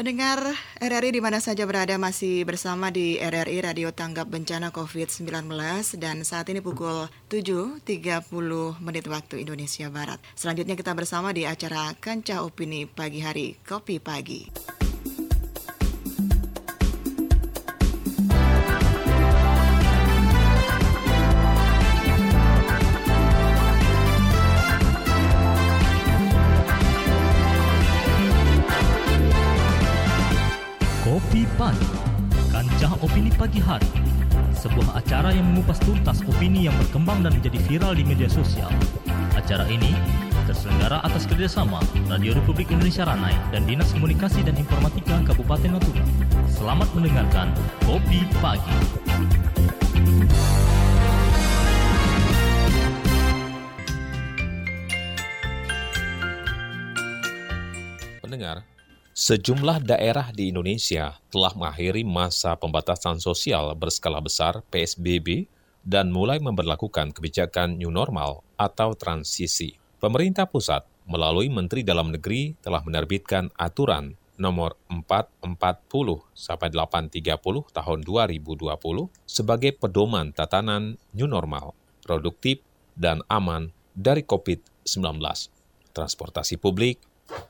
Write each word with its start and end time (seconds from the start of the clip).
Pendengar 0.00 0.56
RRI 0.80 1.12
di 1.12 1.20
mana 1.20 1.44
saja 1.44 1.68
berada 1.68 1.92
masih 2.00 2.48
bersama 2.48 2.88
di 2.88 3.20
RRI 3.20 3.60
Radio 3.60 3.92
Tanggap 3.92 4.32
Bencana 4.32 4.72
COVID-19 4.72 5.28
dan 6.00 6.24
saat 6.24 6.48
ini 6.48 6.64
pukul 6.64 7.12
7.30 7.28 7.84
menit 8.80 9.04
waktu 9.12 9.44
Indonesia 9.44 9.92
Barat. 9.92 10.16
Selanjutnya 10.32 10.72
kita 10.72 10.96
bersama 10.96 11.36
di 11.36 11.44
acara 11.44 11.92
Kancah 12.00 12.48
Opini 12.48 12.88
Pagi 12.88 13.20
Hari 13.20 13.60
Kopi 13.60 14.00
Pagi. 14.00 14.79
Pagi 33.40 33.56
Hari. 33.56 33.88
Sebuah 34.52 35.00
acara 35.00 35.32
yang 35.32 35.48
mengupas 35.48 35.80
tuntas 35.80 36.20
opini 36.28 36.68
yang 36.68 36.76
berkembang 36.76 37.24
dan 37.24 37.32
menjadi 37.32 37.56
viral 37.64 37.96
di 37.96 38.04
media 38.04 38.28
sosial. 38.28 38.68
Acara 39.32 39.64
ini 39.64 39.96
terselenggara 40.44 41.00
atas 41.00 41.24
kerjasama 41.24 41.80
Radio 42.12 42.36
Republik 42.36 42.68
Indonesia 42.68 43.08
Ranai 43.08 43.32
dan 43.48 43.64
Dinas 43.64 43.96
Komunikasi 43.96 44.44
dan 44.44 44.60
Informatika 44.60 45.24
Kabupaten 45.24 45.72
Natuna. 45.72 46.04
Selamat 46.52 46.92
mendengarkan 46.92 47.56
Kopi 47.88 48.28
Pagi. 48.44 48.76
Pendengar, 58.20 58.68
Sejumlah 59.10 59.82
daerah 59.82 60.30
di 60.30 60.54
Indonesia 60.54 61.18
telah 61.34 61.50
mengakhiri 61.58 62.06
masa 62.06 62.54
pembatasan 62.54 63.18
sosial 63.18 63.74
berskala 63.74 64.22
besar 64.22 64.62
(PSBB) 64.70 65.50
dan 65.82 66.14
mulai 66.14 66.38
memperlakukan 66.38 67.10
kebijakan 67.10 67.74
new 67.74 67.90
normal 67.90 68.46
atau 68.54 68.94
transisi. 68.94 69.74
Pemerintah 69.98 70.46
pusat 70.46 70.86
melalui 71.10 71.50
Menteri 71.50 71.82
Dalam 71.82 72.14
Negeri 72.14 72.54
telah 72.62 72.86
menerbitkan 72.86 73.50
aturan 73.58 74.14
nomor 74.38 74.78
440 74.86 75.42
sampai 76.30 76.70
830 76.70 77.34
tahun 77.74 77.98
2020 78.06 78.46
sebagai 79.26 79.74
pedoman 79.74 80.30
tatanan 80.30 80.94
new 81.18 81.26
normal, 81.26 81.74
produktif 82.06 82.62
dan 82.94 83.26
aman 83.26 83.74
dari 83.90 84.22
COVID-19. 84.22 85.18
Transportasi 85.90 86.62
publik, 86.62 87.02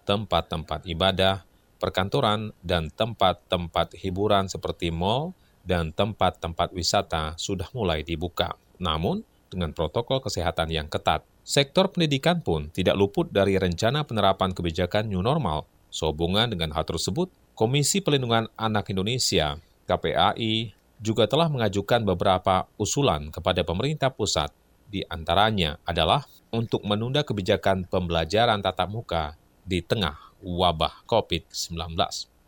tempat-tempat 0.08 0.89
ibadah, 0.89 1.49
perkantoran, 1.81 2.53
dan 2.61 2.92
tempat-tempat 2.92 3.97
hiburan 3.97 4.47
seperti 4.53 4.92
mal 4.92 5.33
dan 5.64 5.92
tempat-tempat 5.97 6.77
wisata 6.77 7.34
sudah 7.41 7.69
mulai 7.73 8.05
dibuka. 8.05 8.56
Namun, 8.77 9.25
dengan 9.50 9.73
protokol 9.75 10.23
kesehatan 10.23 10.70
yang 10.70 10.86
ketat, 10.86 11.27
sektor 11.42 11.91
pendidikan 11.91 12.39
pun 12.45 12.70
tidak 12.70 12.95
luput 12.95 13.33
dari 13.33 13.58
rencana 13.58 14.06
penerapan 14.06 14.53
kebijakan 14.55 15.11
new 15.11 15.25
normal. 15.25 15.67
Sehubungan 15.91 16.47
dengan 16.47 16.70
hal 16.70 16.86
tersebut, 16.86 17.33
Komisi 17.58 17.98
Pelindungan 17.98 18.47
Anak 18.55 18.89
Indonesia, 18.95 19.58
KPAI, 19.91 20.70
juga 21.03 21.27
telah 21.27 21.51
mengajukan 21.51 22.05
beberapa 22.06 22.69
usulan 22.78 23.33
kepada 23.34 23.67
pemerintah 23.67 24.12
pusat. 24.12 24.53
Di 24.86 25.03
antaranya 25.08 25.81
adalah 25.83 26.25
untuk 26.55 26.86
menunda 26.86 27.27
kebijakan 27.27 27.91
pembelajaran 27.91 28.62
tatap 28.62 28.89
muka 28.91 29.41
di 29.64 29.84
tengah 29.84 30.30
wabah 30.41 31.05
COVID-19. 31.05 31.97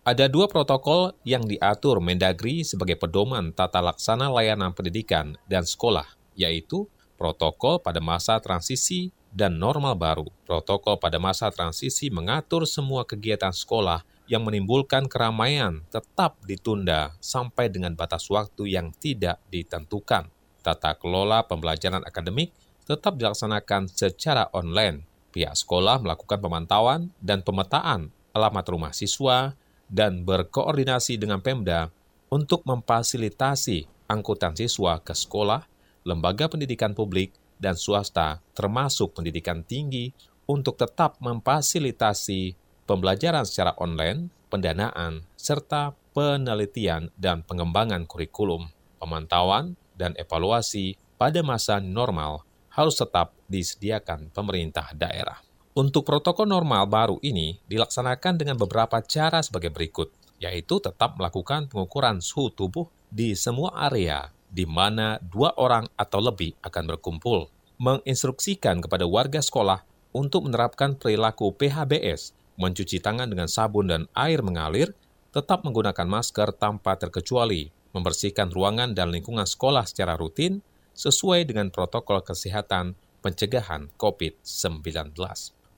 Ada 0.03 0.27
dua 0.27 0.51
protokol 0.51 1.15
yang 1.23 1.47
diatur 1.47 2.03
Mendagri 2.03 2.67
sebagai 2.67 2.99
pedoman 2.99 3.55
tata 3.55 3.79
laksana 3.79 4.27
layanan 4.27 4.75
pendidikan 4.75 5.39
dan 5.47 5.63
sekolah, 5.63 6.07
yaitu 6.35 6.91
protokol 7.15 7.79
pada 7.79 8.03
masa 8.03 8.43
transisi 8.43 9.15
dan 9.31 9.63
normal 9.63 9.95
baru. 9.95 10.27
Protokol 10.43 10.99
pada 10.99 11.23
masa 11.23 11.55
transisi 11.55 12.11
mengatur 12.11 12.67
semua 12.67 13.07
kegiatan 13.07 13.55
sekolah 13.55 14.03
yang 14.27 14.43
menimbulkan 14.43 15.07
keramaian 15.07 15.87
tetap 15.87 16.35
ditunda 16.43 17.15
sampai 17.23 17.71
dengan 17.71 17.95
batas 17.95 18.27
waktu 18.27 18.75
yang 18.75 18.91
tidak 18.99 19.39
ditentukan. 19.55 20.27
Tata 20.67 20.99
kelola 20.99 21.47
pembelajaran 21.47 22.03
akademik 22.03 22.51
tetap 22.83 23.15
dilaksanakan 23.15 23.87
secara 23.87 24.51
online 24.51 25.12
pihak 25.33 25.57
sekolah 25.57 25.99
melakukan 26.05 26.39
pemantauan 26.39 27.09
dan 27.19 27.41
pemetaan 27.41 28.13
alamat 28.37 28.65
rumah 28.69 28.93
siswa 28.93 29.57
dan 29.89 30.25
berkoordinasi 30.29 31.17
dengan 31.17 31.41
Pemda 31.41 31.89
untuk 32.33 32.65
memfasilitasi 32.65 34.09
angkutan 34.09 34.57
siswa 34.57 35.01
ke 35.01 35.13
sekolah, 35.13 35.65
lembaga 36.05 36.49
pendidikan 36.49 36.93
publik, 36.93 37.37
dan 37.61 37.79
swasta 37.79 38.43
termasuk 38.57 39.15
pendidikan 39.15 39.63
tinggi 39.63 40.11
untuk 40.49 40.75
tetap 40.75 41.21
memfasilitasi 41.23 42.59
pembelajaran 42.89 43.47
secara 43.47 43.73
online, 43.79 44.29
pendanaan, 44.51 45.23
serta 45.39 45.95
penelitian 46.13 47.09
dan 47.15 47.47
pengembangan 47.47 48.05
kurikulum, 48.05 48.69
pemantauan, 48.99 49.79
dan 49.95 50.13
evaluasi 50.19 50.99
pada 51.17 51.41
masa 51.47 51.79
normal 51.79 52.43
harus 52.73 52.97
tetap 52.97 53.37
disediakan 53.49 54.33
pemerintah 54.33 54.91
daerah. 54.97 55.39
Untuk 55.73 56.05
protokol 56.05 56.49
normal 56.49 56.85
baru 56.89 57.17
ini 57.25 57.57
dilaksanakan 57.65 58.37
dengan 58.37 58.57
beberapa 58.61 59.01
cara 59.01 59.41
sebagai 59.41 59.73
berikut, 59.73 60.13
yaitu 60.37 60.81
tetap 60.85 61.17
melakukan 61.17 61.69
pengukuran 61.69 62.21
suhu 62.21 62.53
tubuh 62.53 62.89
di 63.09 63.33
semua 63.33 63.73
area 63.89 64.29
di 64.53 64.69
mana 64.69 65.17
dua 65.25 65.57
orang 65.57 65.89
atau 65.97 66.21
lebih 66.21 66.53
akan 66.61 66.85
berkumpul, 66.93 67.49
menginstruksikan 67.81 68.85
kepada 68.85 69.09
warga 69.09 69.41
sekolah 69.41 69.81
untuk 70.13 70.45
menerapkan 70.45 70.93
perilaku 70.93 71.57
PHBS, 71.57 72.37
mencuci 72.61 73.01
tangan 73.01 73.33
dengan 73.33 73.49
sabun 73.49 73.89
dan 73.89 74.03
air 74.13 74.45
mengalir, 74.45 74.93
tetap 75.33 75.65
menggunakan 75.65 76.05
masker 76.05 76.53
tanpa 76.61 77.01
terkecuali, 77.01 77.73
membersihkan 77.97 78.53
ruangan 78.53 78.93
dan 78.93 79.09
lingkungan 79.09 79.49
sekolah 79.49 79.89
secara 79.89 80.21
rutin, 80.21 80.61
sesuai 81.03 81.51
dengan 81.51 81.67
protokol 81.75 82.23
kesehatan 82.23 82.95
pencegahan 83.27 83.91
COVID-19. 83.99 85.11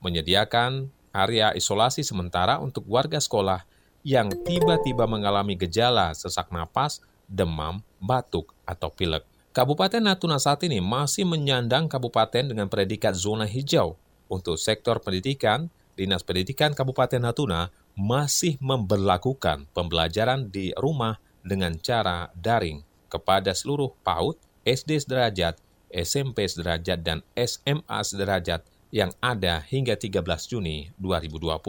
Menyediakan 0.04 0.92
area 1.16 1.56
isolasi 1.56 2.04
sementara 2.04 2.60
untuk 2.60 2.84
warga 2.84 3.16
sekolah 3.16 3.64
yang 4.04 4.28
tiba-tiba 4.44 5.08
mengalami 5.08 5.56
gejala 5.56 6.12
sesak 6.12 6.52
napas, 6.52 7.00
demam, 7.24 7.80
batuk, 7.96 8.52
atau 8.68 8.92
pilek. 8.92 9.24
Kabupaten 9.56 10.04
Natuna 10.04 10.36
saat 10.36 10.60
ini 10.68 10.84
masih 10.84 11.24
menyandang 11.24 11.88
kabupaten 11.88 12.44
dengan 12.44 12.68
predikat 12.68 13.16
zona 13.16 13.48
hijau. 13.48 13.96
Untuk 14.28 14.60
sektor 14.60 15.00
pendidikan, 15.00 15.72
Dinas 15.94 16.26
Pendidikan 16.26 16.74
Kabupaten 16.74 17.22
Natuna 17.22 17.70
masih 17.94 18.58
memperlakukan 18.58 19.70
pembelajaran 19.70 20.50
di 20.50 20.74
rumah 20.74 21.22
dengan 21.46 21.78
cara 21.78 22.34
daring 22.34 22.82
kepada 23.06 23.54
seluruh 23.54 23.94
PAUD 24.02 24.36
SD 24.64 25.04
sederajat, 25.04 25.60
SMP 25.92 26.48
sederajat, 26.48 27.04
dan 27.04 27.20
SMA 27.36 27.98
sederajat 28.00 28.64
yang 28.88 29.12
ada 29.20 29.60
hingga 29.60 29.92
13 29.92 30.24
Juni 30.48 30.88
2020. 30.96 31.60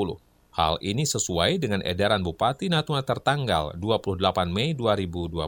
Hal 0.56 0.79
ini 0.79 1.03
sesuai 1.03 1.59
dengan 1.59 1.83
edaran 1.83 2.23
Bupati 2.23 2.72
Natuna 2.72 3.03
tertanggal 3.03 3.75
28 3.75 4.23
Mei 4.47 4.72
2020 4.72 5.44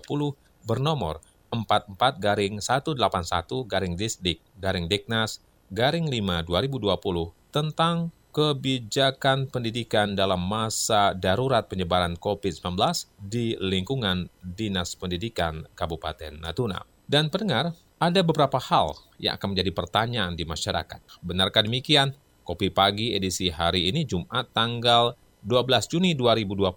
bernomor 0.67 1.23
44 1.47 2.19
garing 2.19 2.59
181 2.59 2.99
garing 3.71 3.95
Disdik 3.95 4.43
garing 4.59 4.91
Deknas 4.91 5.39
garing 5.71 6.11
5 6.11 6.43
2020 6.43 7.31
tentang 7.55 8.11
kebijakan 8.35 9.47
pendidikan 9.47 10.11
dalam 10.11 10.43
masa 10.43 11.15
darurat 11.15 11.63
penyebaran 11.71 12.19
COVID-19 12.19 12.75
di 13.17 13.55
lingkungan 13.57 14.27
Dinas 14.43 14.93
Pendidikan 14.99 15.65
Kabupaten 15.73 16.43
Natuna. 16.43 16.96
Dan 17.07 17.31
pendengar, 17.31 17.71
ada 18.03 18.19
beberapa 18.19 18.59
hal 18.59 18.91
yang 19.15 19.39
akan 19.39 19.55
menjadi 19.55 19.71
pertanyaan 19.71 20.35
di 20.35 20.43
masyarakat. 20.43 21.23
Benarkah 21.23 21.63
demikian? 21.63 22.11
Kopi 22.43 22.67
Pagi 22.67 23.15
edisi 23.15 23.47
hari 23.47 23.87
ini 23.87 24.03
Jumat 24.03 24.51
tanggal 24.51 25.15
12 25.39 25.87
Juni 25.87 26.11
2020 26.19 26.67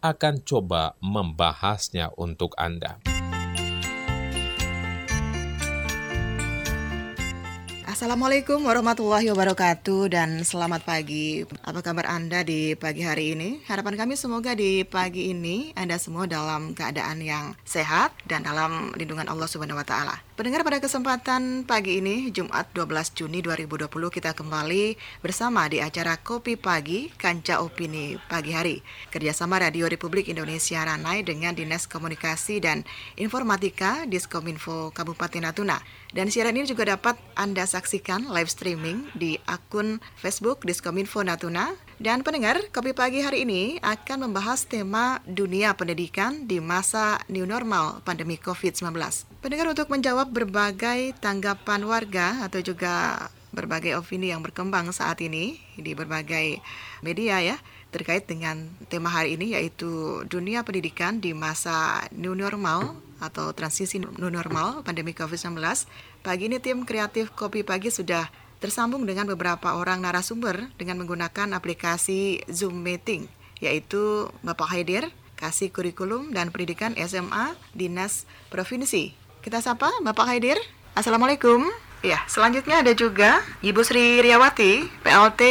akan 0.00 0.34
coba 0.48 0.96
membahasnya 1.04 2.08
untuk 2.16 2.56
Anda. 2.56 3.15
Assalamualaikum 7.96 8.60
warahmatullahi 8.60 9.32
wabarakatuh 9.32 10.12
dan 10.12 10.44
selamat 10.44 10.84
pagi. 10.84 11.48
Apa 11.64 11.80
kabar 11.80 12.04
Anda 12.12 12.44
di 12.44 12.76
pagi 12.76 13.00
hari 13.00 13.32
ini? 13.32 13.64
Harapan 13.64 13.96
kami 13.96 14.20
semoga 14.20 14.52
di 14.52 14.84
pagi 14.84 15.32
ini 15.32 15.72
Anda 15.72 15.96
semua 15.96 16.28
dalam 16.28 16.76
keadaan 16.76 17.24
yang 17.24 17.56
sehat 17.64 18.12
dan 18.28 18.44
dalam 18.44 18.92
lindungan 19.00 19.24
Allah 19.32 19.48
Subhanahu 19.48 19.80
wa 19.80 19.86
taala. 19.88 20.20
Pendengar 20.36 20.60
pada 20.60 20.76
kesempatan 20.76 21.64
pagi 21.64 22.04
ini 22.04 22.28
Jumat 22.28 22.68
12 22.76 23.16
Juni 23.16 23.40
2020 23.40 23.88
kita 23.88 24.36
kembali 24.36 25.00
bersama 25.24 25.64
di 25.64 25.80
acara 25.80 26.20
Kopi 26.20 26.60
Pagi 26.60 27.08
Kanca 27.16 27.64
Opini 27.64 28.20
Pagi 28.28 28.52
Hari 28.52 28.84
kerjasama 29.08 29.56
Radio 29.56 29.88
Republik 29.88 30.28
Indonesia 30.28 30.84
Ranai 30.84 31.24
dengan 31.24 31.56
Dinas 31.56 31.88
Komunikasi 31.88 32.60
dan 32.60 32.84
Informatika 33.16 34.04
Diskominfo 34.04 34.92
Kabupaten 34.92 35.48
Natuna. 35.48 35.80
Dan 36.12 36.28
siaran 36.28 36.56
ini 36.56 36.68
juga 36.68 36.84
dapat 36.84 37.16
Anda 37.32 37.64
saksikan 37.64 37.85
live 38.34 38.50
streaming 38.50 39.06
di 39.14 39.38
akun 39.46 40.02
Facebook 40.18 40.66
Diskominfo 40.66 41.22
Natuna. 41.22 41.70
Dan 42.02 42.26
pendengar, 42.26 42.58
Kopi 42.74 42.90
Pagi 42.90 43.22
hari 43.22 43.46
ini 43.46 43.78
akan 43.78 44.26
membahas 44.26 44.66
tema 44.66 45.22
dunia 45.22 45.70
pendidikan 45.78 46.50
di 46.50 46.58
masa 46.58 47.22
new 47.30 47.46
normal 47.46 48.02
pandemi 48.02 48.36
COVID-19. 48.42 48.90
Pendengar 49.38 49.70
untuk 49.70 49.86
menjawab 49.86 50.34
berbagai 50.34 51.14
tanggapan 51.22 51.86
warga 51.86 52.42
atau 52.42 52.58
juga 52.58 53.30
berbagai 53.54 53.94
opini 53.96 54.34
yang 54.34 54.42
berkembang 54.42 54.90
saat 54.90 55.22
ini 55.22 55.56
di 55.78 55.94
berbagai 55.94 56.60
media 57.06 57.40
ya 57.40 57.56
terkait 57.94 58.28
dengan 58.28 58.68
tema 58.92 59.08
hari 59.08 59.38
ini 59.38 59.56
yaitu 59.56 60.20
dunia 60.28 60.60
pendidikan 60.66 61.22
di 61.22 61.32
masa 61.32 62.04
new 62.12 62.36
normal 62.36 62.98
atau 63.18 63.52
transisi 63.56 63.96
new 64.00 64.28
normal 64.28 64.84
pandemi 64.84 65.16
COVID-19. 65.16 65.56
Pagi 66.20 66.48
ini 66.48 66.58
tim 66.60 66.84
kreatif 66.84 67.32
Kopi 67.32 67.64
Pagi 67.64 67.88
sudah 67.88 68.28
tersambung 68.58 69.04
dengan 69.04 69.28
beberapa 69.28 69.76
orang 69.76 70.00
narasumber 70.00 70.72
dengan 70.80 71.00
menggunakan 71.04 71.52
aplikasi 71.52 72.44
Zoom 72.48 72.80
Meeting, 72.80 73.28
yaitu 73.60 74.32
Bapak 74.40 74.72
Haidir, 74.72 75.12
Kasih 75.36 75.68
Kurikulum 75.68 76.32
dan 76.32 76.48
Pendidikan 76.48 76.96
SMA 76.96 77.52
Dinas 77.76 78.24
Provinsi. 78.48 79.12
Kita 79.44 79.60
sapa 79.60 79.92
Bapak 80.00 80.26
Haidir. 80.26 80.56
Assalamualaikum. 80.96 81.68
Ya, 82.00 82.24
selanjutnya 82.28 82.80
ada 82.80 82.92
juga 82.96 83.44
Ibu 83.60 83.84
Sri 83.84 84.24
Riawati, 84.24 84.88
PLT 85.04 85.42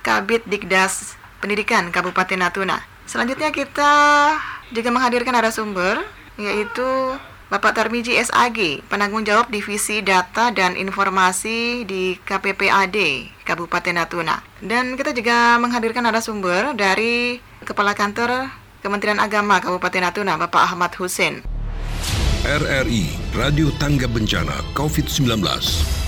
Kabit 0.00 0.48
Dikdas 0.48 1.16
Pendidikan 1.38 1.92
Kabupaten 1.92 2.40
Natuna. 2.40 2.80
Selanjutnya 3.08 3.52
kita 3.52 3.92
juga 4.72 4.88
menghadirkan 4.92 5.32
narasumber 5.32 6.04
yaitu 6.38 7.18
Bapak 7.48 7.72
Tarmiji 7.72 8.12
SAG, 8.20 8.84
penanggung 8.92 9.24
jawab 9.24 9.48
Divisi 9.48 10.04
Data 10.04 10.52
dan 10.52 10.76
Informasi 10.76 11.88
di 11.88 12.20
KPPAD 12.20 12.96
Kabupaten 13.42 13.96
Natuna. 13.96 14.44
Dan 14.60 15.00
kita 15.00 15.16
juga 15.16 15.56
menghadirkan 15.56 16.04
narasumber 16.04 16.76
dari 16.76 17.40
Kepala 17.64 17.96
Kantor 17.96 18.52
Kementerian 18.84 19.16
Agama 19.16 19.64
Kabupaten 19.64 20.12
Natuna, 20.12 20.36
Bapak 20.36 20.70
Ahmad 20.70 20.92
Hussein. 21.00 21.40
RRI 22.44 23.32
Radio 23.34 23.72
Tangga 23.80 24.06
Bencana 24.06 24.60
COVID-19 24.76 26.07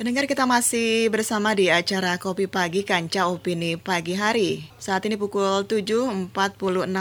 Pendengar 0.00 0.24
kita 0.24 0.48
masih 0.48 1.12
bersama 1.12 1.52
di 1.52 1.68
acara 1.68 2.16
Kopi 2.16 2.48
Pagi 2.48 2.88
Kanca 2.88 3.28
Opini 3.28 3.76
Pagi 3.76 4.16
Hari. 4.16 4.64
Saat 4.80 5.04
ini 5.04 5.20
pukul 5.20 5.68
7.46 5.68 6.32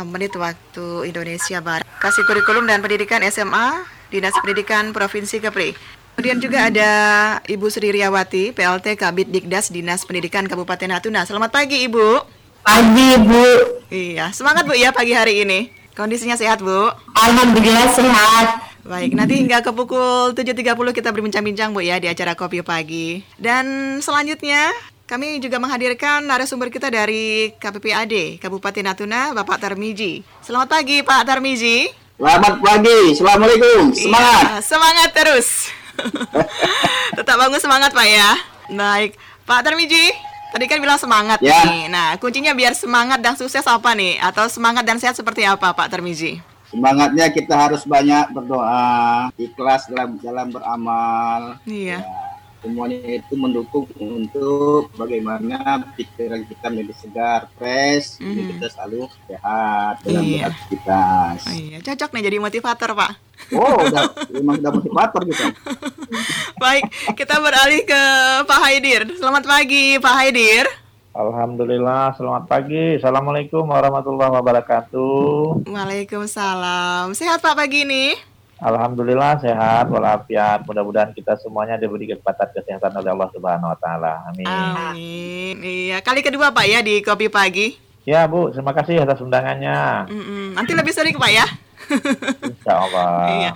menit 0.03 0.35
waktu 0.35 1.07
Indonesia 1.07 1.63
Barat. 1.63 1.87
Kasih 2.03 2.27
kurikulum 2.27 2.67
dan 2.67 2.83
pendidikan 2.83 3.23
SMA 3.31 3.87
Dinas 4.11 4.35
Pendidikan 4.43 4.91
Provinsi 4.91 5.39
Kepri. 5.39 5.79
Kemudian 6.19 6.43
juga 6.43 6.67
ada 6.67 6.91
Ibu 7.47 7.71
Sri 7.71 7.87
Riawati, 7.87 8.51
PLT 8.51 8.99
Kabit 8.99 9.31
Dikdas 9.31 9.71
Dinas 9.71 10.03
Pendidikan 10.03 10.43
Kabupaten 10.43 10.91
Natuna. 10.91 11.23
Selamat 11.23 11.55
pagi 11.55 11.87
Ibu. 11.87 12.19
Pagi 12.67 13.15
Bu. 13.15 13.47
Iya, 13.95 14.35
semangat 14.35 14.67
Bu 14.67 14.75
ya 14.75 14.91
pagi 14.91 15.15
hari 15.15 15.47
ini. 15.47 15.71
Kondisinya 15.95 16.35
sehat 16.35 16.59
Bu? 16.59 16.91
Alhamdulillah 17.15 17.95
sehat. 17.95 18.68
Baik, 18.79 19.11
nanti 19.11 19.35
hingga 19.37 19.59
ke 19.59 19.69
pukul 19.69 20.31
7.30 20.31 20.63
kita 20.95 21.09
berbincang-bincang 21.11 21.75
Bu 21.75 21.83
ya 21.83 21.99
di 21.99 22.07
acara 22.07 22.33
Kopi 22.33 22.63
Pagi. 22.63 23.21
Dan 23.35 23.65
selanjutnya 23.99 24.71
kami 25.03 25.37
juga 25.37 25.59
menghadirkan 25.59 26.23
narasumber 26.23 26.71
kita 26.71 26.87
dari 26.87 27.51
KPPAD 27.55 28.39
Kabupaten 28.39 28.83
Natuna, 28.85 29.35
Bapak 29.35 29.59
Tarmiji. 29.59 30.23
Selamat 30.39 30.71
pagi 30.71 31.03
Pak 31.03 31.21
Tarmiji. 31.23 31.91
Selamat 32.15 32.55
pagi. 32.59 32.99
Assalamualaikum. 33.13 33.81
Semangat. 33.91 34.43
Iya, 34.43 34.57
semangat 34.63 35.09
terus. 35.11 35.47
Tetap 37.19 37.35
bangun 37.35 37.59
semangat 37.59 37.91
Pak 37.91 38.07
ya. 38.07 38.29
Baik, 38.71 39.11
Pak 39.43 39.59
Tarmiji. 39.61 40.07
Tadi 40.49 40.65
kan 40.65 40.81
bilang 40.81 40.97
semangat 40.97 41.37
Ya. 41.45 41.61
nih. 41.61 41.91
Nah, 41.91 42.17
kuncinya 42.17 42.57
biar 42.57 42.73
semangat 42.73 43.21
dan 43.21 43.37
sukses 43.37 43.61
apa 43.63 43.93
nih? 43.93 44.17
Atau 44.17 44.49
semangat 44.49 44.81
dan 44.81 44.97
sehat 44.97 45.13
seperti 45.13 45.45
apa 45.45 45.75
Pak 45.75 45.93
Tarmiji? 45.93 46.41
Semangatnya 46.69 47.33
kita 47.33 47.55
harus 47.57 47.81
banyak 47.81 48.29
berdoa, 48.29 49.33
ikhlas 49.35 49.89
dalam 49.89 50.21
dalam 50.21 50.47
beramal. 50.49 51.57
Iya. 51.65 51.97
Ya, 51.97 52.21
semuanya 52.61 52.99
itu 53.17 53.33
mendukung 53.33 53.89
untuk 53.97 54.93
bagaimana 54.93 55.57
pikiran 55.97 56.45
kita 56.45 56.69
menjadi 56.69 56.93
segar, 56.93 57.41
fresh, 57.57 58.21
jadi 58.21 58.37
Mhm. 58.37 58.49
kita 58.53 58.67
selalu 58.69 59.01
sehat 59.25 59.93
dalam 60.05 60.21
Iya. 60.21 60.37
beraktivitas. 60.45 61.39
Oh, 61.41 61.55
iya, 61.57 61.77
cocok 61.81 62.09
nih 62.13 62.23
jadi 62.23 62.37
motivator 62.37 62.89
Pak. 62.93 63.11
Oh, 63.49 63.75
udah, 63.81 64.03
memang 64.29 64.55
udah 64.61 64.71
motivator 64.75 65.21
gitu. 65.25 65.41
Baik, 66.61 66.85
kita 67.15 67.39
beralih 67.39 67.81
ke 67.81 68.01
Pak 68.45 68.59
Haidir. 68.61 69.09
Selamat 69.17 69.47
pagi, 69.47 69.97
Pak 69.97 70.13
Haidir. 70.13 70.69
Alhamdulillah, 71.19 72.15
selamat 72.15 72.47
pagi. 72.47 72.95
Assalamualaikum 72.95 73.67
warahmatullahi 73.67 74.39
wabarakatuh. 74.39 75.67
Waalaikumsalam. 75.67 77.11
Sehat 77.11 77.43
Pak 77.43 77.59
pagi 77.59 77.83
ini? 77.83 78.15
Alhamdulillah 78.63 79.35
sehat 79.43 79.91
walafiat. 79.91 80.63
Mudah-mudahan 80.63 81.11
kita 81.11 81.35
semuanya 81.43 81.75
diberi 81.75 82.07
kesempatan 82.07 82.55
kesehatan 82.55 83.03
oleh 83.03 83.11
Allah 83.11 83.29
Subhanahu 83.35 83.67
wa 83.67 83.77
taala. 83.83 84.31
Amin. 84.31 84.47
Amin. 84.47 85.55
Iya, 85.59 85.99
kali 85.99 86.23
kedua 86.23 86.55
Pak 86.55 86.65
ya 86.71 86.79
di 86.79 87.03
Kopi 87.03 87.27
Pagi. 87.27 87.75
Ya, 88.07 88.23
Bu, 88.23 88.55
terima 88.55 88.71
kasih 88.71 89.03
atas 89.03 89.19
undangannya. 89.19 90.07
Mm-mm. 90.07 90.55
Nanti 90.55 90.71
lebih 90.71 90.95
sering 90.95 91.19
Pak 91.19 91.31
ya. 91.35 91.45
Insya 92.47 92.79
Allah. 92.79 93.11
Iya. 93.35 93.51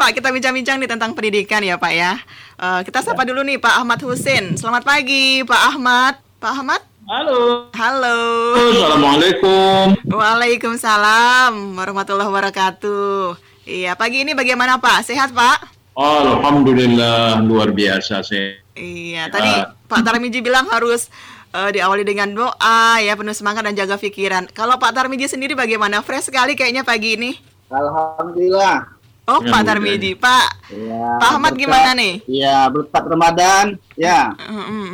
Pak, 0.00 0.16
kita 0.16 0.32
bincang-bincang 0.32 0.80
nih 0.80 0.88
tentang 0.88 1.12
pendidikan 1.12 1.60
ya 1.60 1.76
Pak 1.76 1.92
ya. 1.92 2.16
Eh, 2.56 2.80
kita 2.88 3.04
sapa 3.04 3.28
dulu 3.28 3.44
nih 3.44 3.60
Pak 3.60 3.84
Ahmad 3.84 4.00
Husin. 4.00 4.56
Selamat 4.56 4.80
pagi 4.80 5.44
Pak 5.44 5.76
Ahmad. 5.76 6.16
Pak 6.40 6.52
Ahmad? 6.56 6.91
Halo. 7.12 7.68
Halo. 7.76 8.16
Assalamualaikum. 8.56 10.00
Waalaikumsalam 10.08 11.76
warahmatullahi 11.76 12.24
wabarakatuh. 12.24 13.36
Iya, 13.68 13.92
pagi 14.00 14.24
ini 14.24 14.32
bagaimana 14.32 14.80
Pak? 14.80 15.12
Sehat 15.12 15.28
Pak? 15.36 15.60
Alhamdulillah 15.92 17.44
luar 17.44 17.68
biasa 17.76 18.24
sih. 18.24 18.56
Iya, 18.72 19.28
tadi 19.28 19.44
Pak 19.92 20.00
Tarmiji 20.08 20.40
bilang 20.40 20.72
harus 20.72 21.12
eh, 21.52 21.76
diawali 21.76 22.00
dengan 22.00 22.32
doa 22.32 22.96
ya 23.04 23.12
penuh 23.12 23.36
semangat 23.36 23.68
dan 23.68 23.76
jaga 23.76 24.00
pikiran. 24.00 24.48
Kalau 24.48 24.80
Pak 24.80 24.96
Tarmiji 24.96 25.28
sendiri 25.28 25.52
bagaimana? 25.52 26.00
Fresh 26.00 26.32
sekali 26.32 26.56
kayaknya 26.56 26.80
pagi 26.80 27.20
ini. 27.20 27.36
Alhamdulillah. 27.68 28.88
Oh, 29.22 29.38
Pak 29.38 29.54
mudah. 29.54 29.62
Tarmiji, 29.62 30.18
Pak. 30.18 30.46
Ya, 30.66 31.06
Pak 31.14 31.30
Ahmad 31.30 31.54
berkat- 31.54 31.62
gimana 31.62 31.90
nih? 31.94 32.14
Ya, 32.26 32.66
berkat 32.66 33.04
Ramadan. 33.06 33.64
Ya, 33.94 34.34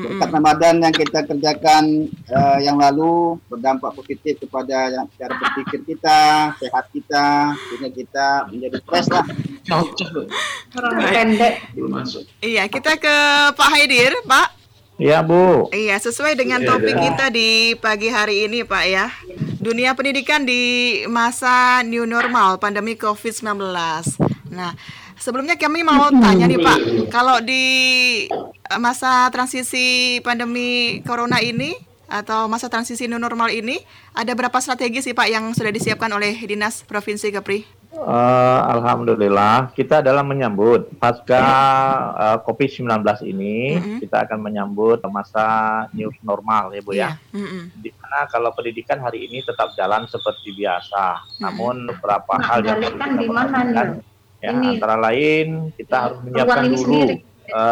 berkat 0.05 0.31
Ramadan 0.31 0.75
yang 0.85 0.93
kita 0.93 1.19
kerjakan 1.25 1.85
eh, 2.13 2.59
yang 2.61 2.77
lalu 2.77 3.41
berdampak 3.49 3.97
positif 3.97 4.37
kepada 4.37 4.93
yang 4.93 5.09
cara 5.17 5.33
berpikir 5.33 5.81
kita, 5.87 6.53
sehat 6.61 6.93
kita, 6.93 7.57
sehingga 7.57 7.89
kita 7.89 8.27
menjadi 8.53 8.77
fresh 8.85 9.09
lah. 9.09 9.25
Belum 11.73 11.91
masuk. 11.91 12.29
Iya, 12.45 12.69
kita 12.69 13.01
ke 13.01 13.17
Pak 13.57 13.69
Haidir, 13.73 14.13
Pak. 14.29 14.58
Iya, 14.99 15.23
Bu. 15.23 15.71
Iya, 15.71 15.95
sesuai 16.02 16.35
dengan 16.35 16.59
Iya, 16.59 16.75
topik 16.75 16.99
iya. 16.99 17.02
kita 17.07 17.25
di 17.31 17.78
pagi 17.78 18.11
hari 18.11 18.50
ini, 18.50 18.67
Pak 18.67 18.85
ya. 18.90 19.07
Dunia 19.62 19.95
pendidikan 19.95 20.43
di 20.43 21.02
masa 21.07 21.87
new 21.87 22.02
normal 22.02 22.59
pandemi 22.59 22.99
COVID-19. 22.99 23.62
Nah, 24.50 24.75
sebelumnya 25.14 25.55
kami 25.55 25.87
mau 25.87 26.11
tanya 26.11 26.50
nih, 26.50 26.59
Pak. 26.59 26.78
Kalau 27.14 27.38
di 27.38 28.26
masa 28.83 29.31
transisi 29.31 30.19
pandemi 30.26 30.99
corona 31.07 31.38
ini 31.38 31.78
atau 32.11 32.50
masa 32.50 32.67
transisi 32.67 33.07
new 33.07 33.23
normal 33.23 33.55
ini, 33.55 33.78
ada 34.19 34.35
berapa 34.35 34.59
strategi 34.59 34.99
sih, 34.99 35.14
Pak, 35.14 35.31
yang 35.31 35.55
sudah 35.55 35.71
disiapkan 35.71 36.11
oleh 36.11 36.35
Dinas 36.43 36.83
Provinsi 36.83 37.31
Kepri? 37.31 37.78
Eh, 37.88 38.00
Alhamdulillah 38.68 39.73
kita 39.73 40.04
dalam 40.04 40.28
menyambut 40.28 40.92
pasca 41.00 41.40
eh, 42.14 42.38
COVID-19 42.45 42.85
ini 43.25 43.80
Mhm. 43.80 43.99
kita 43.99 44.28
akan 44.28 44.38
menyambut 44.38 45.00
masa 45.09 45.45
new 45.90 46.12
normal 46.21 46.68
ya 46.71 46.80
Bu 46.85 46.92
ya. 46.92 47.16
Mm-mm. 47.33 47.73
di 47.75 47.88
mana 47.97 48.28
kalau 48.28 48.52
pendidikan 48.52 49.00
hari 49.00 49.25
ini 49.25 49.40
tetap 49.40 49.73
jalan 49.73 50.04
seperti 50.04 50.52
biasa, 50.52 51.16
namun 51.40 51.88
beberapa 51.88 52.37
hal 52.38 52.61
yang 52.61 52.76
perlu 52.76 52.92
kita 52.92 53.07
di 53.09 53.26
mana 53.26 53.49
perhatikan, 53.49 53.87
nih? 53.88 54.04
ya 54.38 54.50
Ini. 54.52 54.66
antara 54.68 54.97
lain 55.00 55.47
kita 55.73 55.97
harus 55.99 56.18
menyiapkan 56.21 56.62
ini 56.62 56.76
dulu 56.76 57.02
Kita 57.49 57.64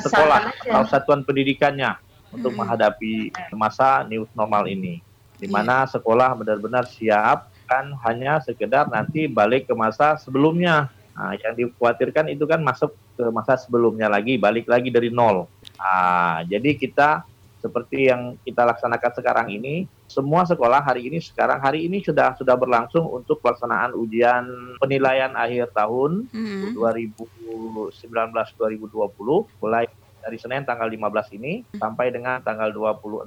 sekolah 0.00 0.40
atau 0.62 0.82
satuan 0.86 1.20
pendidikannya 1.20 1.90
untuk 2.30 2.54
Mm. 2.54 2.58
menghadapi 2.62 3.14
masa 3.52 4.06
new 4.06 4.30
normal 4.30 4.70
ini, 4.70 5.02
di 5.34 5.50
mana 5.50 5.82
sekolah 5.84 6.38
benar-benar 6.38 6.86
siap 6.86 7.50
kan 7.66 7.92
hanya 8.06 8.38
sekedar 8.40 8.88
nanti 8.88 9.26
balik 9.26 9.66
ke 9.66 9.74
masa 9.74 10.16
sebelumnya. 10.16 10.88
Nah, 11.16 11.32
yang 11.36 11.56
dikhawatirkan 11.56 12.28
itu 12.28 12.44
kan 12.44 12.60
masuk 12.60 12.92
ke 13.16 13.24
masa 13.32 13.56
sebelumnya 13.56 14.06
lagi, 14.06 14.36
balik 14.36 14.68
lagi 14.68 14.92
dari 14.92 15.08
nol. 15.08 15.48
Ah, 15.80 16.44
jadi 16.44 16.76
kita 16.76 17.24
seperti 17.56 18.12
yang 18.12 18.36
kita 18.44 18.62
laksanakan 18.62 19.12
sekarang 19.16 19.48
ini, 19.50 19.88
semua 20.06 20.46
sekolah 20.46 20.86
hari 20.86 21.10
ini 21.10 21.18
sekarang 21.18 21.58
hari 21.58 21.82
ini 21.88 21.98
sudah 21.98 22.38
sudah 22.38 22.54
berlangsung 22.54 23.10
untuk 23.10 23.42
pelaksanaan 23.42 23.90
ujian 23.98 24.46
penilaian 24.78 25.34
akhir 25.34 25.74
tahun 25.74 26.30
Mm-mm. 26.30 26.78
2019-2020 26.78 28.86
mulai 29.58 29.90
dari 30.22 30.38
Senin 30.38 30.62
tanggal 30.62 30.86
15 30.86 31.38
ini 31.38 31.66
sampai 31.74 32.14
dengan 32.14 32.38
tanggal 32.42 32.70
26 32.70 33.26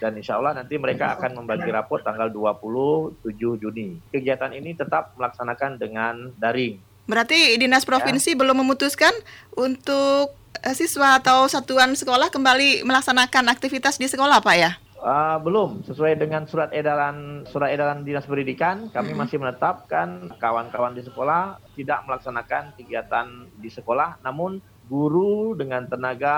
dan 0.00 0.16
insya 0.16 0.40
Allah 0.40 0.56
nanti 0.56 0.80
mereka 0.80 1.14
akan 1.14 1.44
membagi 1.44 1.68
rapot 1.68 2.00
tanggal 2.00 2.32
27 2.32 3.20
Juni. 3.36 4.00
Kegiatan 4.08 4.50
ini 4.56 4.72
tetap 4.72 5.12
melaksanakan 5.20 5.76
dengan 5.76 6.32
daring. 6.40 6.80
Berarti 7.04 7.60
dinas 7.60 7.84
provinsi 7.84 8.32
belum 8.32 8.64
memutuskan 8.64 9.12
untuk 9.54 10.32
eh, 10.64 10.74
siswa 10.74 11.20
atau 11.20 11.44
satuan 11.46 11.92
sekolah 11.92 12.32
kembali 12.32 12.82
melaksanakan 12.88 13.52
aktivitas 13.52 14.00
di 14.00 14.08
sekolah, 14.08 14.40
Pak 14.40 14.56
ya? 14.56 14.72
Ah, 15.00 15.40
belum 15.40 15.80
sesuai 15.88 16.20
dengan 16.20 16.44
surat 16.44 16.76
edaran 16.76 17.48
surat 17.48 17.72
edaran 17.72 18.04
dinas 18.04 18.28
pendidikan 18.28 18.92
kami 18.92 19.16
masih 19.16 19.40
menetapkan 19.40 20.28
kawan-kawan 20.36 20.92
di 20.92 21.00
sekolah 21.00 21.56
tidak 21.72 22.04
melaksanakan 22.04 22.76
kegiatan 22.76 23.48
di 23.56 23.72
sekolah 23.72 24.20
namun 24.20 24.60
guru 24.90 25.54
dengan 25.54 25.86
tenaga 25.86 26.36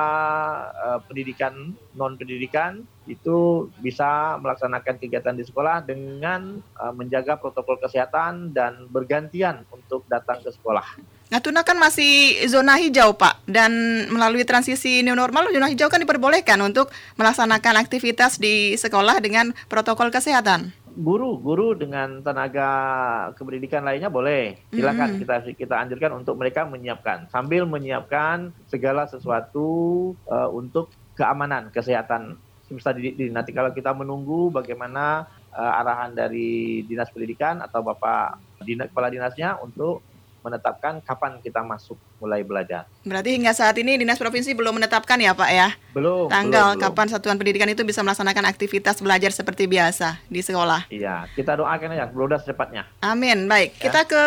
eh, 0.77 1.01
pendidikan 1.09 1.73
non 1.97 2.21
pendidikan 2.21 2.85
itu 3.09 3.67
bisa 3.81 4.37
melaksanakan 4.39 5.01
kegiatan 5.01 5.33
di 5.33 5.49
sekolah 5.49 5.81
dengan 5.89 6.61
eh, 6.61 6.93
menjaga 6.93 7.41
protokol 7.41 7.81
kesehatan 7.81 8.53
dan 8.53 8.93
bergantian 8.93 9.65
untuk 9.73 10.05
datang 10.13 10.45
ke 10.45 10.53
sekolah. 10.53 10.85
Natuna 11.33 11.65
kan 11.65 11.81
masih 11.81 12.45
zona 12.45 12.77
hijau, 12.77 13.17
Pak. 13.17 13.49
Dan 13.49 13.73
melalui 14.13 14.45
transisi 14.45 15.01
new 15.01 15.17
normal, 15.17 15.49
zona 15.49 15.73
hijau 15.73 15.89
kan 15.89 16.05
diperbolehkan 16.05 16.61
untuk 16.61 16.93
melaksanakan 17.17 17.81
aktivitas 17.81 18.37
di 18.37 18.77
sekolah 18.77 19.17
dengan 19.25 19.57
protokol 19.73 20.13
kesehatan. 20.13 20.82
Guru 20.93 21.41
guru 21.41 21.73
dengan 21.73 22.21
tenaga 22.21 22.71
kependidikan 23.35 23.83
lainnya 23.83 24.13
boleh. 24.13 24.61
Silakan 24.71 25.17
Mm. 25.17 25.19
kita 25.25 25.35
kita 25.57 25.75
anjurkan 25.81 26.13
untuk 26.17 26.37
mereka 26.37 26.69
menyiapkan. 26.69 27.27
Sambil 27.33 27.65
menyiapkan 27.65 28.53
segala 28.69 29.09
sesuatu 29.09 30.13
eh, 30.29 30.49
untuk 30.53 30.93
keamanan 31.17 31.73
kesehatan 31.73 32.37
semesta 32.69 32.97
didik 32.97 33.19
nanti 33.33 33.53
kalau 33.53 33.73
kita 33.73 33.93
menunggu 33.93 34.53
bagaimana 34.53 35.29
eh, 35.53 35.79
arahan 35.81 36.13
dari 36.13 36.85
dinas 36.85 37.11
pendidikan 37.11 37.61
atau 37.65 37.81
bapak 37.81 38.61
dinas 38.65 38.89
kepala 38.93 39.09
dinasnya 39.13 39.61
untuk 39.61 40.12
menetapkan 40.43 40.99
kapan 41.01 41.39
kita 41.39 41.61
masuk 41.61 41.95
mulai 42.19 42.43
belajar 42.43 42.85
Berarti 43.03 43.35
hingga 43.35 43.51
saat 43.51 43.75
ini 43.77 43.97
dinas 43.97 44.17
provinsi 44.17 44.53
belum 44.53 44.77
menetapkan 44.77 45.17
ya, 45.17 45.33
Pak 45.33 45.51
ya? 45.51 45.69
belum 45.93 46.27
Tanggal 46.27 46.75
belum, 46.75 46.79
belum. 46.79 46.85
kapan 46.91 47.07
satuan 47.09 47.37
pendidikan 47.37 47.67
itu 47.67 47.83
bisa 47.83 48.01
melaksanakan 48.01 48.45
aktivitas 48.45 48.99
belajar 48.99 49.31
seperti 49.31 49.65
biasa 49.65 50.19
di 50.27 50.39
sekolah. 50.39 50.87
iya 50.89 51.25
kita 51.33 51.55
doakan 51.55 51.93
aja 51.93 52.07
mudah 52.09 52.37
secepatnya 52.37 52.85
Amin. 53.01 53.47
Baik, 53.47 53.75
Ya. 53.75 53.89
kita 53.89 54.01
ke 54.05 54.25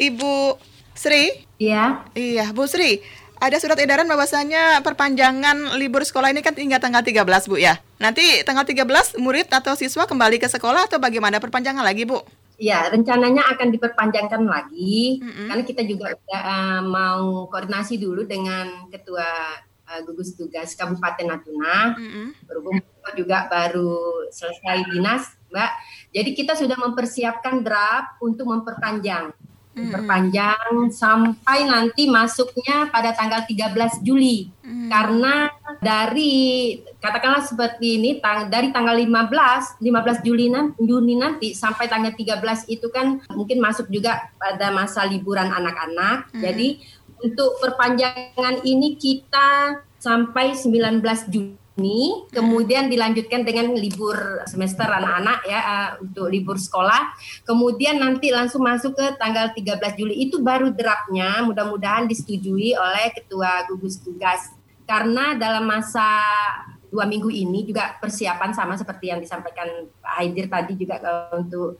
Ibu 0.00 0.56
Sri. 0.92 1.28
Iya. 1.56 2.08
Iya, 2.12 2.50
Bu 2.50 2.64
Sri. 2.64 3.04
Ada 3.36 3.60
surat 3.60 3.76
edaran 3.76 4.08
bahwasanya 4.08 4.80
perpanjangan 4.80 5.76
libur 5.76 6.00
sekolah 6.00 6.32
ini 6.32 6.40
kan 6.40 6.56
hingga 6.56 6.80
tanggal 6.80 7.04
13, 7.04 7.20
Bu 7.44 7.56
ya. 7.56 7.76
Nanti 7.96 8.24
tanggal 8.42 8.64
13 8.64 8.88
murid 9.16 9.48
atau 9.50 9.72
siswa 9.72 10.04
kembali 10.04 10.36
ke 10.36 10.48
sekolah 10.48 10.88
atau 10.88 10.96
bagaimana 10.96 11.36
perpanjangan 11.36 11.84
lagi, 11.84 12.08
Bu? 12.08 12.24
Ya, 12.56 12.88
rencananya 12.88 13.52
akan 13.52 13.68
diperpanjangkan 13.68 14.48
lagi 14.48 15.20
Mm-mm. 15.20 15.52
karena 15.52 15.62
kita 15.64 15.82
juga 15.84 16.16
udah, 16.16 16.40
eh, 16.40 16.80
mau 16.88 17.44
koordinasi 17.52 18.00
dulu 18.00 18.24
dengan 18.24 18.88
ketua 18.88 19.28
eh, 19.86 20.00
gugus 20.02 20.34
tugas 20.34 20.72
Kabupaten 20.74 21.26
Natuna. 21.30 21.94
Mm-mm. 21.94 22.26
Berhubung 22.48 22.80
juga 23.14 23.46
baru 23.46 24.26
selesai 24.34 24.90
dinas, 24.90 25.30
Mbak. 25.52 25.70
Jadi 26.10 26.30
kita 26.34 26.52
sudah 26.58 26.74
mempersiapkan 26.74 27.62
draft 27.62 28.18
untuk 28.18 28.50
memperpanjang. 28.50 29.30
Mm-mm. 29.76 29.92
Memperpanjang 29.92 30.88
sampai 30.88 31.68
nanti 31.68 32.08
masuknya 32.08 32.88
pada 32.88 33.12
tanggal 33.12 33.44
13 33.44 34.00
Juli. 34.00 34.48
Mm. 34.64 34.88
Karena 34.88 35.52
dari 35.84 36.34
katakanlah 36.96 37.44
seperti 37.44 38.00
ini 38.00 38.16
tang, 38.24 38.48
dari 38.48 38.72
tanggal 38.72 38.96
15 38.96 39.84
15 39.84 40.24
Juli 40.24 40.48
nan- 40.48 40.72
Juni 40.80 41.20
nanti 41.20 41.52
sampai 41.52 41.92
tanggal 41.92 42.16
13 42.16 42.64
itu 42.72 42.88
kan 42.88 43.20
mungkin 43.36 43.60
masuk 43.60 43.92
juga 43.92 44.32
pada 44.40 44.72
masa 44.72 45.04
liburan 45.04 45.52
anak-anak. 45.52 46.32
Hmm. 46.32 46.40
Jadi 46.40 46.80
untuk 47.20 47.60
perpanjangan 47.60 48.64
ini 48.64 48.96
kita 48.96 49.80
sampai 50.00 50.56
19 50.56 51.04
Juni, 51.76 52.24
kemudian 52.32 52.88
dilanjutkan 52.88 53.44
dengan 53.44 53.76
libur 53.76 54.16
semester 54.48 54.88
anak-anak 54.88 55.44
ya 55.44 55.60
eh, 55.60 55.90
untuk 56.00 56.32
libur 56.32 56.56
sekolah. 56.56 57.12
Kemudian 57.44 58.00
nanti 58.00 58.32
langsung 58.32 58.64
masuk 58.64 58.96
ke 58.96 59.20
tanggal 59.20 59.52
13 59.52 59.76
Juli. 59.92 60.24
Itu 60.24 60.40
baru 60.40 60.72
draftnya 60.72 61.44
mudah-mudahan 61.44 62.08
disetujui 62.08 62.72
oleh 62.72 63.12
ketua 63.12 63.68
gugus 63.68 64.00
tugas. 64.00 64.56
Karena 64.88 65.36
dalam 65.36 65.68
masa 65.68 66.08
dua 66.88 67.04
minggu 67.04 67.28
ini 67.28 67.68
juga 67.68 68.00
persiapan 68.00 68.56
sama 68.56 68.72
seperti 68.80 69.12
yang 69.12 69.20
disampaikan 69.20 69.68
Pak 70.00 70.12
Haidir 70.16 70.48
tadi 70.48 70.80
juga 70.80 70.96
eh, 70.96 71.36
untuk 71.36 71.76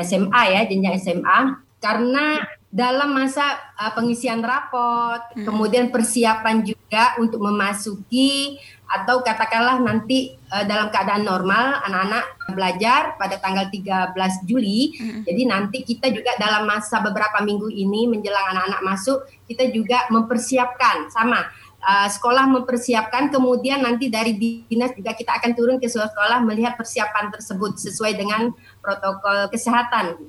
SMA 0.00 0.42
ya 0.48 0.64
jenjang 0.64 0.96
SMA 0.96 1.68
karena 1.80 2.44
dalam 2.70 3.10
masa 3.10 3.58
eh, 3.74 3.92
pengisian 3.98 4.44
rapot 4.46 5.18
Hmm. 5.34 5.42
kemudian 5.42 5.90
persiapan 5.90 6.62
juga 6.62 7.18
untuk 7.18 7.42
memasuki 7.42 8.62
atau 8.86 9.26
katakanlah 9.26 9.82
nanti 9.82 10.38
eh, 10.38 10.64
dalam 10.70 10.86
keadaan 10.94 11.26
normal 11.26 11.82
anak-anak 11.82 12.54
belajar 12.54 13.18
pada 13.18 13.42
tanggal 13.42 13.66
13 13.70 14.46
Juli 14.46 14.94
Mm. 14.94 15.22
jadi 15.26 15.42
nanti 15.50 15.82
kita 15.82 16.10
juga 16.14 16.34
dalam 16.38 16.66
masa 16.66 16.98
beberapa 17.02 17.42
minggu 17.42 17.70
ini 17.70 18.06
menjelang 18.06 18.54
anak-anak 18.54 18.82
masuk 18.86 19.26
kita 19.50 19.70
juga 19.74 20.06
mempersiapkan 20.10 21.10
sama 21.10 21.46
uh, 21.84 22.08
sekolah 22.08 22.44
mempersiapkan 22.48 23.32
kemudian 23.32 23.80
nanti 23.80 24.12
dari 24.12 24.36
dinas 24.36 24.92
juga 24.92 25.16
kita 25.16 25.40
akan 25.40 25.50
turun 25.56 25.76
ke 25.80 25.88
sekolah 25.88 26.40
melihat 26.44 26.76
persiapan 26.76 27.32
tersebut 27.32 27.80
sesuai 27.80 28.16
dengan 28.16 28.52
protokol 28.84 29.48
kesehatan. 29.48 30.20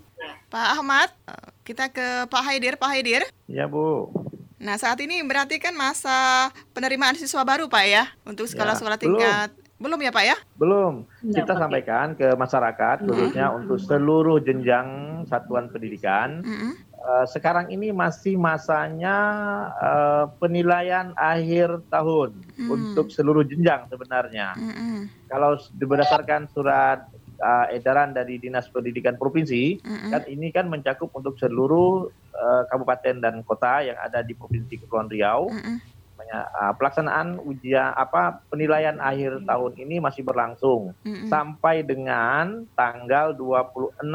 Pak 0.48 0.68
Ahmad, 0.74 1.10
kita 1.62 1.88
ke 1.88 2.08
Pak 2.26 2.44
Haidir. 2.44 2.76
Pak 2.76 2.90
Haidir, 2.90 3.22
ya 3.46 3.66
bu 3.66 4.10
nah 4.58 4.78
saat 4.78 5.00
ini 5.00 5.18
berarti 5.22 5.58
kan 5.58 5.74
masa 5.74 6.46
penerimaan 6.72 7.16
siswa 7.16 7.42
baru, 7.42 7.66
Pak 7.66 7.82
ya, 7.84 8.06
untuk 8.24 8.46
sekolah-sekolah 8.46 8.94
Ya, 8.94 9.02
belum. 9.02 9.18
tingkat 9.18 9.50
belum 9.76 10.00
ya, 10.00 10.12
Pak 10.12 10.24
ya? 10.24 10.38
Belum. 10.54 10.94
Kita 11.26 11.50
Pak. 11.50 11.60
sampaikan 11.60 12.08
ke 12.14 12.30
masyarakat, 12.32 13.02
khususnya 13.02 13.50
untuk 13.50 13.82
seluruh 13.82 14.38
jenjang 14.38 14.86
satuan 15.26 15.66
pendidikan. 15.68 16.46
Mm-mm. 16.46 16.78
Eh, 16.94 17.26
sekarang 17.26 17.66
ini 17.68 17.90
masih 17.90 18.38
masanya 18.38 19.18
eh, 19.74 20.26
penilaian 20.38 21.18
akhir 21.18 21.82
tahun 21.90 22.38
Hmm. 22.54 22.70
untuk 22.70 23.10
seluruh 23.10 23.42
jenjang 23.42 23.90
sebenarnya. 23.90 24.54
Mm-mm. 24.54 25.10
Kalau 25.26 25.58
s- 25.58 25.74
berdasarkan 25.74 26.46
surat 26.46 27.10
eh, 27.42 27.82
edaran 27.82 28.14
dari 28.14 28.38
Dinas 28.38 28.70
Pendidikan 28.70 29.18
Provinsi, 29.18 29.82
Mm-mm. 29.82 30.14
kan 30.14 30.24
ini 30.30 30.54
kan 30.54 30.70
mencakup 30.70 31.10
untuk 31.18 31.36
seluruh 31.42 32.08
eh, 32.32 32.64
kabupaten 32.70 33.18
dan 33.18 33.42
kota 33.42 33.82
yang 33.82 33.98
ada 33.98 34.22
di 34.22 34.38
Provinsi 34.38 34.78
Kepulauan 34.78 35.10
Riau. 35.10 35.50
Namanya, 35.52 36.40
eh, 36.48 36.74
pelaksanaan 36.78 37.42
ujian 37.42 37.98
apa 37.98 38.46
penilaian 38.48 39.02
akhir 39.02 39.42
tahun 39.50 39.74
ini 39.82 39.98
masih 39.98 40.22
berlangsung 40.22 40.94
Mm-mm. 41.02 41.28
sampai 41.28 41.82
dengan 41.82 42.70
tanggal 42.78 43.34
26 43.34 44.06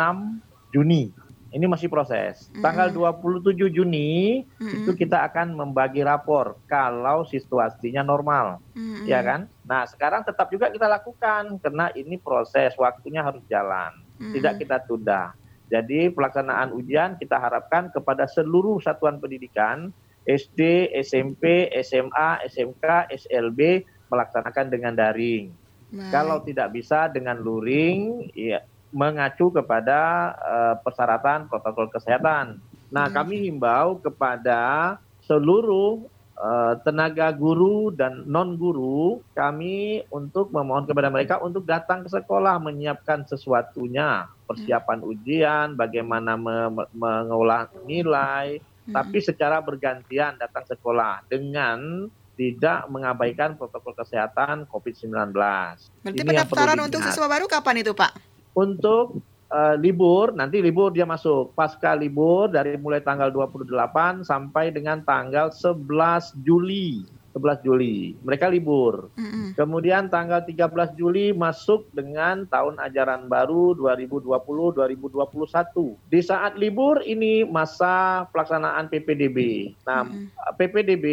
Juni. 0.70 1.10
Ini 1.54 1.64
masih 1.70 1.86
proses. 1.86 2.50
Tanggal 2.58 2.90
27 2.90 3.70
Juni 3.70 4.42
Mm-mm. 4.44 4.82
itu 4.82 4.90
kita 4.98 5.24
akan 5.30 5.54
membagi 5.54 6.02
rapor 6.02 6.58
kalau 6.66 7.22
situasinya 7.22 8.02
normal, 8.02 8.58
Mm-mm. 8.74 9.06
ya 9.06 9.22
kan? 9.22 9.46
Nah, 9.62 9.86
sekarang 9.86 10.26
tetap 10.26 10.50
juga 10.50 10.68
kita 10.68 10.90
lakukan 10.90 11.62
karena 11.62 11.88
ini 11.94 12.18
proses 12.18 12.74
waktunya 12.76 13.22
harus 13.22 13.40
jalan. 13.46 13.94
Mm-mm. 14.18 14.34
Tidak 14.34 14.54
kita 14.58 14.76
tunda. 14.84 15.32
Jadi 15.66 16.10
pelaksanaan 16.14 16.74
ujian 16.74 17.18
kita 17.18 17.38
harapkan 17.38 17.90
kepada 17.90 18.26
seluruh 18.30 18.78
satuan 18.78 19.18
pendidikan 19.18 19.90
SD, 20.26 20.90
SMP, 21.06 21.70
SMA, 21.86 22.42
SMK, 22.50 23.10
SLB 23.14 23.86
melaksanakan 24.10 24.66
dengan 24.70 24.94
daring. 24.94 25.54
Baik. 25.86 26.10
Kalau 26.10 26.42
tidak 26.42 26.74
bisa 26.74 27.06
dengan 27.06 27.38
luring, 27.38 28.30
ya, 28.34 28.62
mengacu 28.90 29.50
kepada 29.50 29.98
eh, 30.36 30.74
persyaratan 30.82 31.50
protokol 31.50 31.90
kesehatan. 31.90 32.58
Nah, 32.86 33.10
Hmm. 33.10 33.14
kami 33.14 33.50
himbau 33.50 33.98
kepada 33.98 34.94
seluruh 35.26 36.06
eh, 36.36 36.74
tenaga 36.84 37.32
guru 37.32 37.90
dan 37.90 38.28
non 38.28 38.60
guru 38.60 39.24
kami 39.32 40.04
untuk 40.12 40.52
memohon 40.52 40.84
kepada 40.84 41.08
mereka 41.08 41.40
untuk 41.40 41.64
datang 41.64 42.04
ke 42.04 42.12
sekolah 42.12 42.60
menyiapkan 42.60 43.24
sesuatunya 43.24 44.28
persiapan 44.44 45.00
ujian 45.00 45.74
bagaimana 45.74 46.36
me- 46.36 46.70
me- 46.70 46.90
mengolah 46.92 47.72
nilai 47.88 48.60
tapi 48.86 49.18
secara 49.18 49.58
bergantian 49.58 50.38
datang 50.38 50.62
sekolah 50.62 51.26
dengan 51.26 52.06
tidak 52.36 52.84
mengabaikan 52.86 53.56
protokol 53.56 53.96
kesehatan 53.96 54.68
COVID-19. 54.68 55.32
Berarti 55.34 56.14
Ini 56.14 56.22
pendaftaran 56.22 56.78
untuk 56.78 57.00
siswa 57.02 57.26
baru 57.26 57.48
kapan 57.48 57.80
itu 57.80 57.96
Pak? 57.96 58.35
Untuk 58.56 59.20
eh, 59.52 59.76
libur, 59.76 60.32
nanti 60.32 60.64
libur 60.64 60.90
dia 60.90 61.04
masuk. 61.04 61.52
Pasca 61.52 61.92
libur 61.92 62.48
dari 62.48 62.80
mulai 62.80 63.04
tanggal 63.04 63.28
28 63.28 64.24
sampai 64.24 64.72
dengan 64.72 65.04
tanggal 65.04 65.52
11 65.52 66.32
Juli. 66.40 67.04
11 67.36 67.60
Juli. 67.60 68.16
Mereka 68.24 68.48
libur. 68.48 69.12
Mm-mm. 69.12 69.52
Kemudian 69.52 70.08
tanggal 70.08 70.40
13 70.40 70.96
Juli 70.96 71.36
masuk 71.36 71.84
dengan 71.92 72.48
tahun 72.48 72.80
ajaran 72.80 73.28
baru 73.28 73.76
2020-2021. 73.76 76.00
Di 76.08 76.24
saat 76.24 76.56
libur 76.56 77.04
ini 77.04 77.44
masa 77.44 78.24
pelaksanaan 78.32 78.88
PPDB. 78.88 79.68
Nah, 79.84 80.08
PPDB 80.56 81.04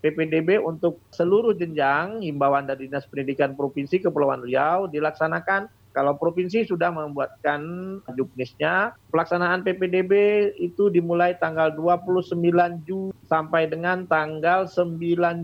PPDB 0.00 0.56
untuk 0.56 0.96
seluruh 1.12 1.52
jenjang 1.52 2.24
himbauan 2.24 2.64
dari 2.64 2.88
Dinas 2.88 3.04
Pendidikan 3.04 3.52
Provinsi 3.52 4.00
Kepulauan 4.00 4.40
Riau 4.40 4.88
dilaksanakan 4.88 5.68
kalau 5.90 6.14
provinsi 6.14 6.62
sudah 6.64 6.88
membuatkan 6.88 7.60
juknisnya, 8.08 8.94
pelaksanaan 9.10 9.60
PPDB 9.60 10.12
itu 10.56 10.86
dimulai 10.86 11.34
tanggal 11.34 11.74
29 11.74 12.38
Juli 12.82 13.10
sampai 13.26 13.66
dengan 13.66 14.06
tanggal 14.06 14.66
9 14.66 14.96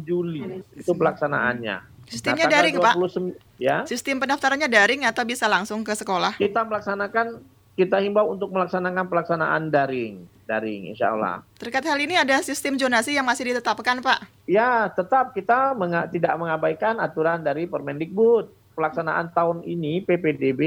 Juli. 0.03 0.63
Itu 0.73 0.95
pelaksanaannya. 0.95 1.99
Sistemnya 2.07 2.47
Nah, 2.47 2.53
daring, 2.53 2.75
Pak? 2.79 2.95
29 2.95 3.35
Ya. 3.57 3.83
Sistem 3.83 4.21
pendaftarannya 4.21 4.69
daring 4.69 5.03
atau 5.03 5.25
bisa 5.25 5.49
langsung 5.49 5.81
ke 5.81 5.97
sekolah? 5.97 6.37
Kita 6.37 6.61
melaksanakan 6.63 7.41
kita 7.73 8.01
himbau 8.01 8.33
untuk 8.33 8.53
melaksanakan 8.53 9.05
pelaksanaan 9.05 9.69
daring, 9.69 10.25
daring 10.45 10.89
insya 10.89 11.13
Allah. 11.13 11.45
Terkait 11.57 11.85
hal 11.85 11.97
ini 11.97 12.17
ada 12.17 12.41
sistem 12.41 12.77
zonasi 12.77 13.13
yang 13.13 13.25
masih 13.25 13.53
ditetapkan 13.53 14.01
Pak? 14.01 14.25
Ya, 14.45 14.89
tetap 14.89 15.33
kita 15.33 15.77
menga- 15.77 16.09
tidak 16.09 16.33
mengabaikan 16.37 16.97
aturan 16.97 17.41
dari 17.41 17.69
Permendikbud. 17.69 18.49
Pelaksanaan 18.77 19.33
tahun 19.33 19.65
ini 19.65 20.05
PPDB 20.05 20.61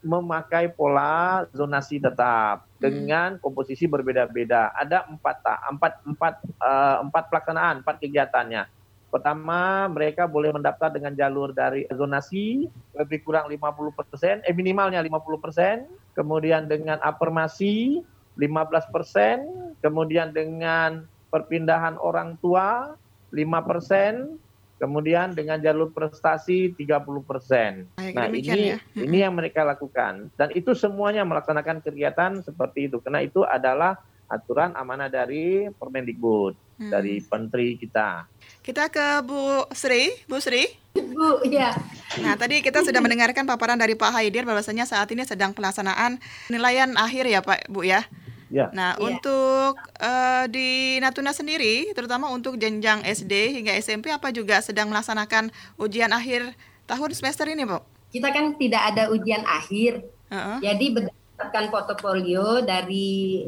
memakai 0.00 0.72
pola 0.72 1.44
zonasi 1.52 2.00
tetap 2.00 2.64
dengan 2.80 3.36
komposisi 3.40 3.84
berbeda-beda. 3.84 4.72
Ada 4.76 5.08
empat 5.08 5.36
tak, 5.44 5.58
empat 5.72 5.92
empat 6.04 6.34
eh, 6.44 6.96
empat 7.04 7.24
pelaksanaan, 7.32 7.84
empat 7.84 7.96
kegiatannya. 8.00 8.64
Pertama, 9.10 9.90
mereka 9.90 10.30
boleh 10.30 10.54
mendaftar 10.54 10.94
dengan 10.94 11.10
jalur 11.18 11.50
dari 11.50 11.82
zonasi 11.90 12.70
lebih 12.94 13.26
kurang 13.26 13.50
50%, 13.50 14.46
eh 14.46 14.54
minimalnya 14.54 15.02
50%, 15.02 16.14
kemudian 16.14 16.70
dengan 16.70 17.02
afirmasi 17.02 18.06
15%, 18.38 19.82
kemudian 19.82 20.30
dengan 20.30 21.10
perpindahan 21.34 21.98
orang 21.98 22.38
tua 22.38 22.94
5%, 23.34 24.38
kemudian 24.80 25.36
dengan 25.36 25.60
jalur 25.60 25.92
prestasi 25.92 26.72
30%. 26.72 28.00
Baik, 28.00 28.14
Nah, 28.16 28.26
ini 28.32 28.72
ya. 28.72 28.78
ini 28.96 29.20
yang 29.20 29.36
mereka 29.36 29.60
lakukan 29.62 30.32
dan 30.34 30.48
itu 30.56 30.72
semuanya 30.72 31.22
melaksanakan 31.22 31.84
kegiatan 31.84 32.40
seperti 32.40 32.88
itu 32.88 32.96
karena 32.98 33.20
itu 33.20 33.44
adalah 33.44 34.00
aturan 34.26 34.72
amanah 34.72 35.12
dari 35.12 35.68
Permendikbud 35.76 36.56
Hmm. 36.80 36.88
dari 36.88 37.20
menteri 37.20 37.76
kita. 37.76 38.24
Kita 38.64 38.88
ke 38.88 39.20
Bu 39.20 39.68
Sri, 39.76 40.16
Bu 40.24 40.40
Sri. 40.40 40.64
Bu, 40.96 41.44
ya. 41.44 41.76
Nah, 42.24 42.40
tadi 42.40 42.64
kita 42.64 42.80
sudah 42.80 43.04
mendengarkan 43.04 43.44
paparan 43.44 43.76
dari 43.76 43.92
Pak 43.92 44.16
Haidir 44.16 44.48
bahwasanya 44.48 44.88
saat 44.88 45.12
ini 45.12 45.28
sedang 45.28 45.52
pelaksanaan 45.52 46.16
penilaian 46.48 46.88
akhir 46.96 47.28
ya 47.28 47.44
Pak, 47.44 47.68
Bu 47.68 47.84
ya. 47.84 48.08
Ya. 48.50 48.66
Nah, 48.74 48.98
Iya. 48.98 49.14
untuk 49.14 49.78
eh, 50.02 50.44
di 50.50 50.68
Natuna 50.98 51.30
sendiri, 51.30 51.94
terutama 51.94 52.28
untuk 52.34 52.58
jenjang 52.58 53.06
SD 53.06 53.54
hingga 53.62 53.72
SMP, 53.78 54.10
apa 54.10 54.34
juga 54.34 54.58
sedang 54.58 54.90
melaksanakan 54.90 55.54
ujian 55.78 56.10
akhir 56.10 56.52
tahun 56.90 57.10
semester 57.14 57.46
ini, 57.46 57.62
Bu? 57.62 57.78
Kita 58.10 58.34
kan 58.34 58.58
tidak 58.58 58.82
ada 58.90 59.06
ujian 59.14 59.46
akhir. 59.46 60.02
Heeh. 60.34 60.58
Jadi 60.66 60.86
berdasarkan 60.90 61.70
portofolio 61.70 62.58
dari 62.66 63.46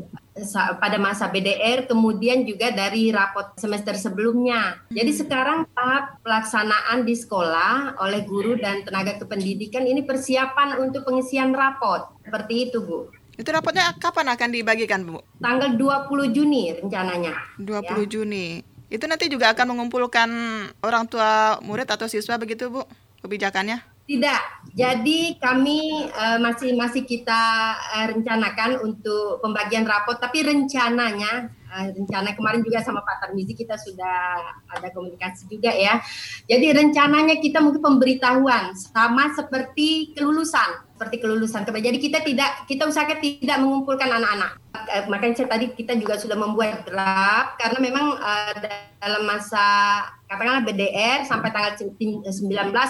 pada 0.81 0.97
masa 0.97 1.29
BDR 1.29 1.85
kemudian 1.85 2.49
juga 2.49 2.73
dari 2.73 3.13
rapot 3.13 3.53
semester 3.61 3.93
sebelumnya. 4.01 4.81
Jadi 4.89 5.13
sekarang 5.13 5.69
tahap 5.77 6.25
pelaksanaan 6.25 7.05
di 7.05 7.13
sekolah 7.13 8.01
oleh 8.01 8.25
guru 8.25 8.57
dan 8.57 8.81
tenaga 8.81 9.21
kependidikan 9.21 9.85
ini 9.85 10.01
persiapan 10.01 10.81
untuk 10.81 11.05
pengisian 11.05 11.53
rapot. 11.53 12.09
Seperti 12.25 12.71
itu, 12.71 12.81
Bu. 12.81 13.13
Itu 13.37 13.49
rapotnya 13.49 13.97
kapan 13.97 14.29
akan 14.37 14.49
dibagikan, 14.53 15.09
Bu? 15.09 15.25
Tanggal 15.41 15.77
20 15.81 16.37
Juni 16.37 16.73
rencananya. 16.77 17.33
20 17.57 18.05
Juni. 18.05 18.61
Itu 18.93 19.09
nanti 19.09 19.33
juga 19.33 19.57
akan 19.57 19.73
mengumpulkan 19.73 20.29
orang 20.85 21.09
tua 21.09 21.57
murid 21.65 21.89
atau 21.89 22.05
siswa 22.05 22.37
begitu, 22.37 22.69
Bu? 22.69 22.85
Kebijakannya? 23.25 23.81
Tidak. 24.05 24.41
Jadi 24.77 25.41
kami 25.41 26.11
eh, 26.11 26.39
masih 26.43 26.77
masih 26.77 27.09
kita 27.09 27.73
eh, 27.97 28.07
rencanakan 28.13 28.85
untuk 28.85 29.41
pembagian 29.41 29.89
rapot, 29.89 30.21
tapi 30.21 30.45
rencananya 30.45 31.49
rencana 31.73 32.37
kemarin 32.37 32.61
juga 32.61 32.85
sama 32.85 33.01
Pak 33.01 33.25
Tarmizi 33.25 33.57
kita 33.57 33.81
sudah 33.81 34.37
ada 34.69 34.89
komunikasi 34.93 35.49
juga 35.49 35.73
ya. 35.73 35.99
Jadi 36.45 36.67
rencananya 36.69 37.41
kita 37.41 37.65
mungkin 37.65 37.81
pemberitahuan 37.81 38.77
sama 38.77 39.33
seperti 39.33 40.13
kelulusan, 40.13 40.85
seperti 40.93 41.17
kelulusan. 41.25 41.65
Jadi 41.65 41.99
kita 41.99 42.21
tidak 42.21 42.69
kita 42.69 42.85
usahakan 42.85 43.19
tidak 43.21 43.57
mengumpulkan 43.59 44.11
anak-anak. 44.13 44.61
Eh, 44.93 45.05
Makanya 45.09 45.35
saya 45.41 45.49
tadi 45.49 45.73
kita 45.73 45.97
juga 45.97 46.21
sudah 46.21 46.37
membuat 46.37 46.85
draft 46.85 47.57
karena 47.57 47.79
memang 47.81 48.07
eh, 48.21 48.55
dalam 49.01 49.23
masa 49.25 49.65
katakanlah 50.29 50.65
BDR 50.65 51.25
sampai 51.25 51.53
tanggal 51.53 51.73
19 51.77 52.29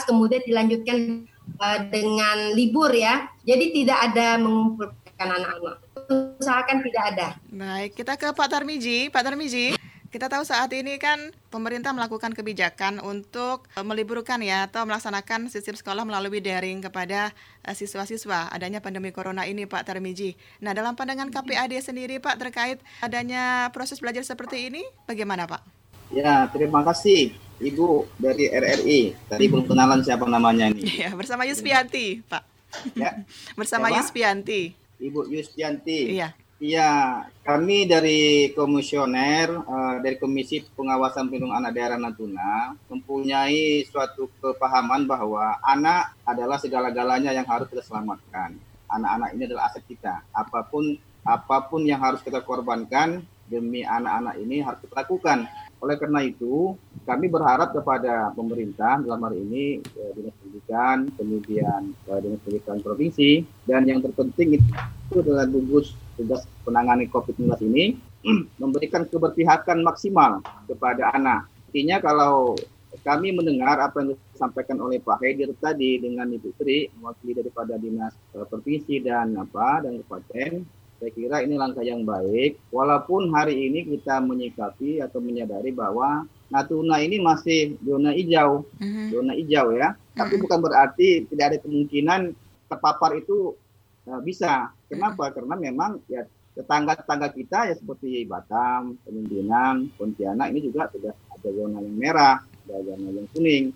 kemudian 0.08 0.42
dilanjutkan 0.42 0.98
eh, 1.38 1.80
dengan 1.90 2.50
libur 2.58 2.90
ya. 2.90 3.30
Jadi 3.46 3.82
tidak 3.82 3.98
ada 4.10 4.38
mengumpulkan 4.42 5.28
anak-anak. 5.30 5.81
Usahakan 6.40 6.82
tidak 6.82 7.04
ada. 7.14 7.28
Baik, 7.50 7.94
kita 7.94 8.18
ke 8.18 8.28
Pak 8.34 8.48
Tarmiji. 8.50 9.12
Pak 9.12 9.22
Tarmiji, 9.22 9.78
kita 10.12 10.28
tahu 10.28 10.44
saat 10.44 10.68
ini 10.76 11.00
kan 11.00 11.32
pemerintah 11.48 11.96
melakukan 11.96 12.36
kebijakan 12.36 13.00
untuk 13.00 13.64
eh, 13.72 13.80
meliburkan 13.80 14.44
ya 14.44 14.68
atau 14.68 14.84
melaksanakan 14.84 15.48
sistem 15.48 15.72
sekolah 15.72 16.04
melalui 16.04 16.44
daring 16.44 16.84
kepada 16.84 17.32
eh, 17.64 17.72
siswa-siswa 17.72 18.52
adanya 18.52 18.84
pandemi 18.84 19.08
corona 19.08 19.48
ini 19.48 19.64
Pak 19.64 19.88
Tarmiji. 19.88 20.36
Nah, 20.60 20.76
dalam 20.76 21.00
pandangan 21.00 21.32
KPAD 21.32 21.80
sendiri 21.80 22.20
Pak 22.20 22.36
terkait 22.36 22.78
adanya 23.00 23.72
proses 23.72 24.04
belajar 24.04 24.20
seperti 24.20 24.68
ini 24.68 24.84
bagaimana 25.08 25.48
Pak? 25.48 25.64
Ya, 26.12 26.44
terima 26.52 26.84
kasih 26.84 27.32
Ibu 27.62 28.04
dari 28.20 28.52
RRI. 28.52 29.16
Tadi 29.32 29.44
belum 29.48 29.64
kenalan 29.64 30.04
siapa 30.04 30.28
namanya 30.28 30.68
ini. 30.68 30.82
Ya, 31.08 31.14
bersama 31.14 31.48
Yuspianti, 31.48 32.20
Pak. 32.26 32.42
Ya, 32.98 33.22
Bersama 33.58 33.88
Siapa? 33.88 34.02
Ibu 35.02 35.26
Yustianti. 35.26 36.14
Iya. 36.14 36.30
Iya, 36.62 37.26
kami 37.42 37.90
dari 37.90 38.54
komisioner 38.54 39.50
eh, 39.50 39.96
dari 39.98 40.14
Komisi 40.14 40.62
Pengawasan 40.62 41.26
Perlindungan 41.26 41.58
Anak 41.58 41.74
Daerah 41.74 41.98
Natuna 41.98 42.70
mempunyai 42.86 43.82
suatu 43.82 44.30
kepahaman 44.38 45.02
bahwa 45.10 45.58
anak 45.58 46.14
adalah 46.22 46.62
segala-galanya 46.62 47.34
yang 47.34 47.42
harus 47.50 47.66
kita 47.66 47.82
selamatkan. 47.82 48.54
Anak-anak 48.86 49.34
ini 49.34 49.42
adalah 49.50 49.74
aset 49.74 49.82
kita. 49.90 50.22
Apa 50.30 50.62
pun 50.70 50.94
apa 51.26 51.66
pun 51.66 51.82
yang 51.82 51.98
harus 51.98 52.22
kita 52.22 52.46
korbankan 52.46 53.26
demi 53.50 53.82
anak-anak 53.82 54.38
ini 54.38 54.62
harus 54.62 54.86
kita 54.86 55.02
lakukan. 55.02 55.50
Oleh 55.82 55.98
karena 55.98 56.22
itu, 56.22 56.78
kami 57.02 57.26
berharap 57.26 57.74
kepada 57.74 58.30
pemerintah 58.38 59.02
dalam 59.02 59.18
hari 59.26 59.42
ini 59.42 59.64
eh, 59.82 60.10
dinas 60.14 60.34
pendidikan, 60.38 61.10
kemudian 61.18 61.90
eh, 62.06 62.18
dinas 62.22 62.40
pendidikan 62.46 62.78
provinsi, 62.78 63.42
dan 63.66 63.82
yang 63.90 63.98
terpenting 63.98 64.62
itu 64.62 65.14
adalah 65.18 65.42
gugus 65.50 65.98
tugas 66.14 66.46
penangani 66.62 67.10
COVID-19 67.10 67.66
ini 67.66 67.98
memberikan 68.62 69.10
keberpihakan 69.10 69.82
maksimal 69.82 70.38
kepada 70.70 71.10
anak. 71.18 71.50
Artinya 71.66 71.98
kalau 71.98 72.54
kami 73.02 73.34
mendengar 73.34 73.82
apa 73.82 74.06
yang 74.06 74.14
disampaikan 74.14 74.78
oleh 74.78 75.02
Pak 75.02 75.18
Haidir 75.18 75.50
tadi 75.58 75.98
dengan 75.98 76.30
Ibu 76.30 76.62
Tri, 76.62 76.94
mewakili 76.94 77.42
daripada 77.42 77.74
dinas 77.74 78.14
eh, 78.38 78.46
provinsi 78.46 79.02
dan 79.02 79.34
apa 79.34 79.82
dan 79.82 79.98
kabupaten, 79.98 80.62
saya 81.02 81.18
kira 81.18 81.42
ini 81.42 81.58
langkah 81.58 81.82
yang 81.82 82.06
baik. 82.06 82.62
Walaupun 82.70 83.34
hari 83.34 83.66
ini 83.66 83.82
kita 83.90 84.22
menyikapi 84.22 85.02
atau 85.02 85.18
menyadari 85.18 85.74
bahwa 85.74 86.30
Natuna 86.46 87.02
ini 87.02 87.18
masih 87.18 87.74
zona 87.82 88.14
hijau, 88.14 88.62
Mhm. 88.78 89.10
zona 89.10 89.32
hijau 89.34 89.74
ya. 89.74 89.98
Tapi 90.14 90.38
bukan 90.38 90.62
berarti 90.62 91.26
tidak 91.26 91.44
ada 91.50 91.58
kemungkinan 91.58 92.20
terpapar 92.70 93.18
itu 93.18 93.58
eh, 94.06 94.20
bisa. 94.22 94.70
Kenapa? 94.86 95.34
Karena 95.34 95.58
memang 95.58 95.98
ya 96.06 96.22
tetangga-tetangga 96.54 97.34
kita 97.34 97.70
ya 97.70 97.74
seperti 97.74 98.22
Batam, 98.22 98.94
Pemimpinan, 99.02 99.90
Pontianak 99.98 100.54
ini 100.54 100.70
juga 100.70 100.86
sudah 100.90 101.10
ada 101.10 101.48
zona 101.50 101.82
yang 101.82 101.98
merah, 101.98 102.36
ada 102.66 102.78
zona 102.82 103.10
yang 103.10 103.26
kuning. 103.34 103.74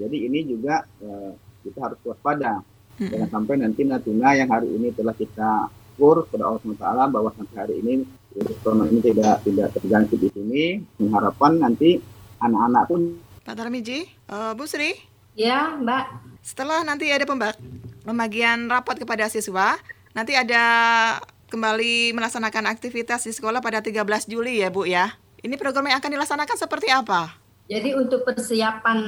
Jadi 0.00 0.16
ini 0.24 0.40
juga 0.48 0.88
eh, 1.04 1.36
kita 1.68 1.84
harus 1.84 2.00
waspada. 2.00 2.64
Jangan 2.96 3.28
sampai 3.28 3.60
nanti 3.60 3.84
Natuna 3.84 4.32
yang 4.36 4.48
hari 4.48 4.72
ini 4.72 4.88
telah 4.92 5.12
kita 5.12 5.68
syukur 5.92 6.24
kepada 6.24 6.48
Allah 6.48 6.60
SWT 6.64 6.86
bahwa 7.12 7.28
sampai 7.36 7.56
hari 7.60 7.74
ini 7.84 7.92
virus 8.32 8.56
corona 8.64 8.88
ini 8.88 9.04
tidak 9.04 9.44
tidak 9.44 9.68
terjangkit 9.76 10.18
di 10.18 10.28
sini. 10.32 10.64
Mengharapkan 10.96 11.60
nanti 11.60 12.00
anak-anak 12.40 12.84
pun 12.88 13.00
Pak 13.44 13.54
Tarmiji, 13.54 14.08
eh, 14.08 14.52
Bu 14.56 14.64
Sri, 14.64 14.96
Ya, 15.36 15.76
Mbak. 15.76 16.04
setelah 16.40 16.80
nanti 16.80 17.12
ada 17.12 17.28
pembak 17.28 17.60
pembagian 18.02 18.70
rapot 18.72 18.96
kepada 18.96 19.28
siswa, 19.28 19.76
nanti 20.16 20.32
ada 20.32 20.64
kembali 21.46 22.16
melaksanakan 22.16 22.72
aktivitas 22.72 23.28
di 23.28 23.32
sekolah 23.36 23.60
pada 23.60 23.84
13 23.84 24.24
Juli 24.24 24.64
ya 24.64 24.72
Bu 24.72 24.88
ya. 24.88 25.12
Ini 25.42 25.58
program 25.58 25.90
yang 25.90 25.98
akan 26.00 26.16
dilaksanakan 26.16 26.56
seperti 26.56 26.88
apa? 26.88 27.41
Jadi 27.72 27.96
untuk 27.96 28.28
persiapan 28.28 28.98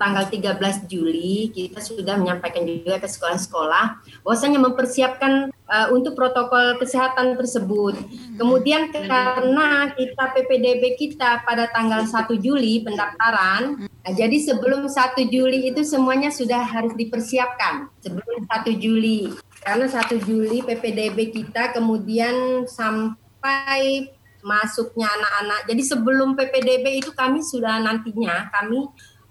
tanggal 0.00 0.24
13 0.32 0.88
Juli 0.88 1.52
kita 1.52 1.84
sudah 1.84 2.16
menyampaikan 2.16 2.64
juga 2.64 2.96
ke 2.96 3.04
sekolah-sekolah 3.04 4.00
bahwasanya 4.24 4.64
mempersiapkan 4.64 5.52
uh, 5.68 5.92
untuk 5.92 6.16
protokol 6.16 6.80
kesehatan 6.80 7.36
tersebut. 7.36 7.92
Kemudian 8.40 8.88
karena 8.88 9.92
kita 9.92 10.24
PPDB 10.32 10.96
kita 10.96 11.44
pada 11.44 11.68
tanggal 11.68 12.08
1 12.08 12.16
Juli 12.40 12.80
pendaftaran, 12.80 13.84
nah, 13.92 14.12
jadi 14.16 14.40
sebelum 14.40 14.88
1 14.88 15.20
Juli 15.28 15.68
itu 15.68 15.84
semuanya 15.84 16.32
sudah 16.32 16.64
harus 16.64 16.96
dipersiapkan 16.96 17.92
sebelum 18.00 18.48
1 18.48 18.72
Juli. 18.80 19.36
Karena 19.60 19.84
1 19.84 20.16
Juli 20.24 20.64
PPDB 20.64 21.28
kita 21.28 21.76
kemudian 21.76 22.64
sampai 22.64 24.13
masuknya 24.44 25.08
anak-anak. 25.08 25.60
Jadi 25.66 25.82
sebelum 25.82 26.36
PPDB 26.36 27.00
itu 27.00 27.10
kami 27.16 27.40
sudah 27.40 27.80
nantinya 27.80 28.52
kami 28.52 28.84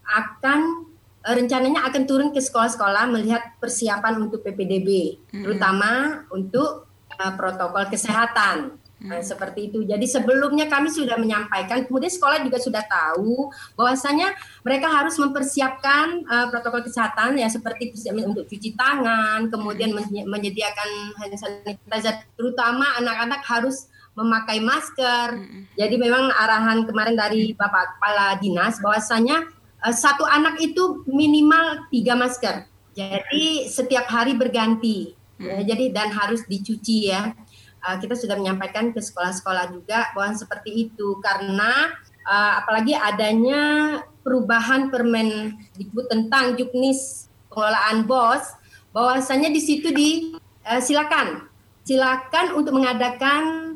akan 0.09 0.89
eh, 1.23 1.33
rencananya 1.37 1.85
akan 1.85 2.03
turun 2.09 2.29
ke 2.33 2.41
sekolah-sekolah 2.41 3.13
melihat 3.13 3.55
persiapan 3.61 4.27
untuk 4.27 4.41
PPDB, 4.41 5.21
terutama 5.29 6.25
untuk 6.33 6.89
eh, 7.13 7.33
protokol 7.37 7.87
kesehatan. 7.93 8.81
Nah, 9.03 9.19
seperti 9.19 9.67
itu. 9.67 9.83
Jadi 9.83 10.07
sebelumnya 10.07 10.71
kami 10.71 10.87
sudah 10.87 11.19
menyampaikan, 11.19 11.83
kemudian 11.83 12.07
sekolah 12.07 12.39
juga 12.39 12.55
sudah 12.55 12.87
tahu 12.87 13.51
bahwasanya 13.75 14.31
mereka 14.63 14.87
harus 14.87 15.19
mempersiapkan 15.19 16.23
eh, 16.23 16.47
protokol 16.47 16.87
kesehatan 16.87 17.35
ya 17.35 17.51
seperti 17.51 17.91
untuk 18.23 18.47
cuci 18.47 18.79
tangan, 18.79 19.51
kemudian 19.51 19.91
menye- 19.91 20.23
menyediakan 20.23 21.19
hand 21.19 21.35
sanitizer, 21.35 22.23
terutama 22.39 22.95
anak-anak 23.03 23.43
harus 23.43 23.91
memakai 24.13 24.61
masker. 24.61 25.41
Jadi 25.77 25.95
memang 25.97 26.29
arahan 26.33 26.85
kemarin 26.85 27.17
dari 27.17 27.53
Bapak 27.57 27.97
Kepala 27.97 28.37
Dinas 28.37 28.77
bahwasanya 28.79 29.49
eh, 29.85 29.95
satu 29.95 30.25
anak 30.25 30.61
itu 30.61 31.01
minimal 31.09 31.89
tiga 31.89 32.13
masker. 32.13 32.69
Jadi 32.93 33.65
setiap 33.65 34.05
hari 34.09 34.37
berganti. 34.37 35.17
Ya, 35.41 35.65
jadi 35.65 35.89
dan 35.89 36.13
harus 36.13 36.45
dicuci 36.45 37.09
ya. 37.09 37.33
Eh, 37.83 37.97
kita 37.99 38.15
sudah 38.15 38.39
menyampaikan 38.39 38.95
ke 38.95 39.01
sekolah-sekolah 39.01 39.73
juga 39.73 40.13
bahwa 40.15 40.37
seperti 40.37 40.87
itu 40.87 41.19
karena 41.19 41.91
eh, 42.23 42.53
apalagi 42.63 42.95
adanya 42.95 43.61
perubahan 44.23 44.87
Permendikbud 44.87 46.07
tentang 46.07 46.55
juknis 46.55 47.27
pengelolaan 47.51 48.07
BOS 48.07 48.55
bahwasanya 48.95 49.49
di 49.51 49.59
situ 49.59 49.89
di 49.91 50.37
eh, 50.63 50.79
silakan 50.79 51.49
silakan 51.83 52.55
untuk 52.55 52.79
mengadakan 52.79 53.72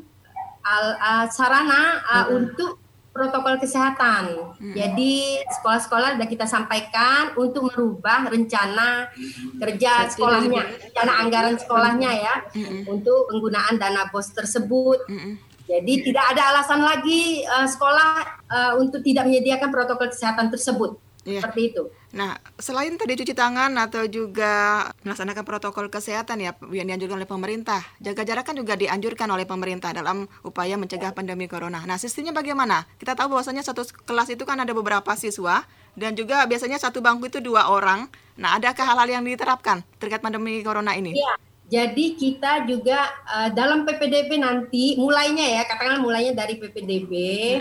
al- 0.68 0.98
uh, 1.00 1.26
sarana 1.32 1.82
uh, 2.04 2.26
untuk 2.36 2.76
protokol 3.08 3.58
kesehatan. 3.58 4.24
Jadi 4.78 5.42
sekolah-sekolah 5.42 6.14
sudah 6.14 6.28
kita 6.30 6.46
sampaikan 6.46 7.34
untuk 7.34 7.66
merubah 7.66 8.30
rencana 8.30 9.10
kerja 9.58 10.06
sekolahnya, 10.06 10.62
rencana 10.86 11.12
anggaran 11.26 11.56
sekolahnya 11.58 12.10
ya 12.14 12.34
untuk 12.86 13.26
penggunaan 13.26 13.74
dana 13.74 14.06
bos 14.12 14.30
tersebut. 14.30 15.02
Jadi 15.66 15.92
tidak 16.00 16.24
ada 16.32 16.42
alasan 16.54 16.80
lagi 16.80 17.42
uh, 17.42 17.66
sekolah 17.66 18.10
uh, 18.48 18.72
untuk 18.78 19.02
tidak 19.02 19.26
menyediakan 19.26 19.68
protokol 19.68 20.08
kesehatan 20.08 20.48
tersebut. 20.48 20.96
Iya. 21.28 21.44
Seperti 21.44 21.62
itu. 21.76 21.82
Nah, 22.16 22.40
selain 22.56 22.96
tadi 22.96 23.20
cuci 23.20 23.36
tangan 23.36 23.76
atau 23.76 24.08
juga 24.08 24.88
melaksanakan 25.04 25.44
protokol 25.44 25.92
kesehatan 25.92 26.40
ya 26.40 26.56
yang 26.72 26.88
dianjurkan 26.88 27.20
oleh 27.20 27.28
pemerintah, 27.28 27.84
jaga 28.00 28.24
jarak 28.24 28.48
kan 28.48 28.56
juga 28.56 28.80
dianjurkan 28.80 29.28
oleh 29.28 29.44
pemerintah 29.44 29.92
dalam 29.92 30.24
upaya 30.40 30.80
mencegah 30.80 31.12
pandemi 31.12 31.44
corona. 31.44 31.84
Nah, 31.84 32.00
sistemnya 32.00 32.32
bagaimana? 32.32 32.88
Kita 32.96 33.12
tahu 33.12 33.36
bahwasanya 33.36 33.60
satu 33.60 33.84
kelas 34.08 34.32
itu 34.32 34.48
kan 34.48 34.56
ada 34.56 34.72
beberapa 34.72 35.12
siswa 35.20 35.68
dan 36.00 36.16
juga 36.16 36.48
biasanya 36.48 36.80
satu 36.80 37.04
bangku 37.04 37.28
itu 37.28 37.44
dua 37.44 37.68
orang. 37.68 38.08
Nah, 38.40 38.56
adakah 38.56 38.88
hal-hal 38.88 39.20
yang 39.20 39.24
diterapkan 39.28 39.84
terkait 40.00 40.24
pandemi 40.24 40.64
corona 40.64 40.96
ini? 40.96 41.12
Iya. 41.12 41.36
Jadi 41.68 42.16
kita 42.16 42.64
juga 42.64 43.12
eh, 43.28 43.52
dalam 43.52 43.84
PPDB 43.84 44.40
nanti 44.40 44.96
mulainya 44.96 45.44
ya 45.44 45.68
katakanlah 45.68 46.00
mulainya 46.00 46.32
dari 46.32 46.56
PPDB 46.56 47.12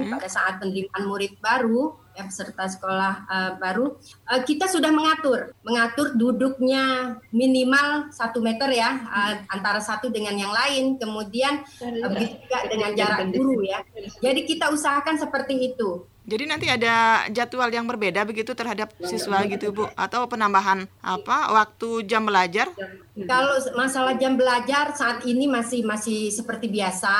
pada 0.08 0.32
saat 0.32 0.63
penerimaan 0.63 1.03
murid 1.03 1.36
baru 1.43 2.07
ya 2.17 2.25
peserta 2.25 2.65
sekolah 2.65 3.13
eh, 3.30 3.51
baru 3.62 3.93
eh, 4.34 4.41
kita 4.41 4.65
sudah 4.65 4.89
mengatur 4.89 5.53
mengatur 5.62 6.17
duduknya 6.17 7.15
minimal 7.30 8.10
satu 8.10 8.41
meter 8.41 8.73
ya 8.73 9.06
eh, 9.06 9.45
antara 9.53 9.77
satu 9.77 10.10
dengan 10.10 10.34
yang 10.34 10.49
lain 10.49 10.97
kemudian 10.97 11.62
begitu 12.10 12.41
juga 12.41 12.60
dengan 12.65 12.91
jarak 12.97 13.30
guru 13.30 13.62
ya. 13.62 13.80
Jadi 14.23 14.41
kita 14.49 14.73
usahakan 14.73 15.21
seperti 15.21 15.73
itu. 15.73 16.08
Jadi 16.27 16.43
nanti 16.43 16.67
ada 16.67 17.23
jadwal 17.32 17.71
yang 17.71 17.88
berbeda 17.88 18.27
begitu 18.27 18.51
terhadap 18.51 18.91
siswa 18.99 19.47
gitu, 19.47 19.71
Bu, 19.71 19.88
atau 19.95 20.27
penambahan 20.27 20.84
apa 20.99 21.56
waktu 21.56 22.03
jam 22.03 22.27
belajar? 22.27 22.67
Kalau 23.15 23.56
masalah 23.80 24.19
jam 24.19 24.36
belajar 24.36 24.91
saat 24.91 25.23
ini 25.23 25.47
masih 25.47 25.88
masih 25.88 26.27
seperti 26.27 26.67
biasa. 26.67 27.15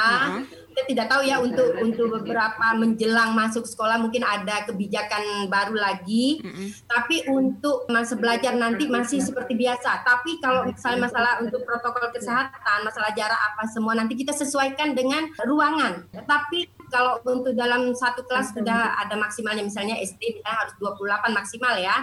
Kita 0.78 0.94
tidak 0.94 1.08
tahu 1.10 1.26
ya 1.26 1.42
untuk 1.42 1.74
untuk 1.82 2.22
beberapa 2.22 2.78
menjelang 2.78 3.34
masuk 3.34 3.66
sekolah 3.66 3.98
mungkin 3.98 4.22
ada 4.22 4.62
kebijakan 4.70 5.50
baru 5.50 5.74
lagi. 5.74 6.38
Tapi 6.86 7.26
untuk 7.34 7.90
masa 7.90 8.14
belajar 8.14 8.54
nanti 8.54 8.86
masih 8.86 9.18
seperti 9.18 9.58
biasa. 9.58 10.06
Tapi 10.06 10.38
kalau 10.38 10.70
misalnya 10.70 11.10
masalah 11.10 11.42
untuk 11.42 11.66
protokol 11.66 12.14
kesehatan, 12.14 12.86
masalah 12.86 13.10
jarak 13.18 13.42
apa 13.42 13.66
semua 13.74 13.98
nanti 13.98 14.14
kita 14.14 14.38
sesuaikan 14.38 14.94
dengan 14.94 15.26
ruangan. 15.50 16.06
Tapi 16.14 16.70
kalau 16.88 17.20
untuk 17.28 17.54
dalam 17.54 17.92
satu 17.94 18.24
kelas 18.26 18.56
sudah 18.56 18.98
ada 19.00 19.16
maksimalnya 19.20 19.64
misalnya 19.64 20.00
SD 20.00 20.40
misalnya 20.40 20.58
harus 20.66 20.74
28 20.80 21.36
maksimal 21.36 21.74
ya. 21.80 21.98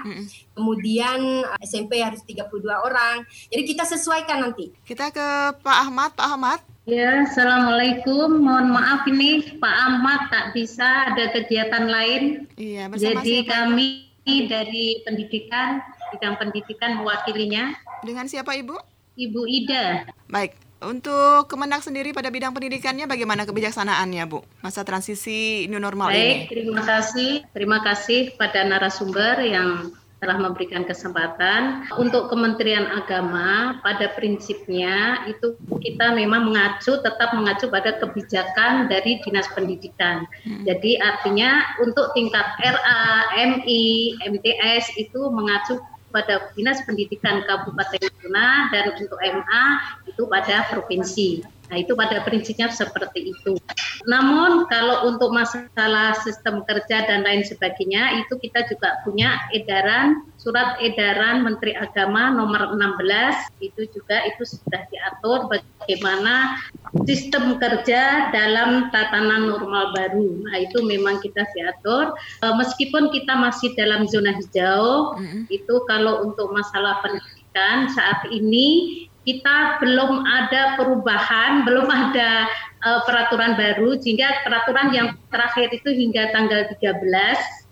Kemudian 0.55 1.20
eh, 1.44 1.64
SMP 1.64 2.01
harus 2.01 2.20
32 2.25 2.49
orang. 2.70 3.25
Jadi 3.49 3.62
kita 3.64 3.85
sesuaikan 3.88 4.44
nanti. 4.44 4.73
Kita 4.85 5.09
ke 5.11 5.59
Pak 5.61 5.79
Ahmad, 5.88 6.11
Pak 6.14 6.29
Ahmad. 6.29 6.59
Ya, 6.85 7.25
Assalamualaikum. 7.25 8.44
Mohon 8.44 8.77
maaf 8.77 9.09
ini 9.09 9.57
Pak 9.57 9.77
Ahmad 9.88 10.29
tak 10.29 10.53
bisa 10.53 11.12
ada 11.12 11.33
kegiatan 11.33 11.88
lain. 11.88 12.44
Iya, 12.61 12.92
bersama 12.92 13.25
Jadi 13.25 13.35
siapa? 13.40 13.53
kami 13.64 13.88
dari 14.25 15.01
pendidikan, 15.05 15.81
bidang 16.12 16.37
pendidikan 16.40 17.01
mewakilinya, 17.01 17.77
Dengan 18.05 18.29
siapa, 18.29 18.53
Ibu? 18.57 18.77
Ibu 19.16 19.42
Ida. 19.49 20.09
Baik, 20.29 20.59
untuk 20.88 21.49
Kemendak 21.51 21.85
sendiri 21.85 22.12
pada 22.12 22.29
bidang 22.29 22.53
pendidikannya 22.53 23.09
bagaimana 23.09 23.44
kebijaksanaannya, 23.49 24.25
Bu? 24.29 24.44
Masa 24.61 24.85
transisi 24.85 25.68
new 25.68 25.81
normal 25.81 26.12
Baik, 26.12 26.20
ini. 26.20 26.51
terima 26.51 26.83
kasih. 26.85 27.33
Terima 27.53 27.79
kasih 27.85 28.20
pada 28.37 28.64
narasumber 28.64 29.44
yang 29.44 29.92
telah 30.25 30.40
memberikan 30.40 30.88
kesempatan. 30.88 31.85
Untuk 32.01 32.33
Kementerian 32.33 32.88
Agama, 32.88 33.77
pada 33.85 34.09
prinsipnya 34.16 35.20
itu 35.29 35.53
kita 35.85 36.16
memang 36.16 36.49
mengacu, 36.49 36.97
tetap 37.05 37.37
mengacu 37.37 37.68
pada 37.68 38.01
kebijakan 38.01 38.88
dari 38.88 39.20
Dinas 39.20 39.44
Pendidikan. 39.53 40.25
Jadi 40.64 40.97
artinya 40.97 41.77
untuk 41.85 42.16
tingkat 42.16 42.57
RA, 42.64 43.37
MI, 43.37 44.16
MTS 44.25 44.97
itu 44.97 45.29
mengacu 45.29 45.77
pada 46.14 46.55
Dinas 46.55 46.79
Pendidikan 46.87 47.42
Kabupaten 47.42 47.98
Natuna 47.98 48.70
dan 48.70 48.94
untuk 48.94 49.18
MA 49.18 49.64
itu 50.07 50.22
pada 50.31 50.70
provinsi. 50.70 51.42
Nah, 51.70 51.77
itu 51.81 51.92
pada 51.96 52.20
prinsipnya 52.24 52.68
seperti 52.68 53.33
itu. 53.33 53.57
Namun 54.05 54.68
kalau 54.68 55.09
untuk 55.09 55.33
masalah 55.33 56.12
sistem 56.20 56.61
kerja 56.68 57.09
dan 57.09 57.24
lain 57.24 57.40
sebagainya 57.46 58.24
itu 58.24 58.37
kita 58.42 58.68
juga 58.68 59.00
punya 59.07 59.40
edaran 59.55 60.20
surat 60.37 60.77
edaran 60.85 61.40
Menteri 61.40 61.72
Agama 61.72 62.29
nomor 62.29 62.77
16 62.77 63.64
itu 63.64 63.88
juga 63.96 64.29
itu 64.29 64.44
sudah 64.44 64.85
diatur 64.92 65.48
bagaimana 65.48 66.61
sistem 67.09 67.57
kerja 67.57 68.29
dalam 68.29 68.92
tatanan 68.92 69.48
normal 69.48 69.96
baru. 69.96 70.44
Nah, 70.44 70.57
itu 70.61 70.85
memang 70.85 71.22
kita 71.24 71.48
diatur 71.57 72.14
Eh, 72.44 72.55
meskipun 72.61 73.09
kita 73.14 73.35
masih 73.38 73.72
dalam 73.79 74.05
zona 74.05 74.37
hijau 74.37 75.16
itu 75.48 75.74
kalau 75.88 76.27
untuk 76.27 76.53
masalah 76.53 77.00
pendidikan 77.00 77.88
saat 77.92 78.27
ini 78.29 79.07
kita 79.24 79.80
belum 79.80 80.24
ada 80.24 80.76
perubahan, 80.76 81.64
belum 81.64 81.88
ada 81.88 82.48
uh, 82.84 83.00
peraturan 83.08 83.56
baru, 83.56 83.96
sehingga 83.98 84.44
peraturan 84.44 84.92
yang 84.92 85.16
terakhir 85.32 85.72
itu 85.72 85.90
hingga 85.90 86.30
tanggal 86.37 86.68
13 86.76 87.02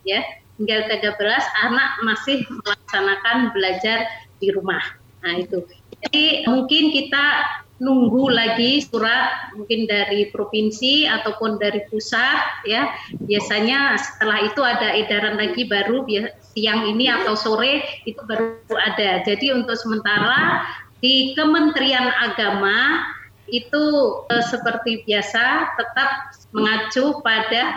ya 0.08 0.20
tinggal 0.60 0.84
13 0.86 1.18
anak 1.68 1.90
masih 2.04 2.44
melaksanakan 2.48 3.50
belajar 3.56 4.06
di 4.38 4.52
rumah. 4.52 4.82
Nah 5.22 5.38
itu. 5.38 5.62
Jadi 6.02 6.46
mungkin 6.50 6.90
kita 6.90 7.24
nunggu 7.82 8.30
lagi 8.30 8.78
surat 8.86 9.50
mungkin 9.58 9.90
dari 9.90 10.30
provinsi 10.30 11.10
ataupun 11.10 11.58
dari 11.58 11.82
pusat 11.90 12.62
ya 12.62 12.94
biasanya 13.26 13.98
setelah 13.98 14.38
itu 14.46 14.62
ada 14.62 14.94
edaran 14.94 15.34
lagi 15.34 15.66
baru 15.66 16.06
siang 16.54 16.86
ini 16.86 17.10
atau 17.10 17.34
sore 17.34 17.82
itu 18.06 18.22
baru 18.22 18.54
ada 18.78 19.26
jadi 19.26 19.58
untuk 19.58 19.74
sementara 19.74 20.62
di 21.02 21.34
Kementerian 21.34 22.14
Agama 22.14 23.02
itu 23.50 23.82
eh, 24.30 24.44
seperti 24.46 25.02
biasa 25.04 25.76
tetap 25.76 26.10
mengacu 26.54 27.18
pada 27.20 27.76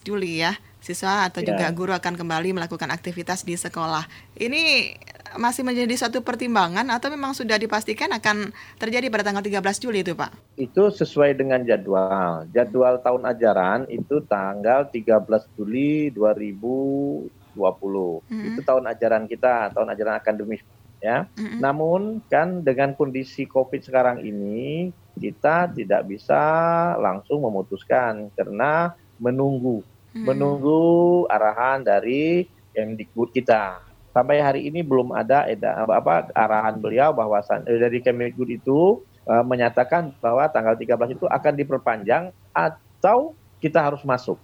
Juli 0.08 0.40
ya, 0.40 0.56
siswa 0.80 1.28
atau 1.28 1.44
ya. 1.44 1.52
juga 1.52 1.68
guru 1.76 1.92
akan 1.92 2.16
kembali 2.16 2.56
melakukan 2.56 2.88
aktivitas 2.96 3.44
di 3.44 3.60
sekolah. 3.60 4.08
Ini 4.40 4.96
masih 5.36 5.68
menjadi 5.68 5.92
suatu 6.00 6.24
pertimbangan 6.24 6.88
atau 6.96 7.12
memang 7.12 7.36
sudah 7.36 7.60
dipastikan 7.60 8.08
akan 8.16 8.56
terjadi 8.80 9.12
pada 9.12 9.28
tanggal 9.28 9.44
13 9.44 9.84
Juli 9.84 10.00
itu, 10.00 10.16
Pak? 10.16 10.32
Itu 10.56 10.96
sesuai 10.96 11.36
dengan 11.36 11.60
jadwal. 11.68 12.48
Jadwal 12.56 13.04
tahun 13.04 13.28
ajaran 13.28 13.92
itu 13.92 14.24
tanggal 14.24 14.88
13 14.96 15.28
Juli 15.60 16.08
2020. 16.16 17.28
Mm 17.52 18.24
-hmm. 18.32 18.48
Itu 18.56 18.60
tahun 18.64 18.88
ajaran 18.96 19.28
kita, 19.28 19.76
tahun 19.76 19.92
ajaran 19.92 20.16
akademis 20.24 20.64
ya. 21.04 21.28
Mm 21.36 21.44
-hmm. 21.44 21.60
Namun 21.60 22.02
kan 22.32 22.64
dengan 22.64 22.96
kondisi 22.96 23.44
Covid 23.44 23.84
sekarang 23.84 24.24
ini 24.24 24.96
kita 25.20 25.70
tidak 25.76 26.08
bisa 26.08 26.42
langsung 26.98 27.44
memutuskan 27.44 28.34
karena 28.34 28.96
menunggu 29.22 29.86
hmm. 30.14 30.26
menunggu 30.26 30.82
arahan 31.30 31.82
dari 31.82 32.48
Kemdikbud 32.74 33.30
kita. 33.34 33.82
Sampai 34.14 34.42
hari 34.42 34.70
ini 34.70 34.86
belum 34.86 35.14
ada 35.14 35.46
eda, 35.50 35.86
apa, 35.90 36.30
arahan 36.34 36.78
beliau 36.78 37.14
bahwa 37.14 37.42
eh, 37.42 37.78
dari 37.82 38.02
Kemdikbud 38.02 38.50
itu 38.50 39.02
uh, 39.26 39.46
menyatakan 39.46 40.14
bahwa 40.22 40.46
tanggal 40.50 40.78
13 40.78 41.18
itu 41.18 41.26
akan 41.30 41.54
diperpanjang 41.58 42.24
atau 42.54 43.38
kita 43.64 43.80
harus 43.80 44.04
masuk. 44.04 44.36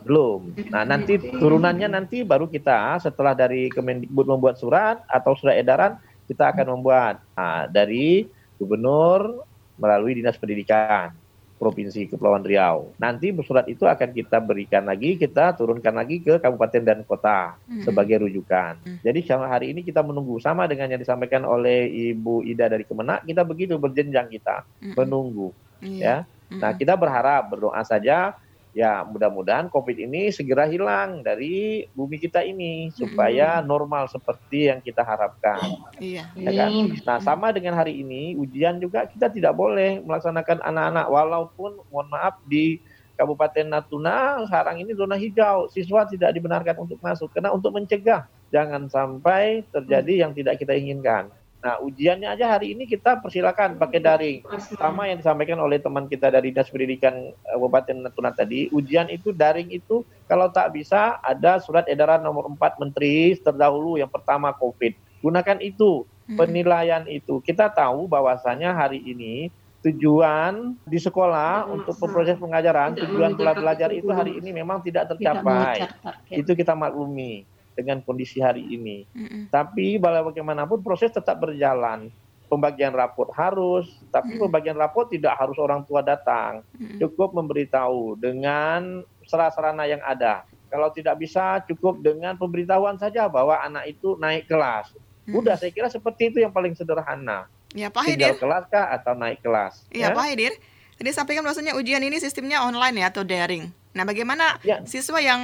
Belum. 0.00 0.56
Nah, 0.72 0.88
nanti 0.88 1.20
turunannya 1.20 1.92
nanti 1.92 2.24
baru 2.24 2.48
kita 2.48 2.96
setelah 3.04 3.36
dari 3.36 3.68
Kemendikbud 3.68 4.24
membuat 4.24 4.56
surat 4.56 5.04
atau 5.12 5.36
surat 5.36 5.60
edaran 5.60 6.00
kita 6.24 6.48
akan 6.48 6.80
membuat 6.80 7.20
nah, 7.36 7.68
dari 7.68 8.24
gubernur 8.56 9.44
melalui 9.76 10.16
Dinas 10.16 10.40
Pendidikan 10.40 11.12
Provinsi 11.60 12.08
Kepulauan 12.08 12.42
Riau. 12.42 12.96
Nanti 12.96 13.30
surat 13.44 13.68
itu 13.68 13.84
akan 13.84 14.10
kita 14.16 14.40
berikan 14.40 14.88
lagi, 14.88 15.20
kita 15.20 15.52
turunkan 15.52 15.92
lagi 15.92 16.24
ke 16.24 16.40
kabupaten 16.40 16.82
dan 16.82 16.98
kota 17.04 17.60
hmm. 17.68 17.84
sebagai 17.84 18.24
rujukan. 18.24 18.80
Hmm. 18.80 18.98
Jadi 19.04 19.20
hari 19.28 19.76
ini 19.76 19.84
kita 19.84 20.00
menunggu 20.00 20.40
sama 20.40 20.64
dengan 20.64 20.88
yang 20.90 20.98
disampaikan 20.98 21.44
oleh 21.44 21.86
Ibu 22.16 22.48
Ida 22.48 22.72
dari 22.72 22.88
Kemenak, 22.88 23.28
kita 23.28 23.44
begitu 23.44 23.76
berjenjang 23.76 24.32
kita 24.32 24.64
hmm. 24.80 24.96
menunggu. 24.96 25.52
Iya. 25.84 26.24
Ya. 26.24 26.58
Nah, 26.58 26.72
kita 26.76 26.96
berharap 27.00 27.48
berdoa 27.48 27.80
saja 27.80 28.36
ya 28.72 29.04
mudah-mudahan 29.04 29.68
COVID 29.68 29.96
ini 30.00 30.32
segera 30.32 30.64
hilang 30.64 31.20
dari 31.20 31.84
bumi 31.92 32.16
kita 32.16 32.40
ini 32.40 32.88
supaya 32.92 33.60
normal 33.60 34.08
seperti 34.08 34.72
yang 34.72 34.80
kita 34.80 35.04
harapkan. 35.04 35.60
Iya. 36.00 36.24
Ya 36.34 36.50
kan? 36.56 36.72
Nah 37.04 37.18
sama 37.20 37.52
dengan 37.52 37.76
hari 37.76 38.00
ini 38.00 38.32
ujian 38.40 38.80
juga 38.80 39.04
kita 39.04 39.28
tidak 39.28 39.52
boleh 39.52 40.00
melaksanakan 40.00 40.64
anak-anak 40.64 41.06
walaupun 41.12 41.70
mohon 41.92 42.08
maaf 42.08 42.40
di 42.48 42.80
Kabupaten 43.12 43.68
Natuna 43.68 44.40
sekarang 44.48 44.80
ini 44.80 44.96
zona 44.96 45.20
hijau 45.20 45.68
siswa 45.68 46.08
tidak 46.08 46.32
dibenarkan 46.32 46.80
untuk 46.80 46.96
masuk 47.04 47.28
karena 47.28 47.52
untuk 47.52 47.76
mencegah 47.76 48.24
jangan 48.48 48.88
sampai 48.88 49.68
terjadi 49.68 50.26
yang 50.26 50.32
tidak 50.32 50.56
kita 50.56 50.72
inginkan. 50.72 51.28
Nah, 51.62 51.78
ujiannya 51.78 52.26
aja 52.26 52.58
hari 52.58 52.74
ini 52.74 52.90
kita 52.90 53.22
persilakan 53.22 53.78
pakai 53.78 54.02
daring. 54.02 54.38
Sama 54.74 55.06
yang 55.06 55.22
disampaikan 55.22 55.62
oleh 55.62 55.78
teman 55.78 56.10
kita 56.10 56.26
dari 56.26 56.50
Dinas 56.50 56.66
Pendidikan 56.66 57.30
eh, 57.30 57.54
Kabupaten 57.54 58.02
Natuna 58.02 58.34
tadi, 58.34 58.66
ujian 58.74 59.06
itu 59.06 59.30
daring 59.30 59.70
itu 59.70 60.02
kalau 60.26 60.50
tak 60.50 60.74
bisa 60.74 61.22
ada 61.22 61.62
surat 61.62 61.86
edaran 61.86 62.18
nomor 62.18 62.50
4 62.50 62.82
Menteri 62.82 63.38
terdahulu 63.38 63.94
yang 63.94 64.10
pertama 64.10 64.50
COVID. 64.58 65.22
Gunakan 65.22 65.62
itu, 65.62 66.02
hmm. 66.02 66.34
penilaian 66.34 67.06
itu. 67.06 67.38
Kita 67.38 67.70
tahu 67.70 68.10
bahwasanya 68.10 68.74
hari 68.74 68.98
ini 68.98 69.54
tujuan 69.86 70.74
di 70.82 70.98
sekolah 70.98 71.70
untuk 71.70 71.94
proses 72.10 72.42
pengajaran, 72.42 72.98
tujuan 72.98 73.38
belajar 73.38 73.94
itu 73.94 74.10
hari 74.10 74.42
ini 74.42 74.50
memang 74.50 74.82
tidak 74.82 75.14
tercapai. 75.14 75.86
Itu 76.26 76.58
kita 76.58 76.74
maklumi 76.74 77.51
dengan 77.72 78.00
kondisi 78.04 78.38
hari 78.38 78.62
ini. 78.68 79.08
Mm-hmm. 79.12 79.42
Tapi 79.48 79.96
bagaimanapun 79.98 80.80
proses 80.84 81.12
tetap 81.12 81.40
berjalan. 81.40 82.12
Pembagian 82.52 82.92
raport 82.92 83.32
harus, 83.32 83.88
tapi 84.12 84.36
mm-hmm. 84.36 84.44
pembagian 84.44 84.76
raport 84.76 85.08
tidak 85.08 85.32
harus 85.40 85.56
orang 85.56 85.88
tua 85.88 86.04
datang. 86.04 86.60
Mm-hmm. 86.76 86.98
Cukup 87.00 87.32
memberitahu 87.32 88.20
dengan 88.20 89.00
sarana 89.24 89.88
yang 89.88 90.04
ada. 90.04 90.44
Kalau 90.68 90.92
tidak 90.92 91.16
bisa 91.20 91.64
cukup 91.64 92.04
dengan 92.04 92.36
pemberitahuan 92.36 93.00
saja 93.00 93.24
bahwa 93.28 93.56
anak 93.56 93.88
itu 93.88 94.20
naik 94.20 94.48
kelas. 94.48 94.92
Mm-hmm. 94.92 95.38
Udah 95.40 95.54
saya 95.56 95.72
kira 95.72 95.88
seperti 95.88 96.28
itu 96.28 96.44
yang 96.44 96.52
paling 96.52 96.76
sederhana. 96.76 97.48
Ya 97.72 97.88
Pak 97.88 98.04
Hidir. 98.04 98.36
kelas 98.36 98.68
kah 98.68 98.92
atau 98.92 99.16
naik 99.16 99.40
kelas? 99.40 99.88
Ya, 99.88 100.12
ya 100.12 100.16
Pak 100.16 100.26
Hidir. 100.28 100.52
Tadi 101.00 101.10
sampaikan 101.10 101.42
maksudnya 101.42 101.72
ujian 101.72 102.04
ini 102.04 102.20
sistemnya 102.20 102.62
online 102.68 103.00
ya 103.00 103.08
atau 103.08 103.24
daring. 103.24 103.72
Nah 103.96 104.04
bagaimana 104.04 104.60
ya. 104.60 104.84
siswa 104.84 105.20
yang 105.20 105.40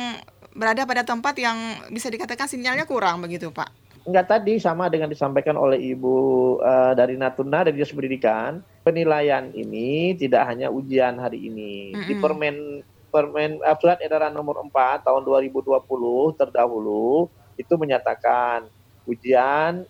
berada 0.58 0.82
pada 0.82 1.06
tempat 1.06 1.38
yang 1.38 1.54
bisa 1.94 2.10
dikatakan 2.10 2.50
sinyalnya 2.50 2.82
kurang 2.82 3.22
begitu 3.22 3.54
Pak? 3.54 3.70
Enggak 4.02 4.26
tadi 4.26 4.58
sama 4.58 4.90
dengan 4.90 5.06
disampaikan 5.06 5.54
oleh 5.54 5.78
Ibu 5.94 6.16
uh, 6.58 6.92
dari 6.98 7.14
Natuna 7.14 7.62
dari 7.62 7.78
Dinas 7.78 7.94
Pendidikan, 7.94 8.58
penilaian 8.82 9.52
ini 9.54 10.18
tidak 10.18 10.48
hanya 10.50 10.72
ujian 10.72 11.20
hari 11.20 11.46
ini. 11.46 11.92
Mm 11.92 12.00
-hmm. 12.02 12.08
Di 12.08 12.14
Permen 12.18 12.56
Permen 13.14 13.62
uh, 13.62 13.76
Surat 13.78 14.02
Edaran 14.02 14.34
Nomor 14.34 14.58
4 14.66 15.06
tahun 15.06 15.22
2020 15.22 16.40
terdahulu 16.40 17.28
itu 17.60 17.74
menyatakan 17.78 18.66
ujian 19.04 19.84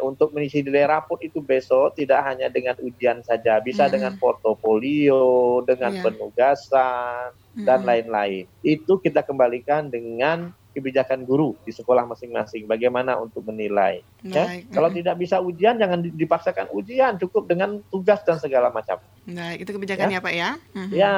untuk 0.00 0.32
mengisi 0.32 0.64
nilai 0.64 0.88
raport 0.88 1.20
itu 1.20 1.44
besok 1.44 1.94
tidak 1.94 2.24
hanya 2.24 2.48
dengan 2.48 2.74
ujian 2.80 3.20
saja, 3.20 3.60
bisa 3.60 3.86
hmm. 3.86 3.92
dengan 3.92 4.12
portofolio, 4.16 5.60
dengan 5.68 5.92
yeah. 6.00 6.04
penugasan 6.04 7.36
hmm. 7.58 7.66
dan 7.68 7.84
lain-lain. 7.84 8.48
Itu 8.64 8.98
kita 8.98 9.20
kembalikan 9.22 9.92
dengan 9.92 10.52
kebijakan 10.74 11.22
guru 11.22 11.54
di 11.62 11.70
sekolah 11.70 12.02
masing-masing 12.02 12.66
bagaimana 12.66 13.14
untuk 13.22 13.46
menilai. 13.46 14.02
Ya? 14.26 14.58
Kalau 14.74 14.90
tidak 14.90 15.22
bisa 15.22 15.38
ujian 15.38 15.78
jangan 15.78 16.02
dipaksakan 16.02 16.74
ujian, 16.74 17.14
cukup 17.22 17.46
dengan 17.46 17.78
tugas 17.94 18.18
dan 18.26 18.42
segala 18.42 18.74
macam. 18.74 18.98
Baik, 19.24 19.62
itu 19.62 19.70
kebijakannya 19.70 20.18
ya? 20.18 20.26
Pak 20.26 20.34
ya. 20.34 20.50
Hmm. 20.74 20.90
Ya. 20.90 21.16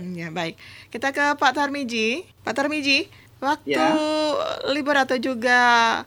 Ya, 0.00 0.28
baik. 0.32 0.56
Kita 0.88 1.12
ke 1.12 1.36
Pak 1.36 1.52
Tarmiji. 1.52 2.24
Pak 2.40 2.56
Tarmiji, 2.56 3.12
waktu 3.44 3.76
ya. 3.76 3.92
libur 4.72 4.96
atau 4.96 5.20
juga 5.20 5.60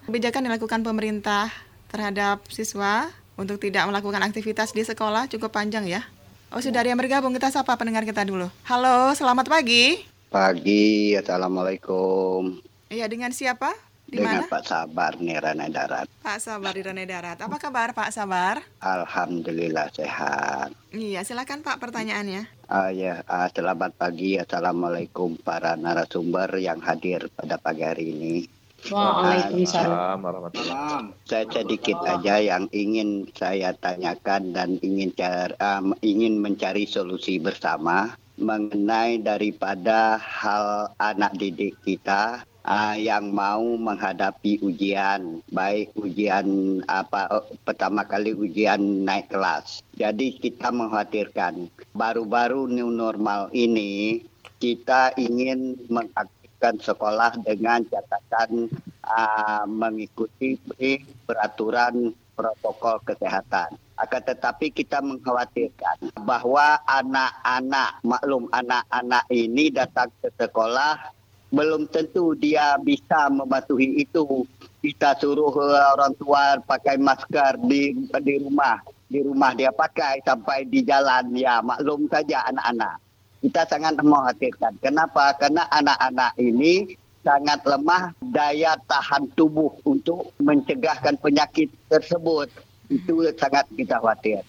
kebijakan 0.10 0.50
dilakukan 0.50 0.82
pemerintah 0.82 1.66
terhadap 1.88 2.43
siswa 2.52 3.12
untuk 3.39 3.62
tidak 3.62 3.88
melakukan 3.88 4.23
aktivitas 4.23 4.71
di 4.76 4.84
sekolah 4.84 5.32
cukup 5.32 5.52
panjang 5.54 5.88
ya. 5.88 6.04
Oh 6.47 6.63
sudah 6.63 6.80
ada 6.80 6.89
yang 6.91 7.00
bergabung, 7.00 7.36
kita 7.36 7.52
sapa 7.52 7.76
pendengar 7.76 8.08
kita 8.08 8.23
dulu. 8.23 8.47
Halo, 8.63 9.12
selamat 9.12 9.52
pagi. 9.52 10.00
Pagi, 10.32 11.12
Assalamualaikum. 11.15 12.63
Iya, 12.88 13.12
dengan 13.12 13.36
siapa? 13.36 13.76
Di 14.08 14.23
dengan 14.23 14.47
mana? 14.47 14.47
Pak 14.47 14.63
Sabar 14.63 15.19
Rane 15.19 15.67
Darat. 15.67 16.08
Pak 16.23 16.39
Sabar 16.39 16.71
di 16.71 16.84
Darat. 16.84 17.43
Apa 17.43 17.60
kabar 17.60 17.91
Pak 17.91 18.15
Sabar? 18.15 18.63
Alhamdulillah 18.80 19.91
sehat. 19.91 20.71
Iya, 20.95 21.28
silakan 21.28 21.60
Pak 21.60 21.84
pertanyaannya. 21.84 22.47
Uh, 22.71 22.91
ya, 22.95 23.28
uh, 23.28 23.52
selamat 23.52 24.00
pagi. 24.00 24.39
Assalamualaikum 24.39 25.36
para 25.43 25.76
narasumber 25.76 26.47
yang 26.56 26.80
hadir 26.80 27.28
pada 27.36 27.60
pagi 27.60 27.84
hari 27.84 28.15
ini. 28.15 28.57
Waalaikumsalam 28.85 30.21
Saya 31.25 31.45
sedikit 31.49 31.97
aja 32.05 32.37
yang 32.37 32.69
ingin 32.69 33.25
saya 33.33 33.73
tanyakan 33.73 34.53
dan 34.53 34.77
ingin 34.85 35.09
cari, 35.17 35.57
um, 35.57 35.97
ingin 36.05 36.37
mencari 36.37 36.85
solusi 36.85 37.41
bersama 37.41 38.13
mengenai 38.37 39.17
daripada 39.17 40.21
hal 40.21 40.93
anak 41.01 41.33
didik 41.41 41.73
kita 41.81 42.45
uh, 42.69 42.93
yang 42.93 43.33
mau 43.33 43.65
menghadapi 43.81 44.61
ujian, 44.61 45.41
baik 45.49 45.89
ujian 45.97 46.79
apa 46.85 47.25
uh, 47.33 47.45
pertama 47.65 48.05
kali 48.05 48.37
ujian 48.37 49.01
naik 49.01 49.33
kelas. 49.33 49.81
Jadi 49.97 50.37
kita 50.37 50.69
mengkhawatirkan 50.69 51.73
baru-baru 51.97 52.69
new 52.69 52.93
normal 52.93 53.49
ini 53.57 54.21
kita 54.57 55.13
ingin 55.17 55.77
mengaktifkan 55.89 56.37
sekolah 56.60 57.38
dengan 57.46 57.86
catatan 57.86 58.70
uh, 59.06 59.63
mengikuti 59.70 60.58
peraturan 61.26 62.12
protokol 62.38 63.02
kesehatan. 63.06 63.78
Akan 63.98 64.22
tetapi 64.22 64.70
kita 64.70 65.02
mengkhawatirkan 65.02 66.13
bahwa 66.22 66.78
anak-anak, 66.86 67.98
maklum 68.06 68.46
anak-anak 68.54 69.26
ini 69.34 69.74
datang 69.74 70.13
ke 70.22 70.30
sekolah 70.38 71.17
belum 71.50 71.88
tentu 71.89 72.38
dia 72.38 72.78
bisa 72.78 73.32
mematuhi 73.32 74.04
itu. 74.06 74.46
Kita 74.84 75.17
suruh 75.17 75.50
orang 75.98 76.13
tua 76.22 76.62
pakai 76.62 77.02
masker 77.02 77.58
di 77.65 77.98
di 78.22 78.36
rumah, 78.38 78.78
di 79.10 79.26
rumah 79.26 79.58
dia 79.58 79.74
pakai 79.74 80.22
sampai 80.22 80.70
di 80.70 80.86
jalan 80.86 81.34
ya 81.34 81.63
maklum 81.65 82.06
saja 82.06 82.46
anak-anak. 82.54 83.07
Kita 83.38 83.69
sangat 83.69 83.97
mengkhawatirkan. 84.02 84.82
Kenapa? 84.82 85.38
Karena 85.38 85.69
anak-anak 85.69 86.34
ini 86.41 86.97
sangat 87.21 87.60
lemah 87.67 88.15
daya 88.23 88.80
tahan 88.88 89.30
tubuh 89.36 89.76
untuk 89.86 90.34
mencegahkan 90.41 91.19
penyakit 91.21 91.69
tersebut. 91.91 92.50
Itu 92.88 93.28
sangat 93.36 93.67
kita 93.76 94.00
khawatir. 94.00 94.41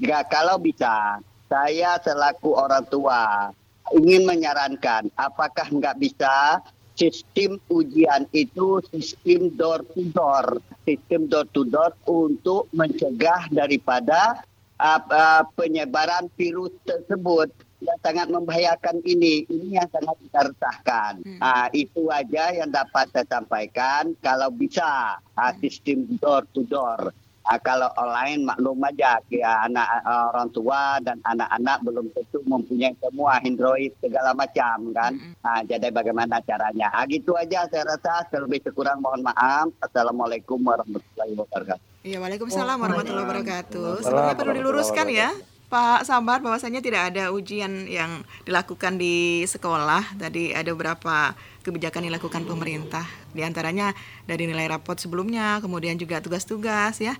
Jika 0.00 0.26
kalau 0.26 0.56
bisa, 0.58 1.20
saya 1.46 2.00
selaku 2.00 2.56
orang 2.56 2.88
tua 2.88 3.52
ingin 3.92 4.24
menyarankan 4.24 5.12
apakah 5.20 5.68
nggak 5.68 6.00
bisa 6.00 6.64
sistem 6.96 7.60
ujian 7.68 8.24
itu 8.32 8.80
sistem 8.88 9.52
door 9.52 9.84
to 9.92 10.02
door, 10.16 10.46
sistem 10.88 11.28
door 11.28 11.44
to 11.52 11.68
door 11.68 11.92
untuk 12.08 12.72
mencegah 12.72 13.52
daripada 13.52 14.40
uh, 14.80 15.44
penyebaran 15.56 16.32
virus 16.40 16.72
tersebut 16.88 17.52
yang 17.82 17.98
sangat 18.00 18.26
membahayakan 18.30 19.02
ini. 19.02 19.44
Ini 19.50 19.82
yang 19.82 19.88
sangat 19.90 20.16
kita 20.22 20.40
resahkan. 20.54 21.12
Hmm. 21.26 21.38
Uh, 21.42 21.68
itu 21.74 22.02
aja 22.08 22.54
yang 22.54 22.70
dapat 22.70 23.10
saya 23.10 23.26
sampaikan. 23.26 24.14
Kalau 24.22 24.48
bisa 24.54 25.18
uh, 25.18 25.52
sistem 25.58 26.06
door 26.22 26.46
to 26.54 26.62
door. 26.70 27.10
Uh, 27.42 27.58
kalau 27.58 27.90
online 27.98 28.46
maklum 28.46 28.78
aja 28.86 29.18
ya 29.26 29.66
anak 29.66 29.82
uh, 30.06 30.30
orang 30.30 30.46
tua 30.54 31.02
dan 31.02 31.18
anak-anak 31.26 31.82
belum 31.82 32.06
tentu 32.14 32.38
mempunyai 32.46 32.94
semua 33.02 33.42
Android 33.42 33.90
segala 33.98 34.30
macam 34.30 34.94
kan. 34.94 35.18
Mm 35.18 35.34
-hmm. 35.34 35.34
uh, 35.42 35.60
jadi 35.66 35.90
bagaimana 35.90 36.38
caranya? 36.46 36.94
Uh, 36.94 37.04
gitu 37.10 37.34
aja 37.34 37.66
saya 37.66 37.82
rasa. 37.98 38.22
Lebih 38.30 38.70
kurang 38.70 39.02
mohon 39.02 39.26
maaf. 39.26 39.74
Assalamualaikum 39.82 40.62
warahmatullahi 40.62 41.34
wabarakatuh. 41.34 41.90
Iya, 42.02 42.18
Waalaikumsalam 42.18 42.78
warahmatullahi 42.82 43.26
wabarakatuh. 43.26 44.02
Sebenarnya 44.02 44.34
perlu 44.34 44.54
diluruskan 44.58 45.06
ya. 45.10 45.30
Pak 45.72 46.04
Sabar 46.04 46.44
bahwasanya 46.44 46.84
tidak 46.84 47.08
ada 47.08 47.32
ujian 47.32 47.88
yang 47.88 48.20
dilakukan 48.44 49.00
di 49.00 49.40
sekolah. 49.48 50.20
Tadi 50.20 50.52
ada 50.52 50.68
beberapa 50.76 51.32
kebijakan 51.64 52.04
yang 52.04 52.12
dilakukan 52.12 52.44
pemerintah. 52.44 53.08
Di 53.32 53.40
antaranya 53.40 53.96
dari 54.28 54.44
nilai 54.44 54.68
rapot 54.68 55.00
sebelumnya, 55.00 55.64
kemudian 55.64 55.96
juga 55.96 56.20
tugas-tugas 56.20 57.00
ya. 57.00 57.16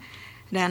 Dan 0.53 0.69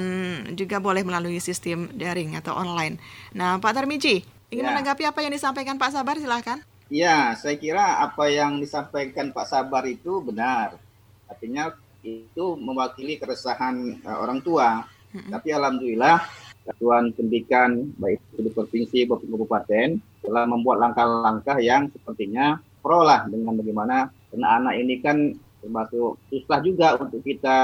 juga 0.54 0.78
boleh 0.78 1.02
melalui 1.02 1.42
sistem 1.42 1.90
daring 1.98 2.38
atau 2.38 2.54
online. 2.54 3.02
Nah, 3.34 3.58
Pak 3.58 3.74
Tarmiji, 3.74 4.22
ingin 4.54 4.62
ya. 4.62 4.78
menanggapi 4.78 5.10
apa 5.10 5.26
yang 5.26 5.34
disampaikan 5.34 5.82
Pak 5.82 5.90
Sabar 5.90 6.22
silahkan. 6.22 6.62
Ya, 6.94 7.34
saya 7.34 7.58
kira 7.58 7.98
apa 7.98 8.30
yang 8.30 8.62
disampaikan 8.62 9.34
Pak 9.34 9.50
Sabar 9.50 9.90
itu 9.90 10.22
benar. 10.22 10.78
Artinya 11.26 11.74
itu 12.06 12.46
mewakili 12.62 13.18
keresahan 13.18 14.06
uh, 14.06 14.22
orang 14.22 14.38
tua. 14.46 14.86
-hmm. 15.18 15.34
Tapi 15.34 15.50
alhamdulillah 15.50 16.51
Satuan 16.62 17.10
Pendidikan 17.18 17.90
baik 17.98 18.22
itu 18.34 18.42
di 18.46 18.52
provinsi 18.54 19.00
maupun 19.10 19.28
kabupaten 19.34 19.88
telah 20.22 20.44
membuat 20.46 20.78
langkah-langkah 20.78 21.58
yang 21.58 21.90
sepertinya 21.90 22.62
pro 22.82 23.02
lah 23.02 23.26
dengan 23.26 23.58
bagaimana 23.58 24.10
anak-anak 24.34 24.74
ini 24.78 24.96
kan 25.02 25.18
termasuk 25.62 26.18
susah 26.34 26.60
juga 26.66 26.98
untuk 26.98 27.22
kita 27.22 27.60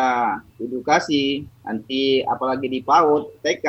edukasi. 0.61 1.45
Nanti 1.65 2.21
apalagi 2.25 2.69
di 2.69 2.79
PAUD 2.85 3.41
TK 3.41 3.67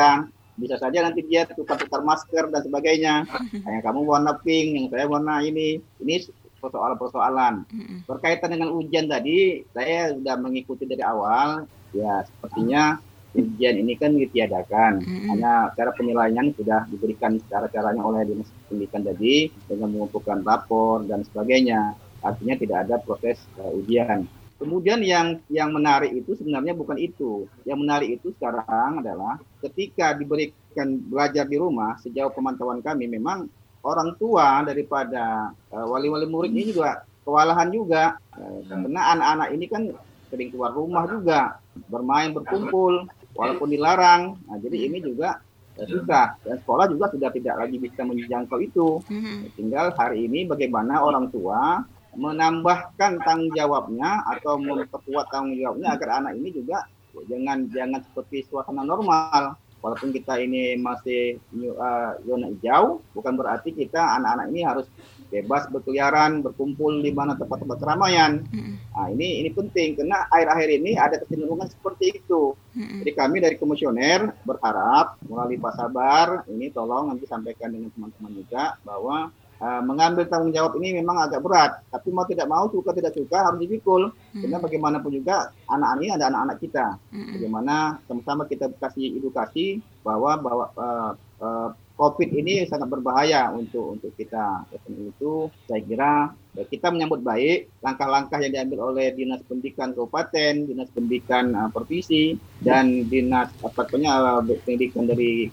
bisa 0.58 0.76
saja 0.76 1.06
nanti 1.06 1.24
dia 1.24 1.48
tukar-tukar 1.48 2.04
masker 2.04 2.52
dan 2.52 2.60
sebagainya. 2.60 3.24
Yang 3.64 3.82
kamu 3.84 4.00
warna 4.04 4.36
pink 4.36 4.66
yang 4.76 4.86
saya 4.92 5.06
warna 5.08 5.40
ini. 5.40 5.80
Ini 6.02 6.28
persoalan-persoalan. 6.58 7.54
Berkaitan 8.04 8.50
dengan 8.52 8.74
ujian 8.74 9.06
tadi 9.06 9.62
saya 9.72 10.12
sudah 10.12 10.34
mengikuti 10.36 10.84
dari 10.84 11.02
awal. 11.06 11.64
Ya 11.96 12.20
sepertinya 12.28 13.00
ujian 13.36 13.74
ini 13.76 13.94
kan 13.98 14.16
ditiadakan. 14.16 15.04
Mm-hmm. 15.04 15.28
Hanya 15.32 15.52
cara 15.76 15.90
penilaian 15.92 16.52
sudah 16.56 16.88
diberikan 16.88 17.36
secara 17.44 17.68
caranya 17.68 18.02
oleh 18.04 18.24
dinas 18.24 18.48
pendidikan 18.68 19.04
tadi 19.04 19.52
dengan 19.68 19.92
mengumpulkan 19.92 20.40
rapor 20.46 21.04
dan 21.04 21.24
sebagainya. 21.28 21.92
Artinya 22.24 22.54
tidak 22.58 22.78
ada 22.88 22.96
proses 22.98 23.38
uh, 23.60 23.72
ujian. 23.74 24.24
Kemudian 24.58 24.98
yang 25.06 25.38
yang 25.46 25.70
menarik 25.70 26.10
itu 26.10 26.34
sebenarnya 26.34 26.74
bukan 26.74 26.98
itu. 26.98 27.46
Yang 27.62 27.78
menarik 27.78 28.08
itu 28.18 28.34
sekarang 28.34 29.06
adalah 29.06 29.38
ketika 29.62 30.18
diberikan 30.18 30.98
belajar 31.06 31.46
di 31.46 31.56
rumah 31.60 31.94
sejauh 32.02 32.34
pemantauan 32.34 32.82
kami 32.82 33.06
memang 33.06 33.46
orang 33.86 34.18
tua 34.18 34.66
daripada 34.66 35.54
uh, 35.70 35.86
wali-wali 35.86 36.26
murid 36.26 36.50
ini 36.50 36.74
juga 36.74 37.06
kewalahan 37.22 37.70
juga 37.70 38.18
uh, 38.34 38.58
karena 38.66 39.00
anak-anak 39.14 39.48
ini 39.54 39.66
kan 39.70 39.82
sering 40.28 40.50
keluar 40.52 40.74
rumah 40.74 41.06
juga 41.08 41.62
bermain 41.88 42.34
berkumpul 42.34 43.08
walaupun 43.38 43.70
dilarang. 43.70 44.34
Nah, 44.50 44.58
jadi 44.58 44.90
ini 44.90 44.98
juga 44.98 45.38
ya, 45.78 45.86
susah 45.86 46.34
dan 46.42 46.58
sekolah 46.58 46.90
juga 46.90 47.14
sudah 47.14 47.30
tidak 47.30 47.54
lagi 47.54 47.78
bisa 47.78 48.02
menjangkau 48.02 48.58
itu. 48.58 48.98
Mm-hmm. 49.06 49.38
Tinggal 49.54 49.86
hari 49.94 50.26
ini 50.26 50.50
bagaimana 50.50 50.98
orang 50.98 51.30
tua 51.30 51.86
menambahkan 52.18 53.22
tanggung 53.22 53.54
jawabnya 53.54 54.26
atau 54.26 54.58
memperkuat 54.58 55.30
tanggung 55.30 55.54
jawabnya 55.54 55.94
agar 55.94 56.18
anak 56.18 56.34
ini 56.34 56.50
juga 56.50 56.82
jangan 57.30 57.70
jangan 57.70 58.02
seperti 58.02 58.42
suasana 58.50 58.82
normal. 58.82 59.54
Walaupun 59.78 60.10
kita 60.10 60.42
ini 60.42 60.74
masih 60.74 61.38
uh, 61.54 62.18
zona 62.26 62.50
hijau, 62.50 62.98
bukan 63.14 63.38
berarti 63.38 63.70
kita 63.70 64.18
anak-anak 64.18 64.50
ini 64.50 64.66
harus 64.66 64.90
bebas 65.28 65.68
berkeliaran, 65.68 66.40
berkumpul 66.40 67.04
di 67.04 67.12
mana 67.12 67.36
tempat-tempat 67.36 67.78
keramaian. 67.80 68.42
Nah, 68.96 69.08
ini 69.12 69.44
ini 69.44 69.50
penting 69.52 69.94
karena 70.00 70.24
akhir-akhir 70.32 70.68
ini 70.80 70.90
ada 70.96 71.20
kecenderungan 71.20 71.68
seperti 71.68 72.18
itu. 72.18 72.56
Jadi 72.74 73.10
kami 73.14 73.44
dari 73.44 73.56
komisioner 73.60 74.32
berharap 74.42 75.20
melalui 75.28 75.60
Pak 75.60 75.74
Sabar 75.76 76.26
ini 76.48 76.72
tolong 76.72 77.12
nanti 77.12 77.28
sampaikan 77.28 77.70
dengan 77.74 77.92
teman-teman 77.92 78.32
juga 78.38 78.78
bahwa 78.86 79.28
uh, 79.60 79.82
mengambil 79.84 80.24
tanggung 80.30 80.54
jawab 80.54 80.78
ini 80.80 81.02
memang 81.02 81.18
agak 81.26 81.42
berat, 81.42 81.82
tapi 81.90 82.08
mau 82.14 82.24
tidak 82.24 82.46
mau 82.48 82.70
suka 82.70 82.94
tidak 82.94 83.12
suka 83.14 83.38
harus 83.50 83.60
dipikul. 83.60 84.14
Karena 84.32 84.58
bagaimanapun 84.62 85.12
juga 85.12 85.50
anak-anak 85.68 86.00
ini 86.02 86.08
ada 86.14 86.24
anak-anak 86.30 86.58
kita. 86.62 86.86
Bagaimana 87.36 87.76
sama-sama 88.06 88.42
kita 88.46 88.70
kasih 88.78 89.18
edukasi 89.18 89.82
bahwa 90.06 90.38
bahwa 90.38 90.64
uh, 90.78 91.12
uh, 91.42 91.70
COVID 91.98 92.30
ini 92.30 92.62
sangat 92.70 92.86
berbahaya 92.86 93.50
untuk 93.50 93.98
untuk 93.98 94.14
kita. 94.14 94.62
Oleh 94.70 95.10
itu, 95.10 95.50
saya 95.66 95.82
kira 95.82 96.12
ya, 96.54 96.62
kita 96.62 96.94
menyambut 96.94 97.26
baik 97.26 97.66
langkah-langkah 97.82 98.38
yang 98.38 98.54
diambil 98.54 98.94
oleh 98.94 99.10
Dinas 99.18 99.42
Pendidikan 99.42 99.90
Kabupaten, 99.90 100.70
Dinas 100.70 100.86
Pendidikan 100.94 101.50
uh, 101.58 101.68
Provinsi, 101.74 102.38
dan 102.62 103.10
Dinas 103.10 103.50
apa 103.66 103.82
uh, 103.82 104.40
pendidikan 104.62 105.10
dari 105.10 105.50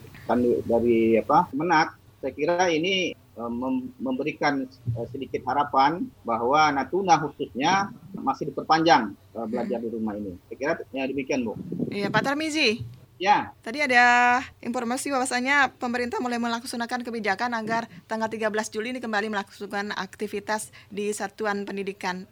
dari 0.70 1.18
apa 1.18 1.50
Menak. 1.50 1.98
Saya 2.22 2.30
kira 2.30 2.70
ini 2.70 3.10
uh, 3.34 3.50
memberikan 3.98 4.70
sedikit 5.10 5.42
harapan 5.50 6.06
bahwa 6.22 6.70
Natuna 6.70 7.18
khususnya 7.26 7.90
masih 8.14 8.54
diperpanjang 8.54 9.18
belajar 9.50 9.82
di 9.82 9.90
rumah 9.90 10.14
ini. 10.14 10.38
Saya 10.46 10.56
kira 10.56 10.72
ya, 10.94 11.10
demikian, 11.10 11.42
Bu. 11.42 11.58
Iya, 11.90 12.06
Pak 12.06 12.22
Tarmizi. 12.22 12.86
Ya. 13.16 13.56
Tadi 13.64 13.80
ada 13.80 14.44
informasi 14.60 15.08
bahwasanya 15.08 15.72
pemerintah 15.80 16.20
mulai 16.20 16.36
melaksanakan 16.36 17.00
kebijakan 17.00 17.56
agar 17.56 17.88
tanggal 18.04 18.28
13 18.28 18.52
Juli 18.68 18.92
ini 18.92 19.00
kembali 19.00 19.32
melakukan 19.32 19.96
aktivitas 19.96 20.68
di 20.92 21.08
satuan 21.16 21.64
pendidikan. 21.64 22.28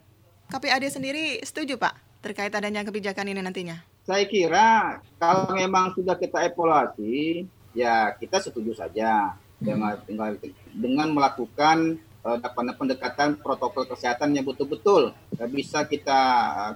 KPAD 0.53 0.93
sendiri 0.93 1.41
setuju 1.41 1.81
Pak 1.81 2.21
terkait 2.21 2.53
adanya 2.53 2.85
kebijakan 2.85 3.33
ini 3.33 3.41
nantinya? 3.41 3.81
Saya 4.05 4.29
kira 4.29 5.01
kalau 5.17 5.49
memang 5.57 5.97
sudah 5.97 6.13
kita 6.13 6.45
evaluasi, 6.45 7.49
ya 7.73 8.13
kita 8.21 8.37
setuju 8.37 8.77
saja 8.77 9.33
dengan 9.57 9.97
dengan, 10.05 10.37
dengan 10.69 11.07
melakukan 11.09 11.97
uh, 12.21 12.37
pendekatan 12.77 13.41
protokol 13.41 13.89
kesehatan 13.89 14.37
yang 14.37 14.45
betul-betul 14.45 15.17
bisa 15.49 15.85
kita 15.89 16.21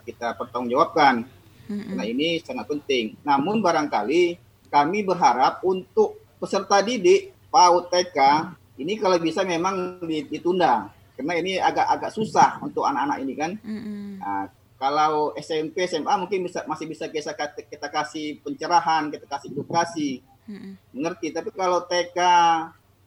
kita 0.01 0.33
pertanggungjawabkan 0.37 1.29
Nah 1.69 2.05
ini 2.05 2.41
sangat 2.41 2.65
penting. 2.65 3.13
Namun 3.21 3.61
barangkali 3.61 4.41
kami 4.73 5.05
berharap 5.05 5.61
untuk 5.61 6.17
peserta 6.41 6.81
didik 6.81 7.33
PAUD 7.53 7.93
TK 7.93 8.17
ini 8.79 8.97
kalau 8.97 9.17
bisa 9.21 9.45
memang 9.45 10.01
ditunda 10.01 10.89
karena 11.13 11.33
ini 11.35 11.59
agak-agak 11.59 12.15
susah 12.15 12.63
untuk 12.63 12.87
anak-anak 12.87 13.17
ini 13.21 13.33
kan. 13.35 13.51
Nah, 14.23 14.47
kalau 14.79 15.35
SMP, 15.35 15.83
SMA 15.83 16.15
mungkin 16.15 16.47
bisa 16.47 16.63
masih 16.63 16.87
bisa 16.87 17.11
kita, 17.11 17.35
kita 17.59 17.87
kasih 17.91 18.39
pencerahan, 18.39 19.11
kita 19.11 19.27
kasih 19.27 19.51
edukasi, 19.51 20.23
mengerti. 20.95 21.35
Tapi 21.35 21.51
kalau 21.51 21.83
TK 21.83 22.17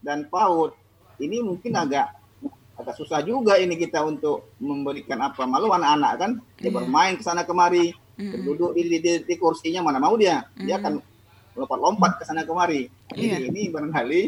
dan 0.04 0.28
PAUD 0.28 0.76
ini 1.24 1.40
mungkin 1.40 1.72
agak 1.72 2.12
agak 2.76 2.94
susah 3.00 3.24
juga 3.24 3.56
ini 3.56 3.80
kita 3.80 4.04
untuk 4.04 4.52
memberikan 4.60 5.16
apa. 5.24 5.48
Malu 5.48 5.72
anak-anak 5.72 6.12
kan 6.20 6.30
dia 6.60 6.68
Iya. 6.68 6.76
bermain 6.76 7.16
ke 7.16 7.24
sana 7.24 7.48
kemari, 7.48 7.96
Mm-mm. 8.14 8.42
duduk 8.44 8.70
di, 8.72 8.82
di, 8.86 8.98
di, 8.98 9.12
di 9.22 9.34
kursinya 9.36 9.80
mana 9.80 9.98
mau 9.98 10.14
dia. 10.14 10.44
Dia 10.54 10.76
Mm. 10.76 10.80
akan 10.80 10.92
lompat-lompat 11.54 12.12
ke 12.16 12.24
sana 12.24 12.42
kemari. 12.42 12.88
Jadi 13.08 13.24
Iya. 13.24 13.38
ini 13.44 13.68
barangkali 13.68 14.22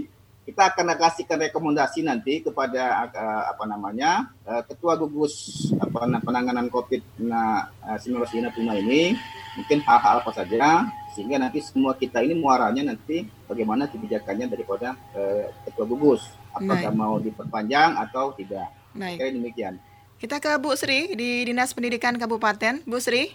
kita 0.44 0.60
akan 0.68 0.92
kasihkan 0.94 1.40
rekomendasi 1.40 2.04
nanti 2.04 2.44
kepada 2.44 2.82
eh, 3.08 3.44
apa 3.48 3.64
namanya 3.64 4.28
eh, 4.42 4.60
ketua 4.62 4.92
gugus 4.94 5.32
apa 5.74 6.04
na- 6.04 6.20
penanganan 6.20 6.68
covid 6.68 7.00
nah, 7.16 7.64
eh, 7.82 7.96
19 7.96 8.28
di 8.28 8.40
Natuna 8.40 8.76
ini 8.76 9.16
mungkin 9.56 9.80
hal-hal 9.80 10.20
apa 10.20 10.30
saja 10.30 10.84
sehingga 11.16 11.40
nanti 11.40 11.64
semua 11.64 11.96
kita 11.96 12.20
ini 12.20 12.36
muaranya 12.36 12.84
nanti 12.86 13.24
bagaimana 13.42 13.88
kebijakannya 13.88 14.44
daripada 14.46 14.92
eh, 15.16 15.48
ketua 15.64 15.88
gugus 15.88 16.20
apakah 16.52 16.92
Baik. 16.92 16.92
mau 16.94 17.16
diperpanjang 17.16 17.96
atau 17.98 18.36
tidak 18.36 18.68
Baik. 18.92 19.16
kira 19.16 19.32
demikian 19.32 19.74
Kita 20.14 20.38
ke 20.38 20.56
Bu 20.56 20.72
Sri 20.72 21.12
di 21.12 21.42
Dinas 21.42 21.72
Pendidikan 21.72 22.14
Kabupaten. 22.14 22.80
Bu 22.84 22.96
Sri, 22.96 23.28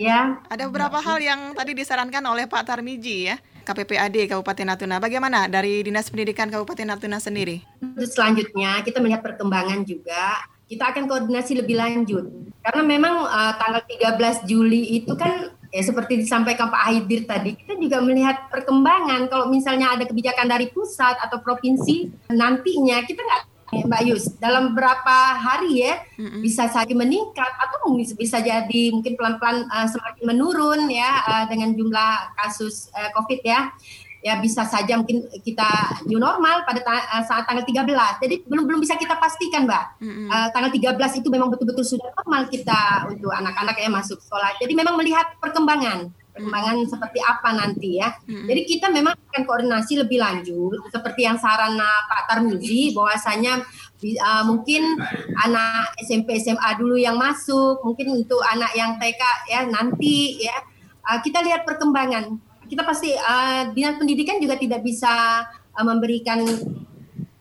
Ya, 0.00 0.40
ada 0.48 0.66
beberapa 0.66 0.98
hal 0.98 1.18
yang 1.20 1.40
tadi 1.52 1.76
disarankan 1.76 2.24
oleh 2.24 2.48
Pak 2.48 2.64
Tarmiji 2.64 3.28
ya, 3.28 3.36
KPPAD 3.62 4.32
Kabupaten 4.32 4.66
Natuna. 4.72 4.96
Bagaimana 4.98 5.46
dari 5.46 5.84
Dinas 5.84 6.08
Pendidikan 6.08 6.48
Kabupaten 6.48 6.88
Natuna 6.88 7.20
sendiri? 7.20 7.62
Terus 7.78 8.16
selanjutnya 8.16 8.80
kita 8.82 8.98
melihat 8.98 9.20
perkembangan 9.20 9.84
juga. 9.84 10.48
Kita 10.66 10.88
akan 10.88 11.04
koordinasi 11.04 11.60
lebih 11.60 11.76
lanjut. 11.76 12.24
Karena 12.64 12.82
memang 12.86 13.28
uh, 13.28 13.52
tanggal 13.60 13.84
13 13.84 14.48
Juli 14.48 14.96
itu 14.96 15.12
kan 15.12 15.52
ya 15.68 15.82
seperti 15.84 16.20
disampaikan 16.20 16.72
Pak 16.72 16.82
Haidir 16.88 17.28
tadi, 17.28 17.52
kita 17.56 17.76
juga 17.76 18.00
melihat 18.00 18.48
perkembangan. 18.48 19.28
Kalau 19.28 19.52
misalnya 19.52 19.92
ada 19.92 20.08
kebijakan 20.08 20.48
dari 20.48 20.72
pusat 20.72 21.20
atau 21.20 21.40
provinsi, 21.44 22.08
nantinya 22.32 23.04
kita 23.04 23.20
nggak 23.20 23.42
Mbak 23.72 24.02
Yus, 24.04 24.24
dalam 24.36 24.76
berapa 24.76 25.16
hari 25.40 25.80
ya 25.80 26.04
Mm-mm. 26.20 26.44
bisa 26.44 26.68
saja 26.68 26.92
meningkat 26.92 27.48
atau 27.56 27.88
mungkin 27.88 28.04
bisa 28.20 28.44
jadi 28.44 28.82
mungkin 28.92 29.16
pelan-pelan 29.16 29.64
uh, 29.72 29.88
semakin 29.88 30.24
menurun 30.28 30.92
ya 30.92 31.24
uh, 31.24 31.44
dengan 31.48 31.72
jumlah 31.72 32.36
kasus 32.36 32.92
uh, 32.92 33.08
COVID 33.16 33.40
ya. 33.40 33.72
Ya 34.22 34.38
bisa 34.38 34.62
saja 34.62 34.94
mungkin 34.94 35.26
kita 35.42 35.66
new 36.06 36.20
normal 36.22 36.62
pada 36.62 36.78
ta- 36.78 37.26
saat 37.26 37.42
tanggal 37.42 37.66
13. 37.66 38.22
Jadi 38.22 38.46
belum 38.46 38.70
belum 38.70 38.78
bisa 38.78 38.94
kita 38.94 39.18
pastikan, 39.18 39.66
Mbak. 39.66 39.84
Mm-mm. 39.98 40.28
Uh, 40.30 40.48
tanggal 40.54 40.70
13 40.70 41.18
itu 41.18 41.28
memang 41.32 41.50
betul-betul 41.50 41.82
sudah 41.82 42.06
normal 42.20 42.46
kita 42.46 43.10
untuk 43.10 43.34
anak-anak 43.34 43.74
yang 43.82 43.90
masuk 43.90 44.22
sekolah. 44.22 44.54
Jadi 44.62 44.78
memang 44.78 44.94
melihat 44.94 45.32
perkembangan, 45.42 46.12
perkembangan 46.32 46.88
seperti 46.88 47.20
apa 47.20 47.48
nanti 47.52 48.00
ya. 48.00 48.08
Jadi 48.24 48.60
kita 48.64 48.88
memang 48.88 49.12
akan 49.12 49.42
koordinasi 49.44 50.00
lebih 50.00 50.16
lanjut 50.16 50.80
seperti 50.88 51.28
yang 51.28 51.36
saran 51.36 51.76
Pak 51.78 52.24
Tarmizi 52.28 52.96
bahwasanya 52.96 53.60
uh, 54.00 54.42
mungkin 54.48 54.96
anak 55.44 55.92
SMP 56.00 56.40
SMA 56.40 56.80
dulu 56.80 56.96
yang 56.96 57.20
masuk, 57.20 57.84
mungkin 57.84 58.16
untuk 58.24 58.40
anak 58.48 58.72
yang 58.72 58.96
TK 58.96 59.22
ya 59.52 59.60
nanti 59.68 60.40
ya 60.40 60.56
uh, 61.06 61.20
kita 61.20 61.44
lihat 61.44 61.68
perkembangan. 61.68 62.32
Kita 62.66 62.82
pasti 62.88 63.12
uh, 63.12 63.68
dinas 63.76 64.00
pendidikan 64.00 64.40
juga 64.40 64.56
tidak 64.56 64.80
bisa 64.80 65.44
uh, 65.76 65.84
memberikan 65.84 66.40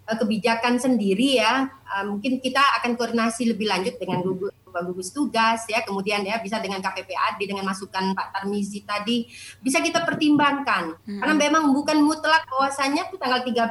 uh, 0.04 0.18
kebijakan 0.20 0.76
sendiri 0.76 1.40
ya. 1.40 1.72
Uh, 1.88 2.12
mungkin 2.12 2.44
kita 2.44 2.60
akan 2.84 3.00
koordinasi 3.00 3.56
lebih 3.56 3.72
lanjut 3.72 3.96
dengan 3.96 4.20
gugus 4.24 4.61
gugus 4.80 5.12
tugas 5.12 5.68
ya, 5.68 5.84
kemudian 5.84 6.24
ya 6.24 6.40
bisa 6.40 6.64
dengan 6.64 6.80
KPPAD 6.80 7.36
dengan 7.44 7.68
masukan 7.68 8.16
Pak 8.16 8.28
Tarmizi 8.32 8.88
tadi 8.88 9.28
bisa 9.60 9.84
kita 9.84 10.08
pertimbangkan. 10.08 10.96
Karena 11.20 11.36
memang 11.36 11.76
bukan 11.76 12.00
mutlak 12.00 12.48
bahwasanya 12.48 13.12
tuh 13.12 13.20
tanggal 13.20 13.44
13 13.44 13.68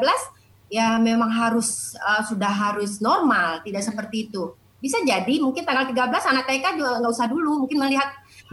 ya 0.70 1.01
memang 1.01 1.32
harus 1.32 1.98
uh, 1.98 2.22
sudah 2.22 2.53
harus 2.53 3.01
normal, 3.01 3.64
tidak 3.64 3.82
seperti 3.82 4.30
itu. 4.30 4.55
Bisa 4.80 5.01
jadi 5.03 5.40
mungkin 5.42 5.64
tanggal 5.64 5.88
13 5.88 5.96
anak 6.30 6.44
TK 6.46 6.64
juga 6.76 7.01
nggak 7.01 7.12
usah 7.12 7.26
dulu, 7.26 7.64
mungkin 7.64 7.80
melihat 7.80 8.09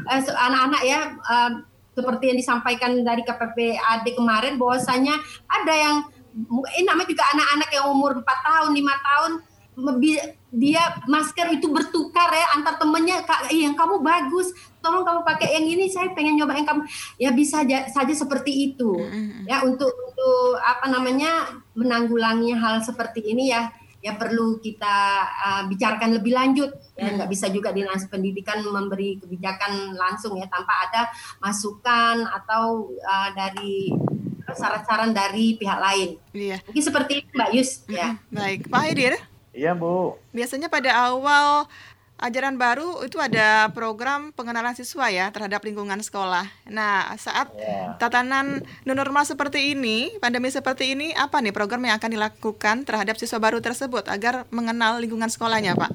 uh, 0.07 0.19
se- 0.23 0.33
anak-anak 0.33 0.81
ya 0.87 0.99
uh, 1.13 1.51
seperti 1.93 2.33
yang 2.33 2.37
disampaikan 2.37 2.91
dari 3.01 3.25
KPPAD 3.25 4.05
kemarin 4.17 4.55
bahwasanya 4.61 5.17
ada 5.49 5.73
yang 5.73 5.95
ini 6.77 6.85
namanya 6.85 7.09
juga 7.09 7.25
anak-anak 7.33 7.69
yang 7.73 7.85
umur 7.89 8.11
4 8.21 8.21
tahun, 8.21 8.69
5 8.77 9.07
tahun 9.09 9.31
dia 10.47 10.81
masker 11.05 11.53
itu 11.53 11.69
bertukar 11.69 12.33
ya 12.33 12.57
antar 12.57 12.81
temennya 12.81 13.21
kak 13.21 13.53
"Ih, 13.53 13.61
yang 13.61 13.75
kamu 13.75 14.01
bagus 14.01 14.49
tolong 14.79 15.03
kamu 15.03 15.21
pakai 15.21 15.53
yang 15.53 15.67
ini 15.67 15.85
saya 15.85 16.09
pengen 16.11 16.33
nyoba 16.35 16.55
yang 16.55 16.65
kamu 16.65 16.81
ya 17.15 17.29
bisa 17.29 17.61
aja- 17.61 17.85
saja 17.85 18.09
seperti 18.09 18.73
itu 18.73 18.95
Mm-mm. 18.95 19.45
ya 19.45 19.61
untuk 19.61 19.91
untuk 19.91 20.57
apa 20.57 20.87
namanya 20.87 21.45
menanggulangi 21.73 22.55
hal 22.55 22.81
seperti 22.81 23.21
ini 23.21 23.51
ya 23.51 23.69
ya 23.97 24.13
perlu 24.13 24.57
kita 24.57 24.95
uh, 25.25 25.61
bicarakan 25.67 26.15
lebih 26.15 26.31
lanjut 26.31 26.69
ya 26.95 27.11
nggak 27.11 27.27
bisa 27.27 27.49
juga 27.49 27.69
dinas 27.69 28.07
pendidikan 28.07 28.63
memberi 28.63 29.19
kebijakan 29.19 29.93
langsung 29.93 30.37
ya 30.37 30.47
tanpa 30.47 30.73
ada 30.87 31.01
masukan 31.37 32.23
atau 32.23 32.87
uh, 32.95 33.29
dari 33.31 33.91
saran-saran 34.47 35.11
dari 35.11 35.53
pihak 35.53 35.77
lain 35.77 36.09
Iya. 36.31 36.63
mungkin 36.63 36.81
seperti 36.81 37.13
itu 37.19 37.29
Mbak 37.35 37.51
Yus 37.51 37.69
ya 37.85 38.15
Mm-mm. 38.15 38.31
Baik, 38.31 38.59
Pak 38.65 38.81
Haidir. 38.81 39.13
Iya 39.57 39.73
Bu, 39.73 40.13
Biasanya 40.37 40.69
pada 40.69 40.93
awal 40.93 41.65
ajaran 42.17 42.57
baru 42.57 43.05
itu 43.05 43.17
ada 43.21 43.69
program 43.73 44.33
pengenalan 44.33 44.73
siswa 44.73 45.09
ya 45.09 45.29
terhadap 45.29 45.61
lingkungan 45.65 46.01
sekolah. 46.01 46.45
Nah, 46.69 47.13
saat 47.17 47.53
ya. 47.57 47.97
tatanan 48.01 48.61
normal 48.85 49.25
seperti 49.25 49.73
ini, 49.73 50.13
pandemi 50.17 50.49
seperti 50.49 50.97
ini, 50.97 51.13
apa 51.13 51.41
nih 51.41 51.53
program 51.53 51.85
yang 51.85 51.97
akan 51.97 52.11
dilakukan 52.13 52.85
terhadap 52.85 53.17
siswa 53.17 53.37
baru 53.41 53.61
tersebut 53.61 54.05
agar 54.09 54.49
mengenal 54.49 54.97
lingkungan 55.01 55.29
sekolahnya, 55.29 55.77
Pak? 55.77 55.93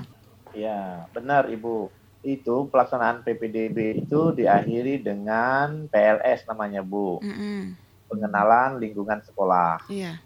Ya, 0.54 1.06
benar 1.10 1.50
Ibu. 1.50 1.90
Itu 2.22 2.70
pelaksanaan 2.70 3.26
PPDB 3.26 4.06
itu 4.06 4.30
diakhiri 4.30 5.02
dengan 5.02 5.90
PLS 5.90 6.46
namanya 6.46 6.86
Bu, 6.86 7.18
Mm-mm. 7.18 7.74
pengenalan 8.06 8.78
lingkungan 8.78 9.22
sekolah. 9.26 9.90
Iya. 9.90 10.22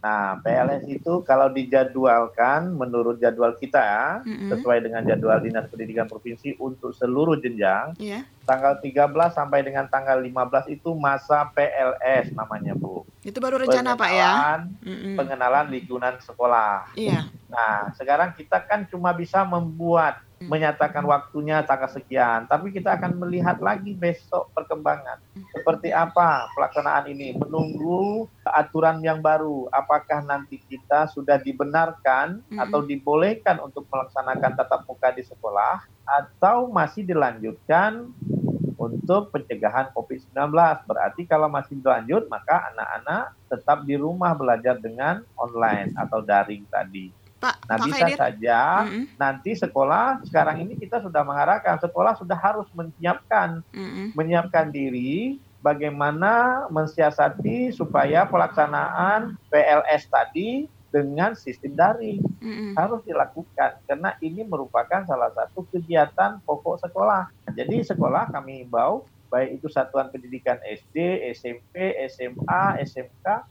Nah, 0.00 0.40
PLS 0.40 0.88
itu 0.88 1.20
kalau 1.22 1.52
dijadwalkan 1.52 2.72
menurut 2.72 3.20
jadwal 3.20 3.52
kita 3.52 4.20
Mm-mm. 4.24 4.48
sesuai 4.48 4.80
dengan 4.80 5.04
jadwal 5.04 5.36
Dinas 5.38 5.68
Pendidikan 5.68 6.08
Provinsi 6.08 6.56
untuk 6.56 6.90
seluruh 6.90 7.36
jenjang, 7.36 7.92
Iya. 7.96 8.24
tanggal 8.42 8.80
13 8.80 9.04
sampai 9.30 9.60
dengan 9.60 9.84
tanggal 9.86 10.16
15 10.16 10.64
itu 10.68 10.94
masa 10.94 11.44
PLS 11.52 12.32
namanya, 12.32 12.72
Bu. 12.72 13.04
Itu 13.20 13.36
baru 13.38 13.60
rencana, 13.60 13.92
Pak 13.92 14.10
ya. 14.10 14.32
Pengenalan- 14.32 14.68
Mm-mm. 14.80 15.14
Pengenalan 15.20 15.66
lingkungan 15.68 16.14
sekolah. 16.18 16.96
Iya. 16.96 17.28
Nah, 17.52 17.92
sekarang 17.92 18.32
kita 18.32 18.56
kan 18.64 18.88
cuma 18.88 19.12
bisa 19.12 19.44
membuat 19.44 20.24
menyatakan 20.40 21.04
waktunya 21.04 21.60
tanggal 21.68 21.92
sekian, 21.92 22.48
tapi 22.48 22.72
kita 22.72 22.96
akan 22.96 23.20
melihat 23.20 23.60
lagi 23.60 23.92
besok 23.92 24.48
perkembangan. 24.56 25.20
Seperti 25.52 25.92
apa 25.92 26.48
pelaksanaan 26.56 27.12
ini? 27.12 27.36
Menunggu 27.36 28.24
aturan 28.48 29.04
yang 29.04 29.20
baru. 29.20 29.68
Apakah 29.68 30.24
nanti 30.24 30.56
kita 30.64 31.12
sudah 31.12 31.36
dibenarkan 31.36 32.40
atau 32.56 32.80
dibolehkan 32.80 33.60
untuk 33.60 33.84
melaksanakan 33.92 34.56
tatap 34.56 34.88
muka 34.88 35.12
di 35.12 35.20
sekolah 35.28 35.84
atau 36.08 36.72
masih 36.72 37.04
dilanjutkan 37.04 38.08
untuk 38.80 39.28
pencegahan 39.28 39.92
COVID-19. 39.92 40.32
Berarti 40.88 41.28
kalau 41.28 41.52
masih 41.52 41.76
berlanjut, 41.76 42.32
maka 42.32 42.72
anak-anak 42.72 43.36
tetap 43.52 43.84
di 43.84 44.00
rumah 44.00 44.32
belajar 44.32 44.80
dengan 44.80 45.20
online 45.36 45.92
atau 46.00 46.24
daring 46.24 46.64
tadi. 46.72 47.19
Pak, 47.40 47.54
Nah, 47.66 47.76
Pak 47.80 47.86
bisa 47.88 48.04
Haidir. 48.04 48.18
saja 48.20 48.60
Mm-mm. 48.84 49.04
nanti 49.16 49.50
sekolah 49.56 50.20
sekarang 50.28 50.60
ini 50.60 50.76
kita 50.76 51.00
sudah 51.00 51.24
mengarahkan 51.24 51.80
sekolah 51.80 52.12
sudah 52.14 52.36
harus 52.36 52.68
menyiapkan 52.76 53.64
Mm-mm. 53.72 54.12
menyiapkan 54.12 54.68
diri 54.68 55.40
bagaimana 55.64 56.64
mensiasati 56.68 57.72
supaya 57.72 58.28
pelaksanaan 58.28 59.40
PLS 59.48 60.08
tadi 60.08 60.68
dengan 60.90 61.32
sistem 61.32 61.72
daring 61.72 62.20
Mm-mm. 62.42 62.74
harus 62.76 63.00
dilakukan 63.06 63.78
karena 63.86 64.10
ini 64.20 64.42
merupakan 64.42 65.06
salah 65.06 65.30
satu 65.32 65.62
kegiatan 65.70 66.42
pokok 66.42 66.82
sekolah. 66.82 67.30
Jadi 67.54 67.80
sekolah 67.80 68.28
kami 68.28 68.66
himbau 68.66 69.06
baik 69.30 69.62
itu 69.62 69.70
satuan 69.70 70.10
pendidikan 70.10 70.58
SD, 70.60 71.22
SMP, 71.32 71.94
SMA, 72.10 72.82
SMK 72.82 73.46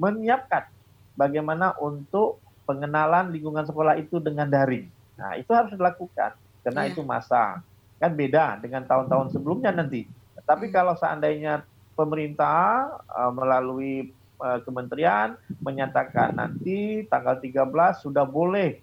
menyiapkan 0.00 0.64
bagaimana 1.12 1.76
untuk 1.78 2.40
pengenalan 2.68 3.32
lingkungan 3.32 3.64
sekolah 3.64 3.96
itu 3.96 4.20
dengan 4.20 4.44
daring. 4.44 4.84
Nah, 5.16 5.40
itu 5.40 5.48
harus 5.56 5.72
dilakukan 5.72 6.36
karena 6.60 6.84
Iya. 6.84 6.92
itu 6.92 7.00
masa. 7.00 7.64
Kan 7.96 8.12
beda 8.12 8.60
dengan 8.60 8.84
tahun-tahun 8.84 9.32
sebelumnya 9.32 9.72
nanti. 9.72 10.04
Tapi 10.44 10.68
Hmm. 10.68 10.74
kalau 10.76 10.94
seandainya 10.94 11.64
pemerintah 11.96 12.92
uh, 13.10 13.32
melalui 13.32 14.12
uh, 14.38 14.62
kementerian 14.62 15.34
menyatakan 15.58 16.30
nanti 16.30 17.02
tanggal 17.10 17.40
13 17.42 17.98
sudah 17.98 18.22
boleh 18.22 18.78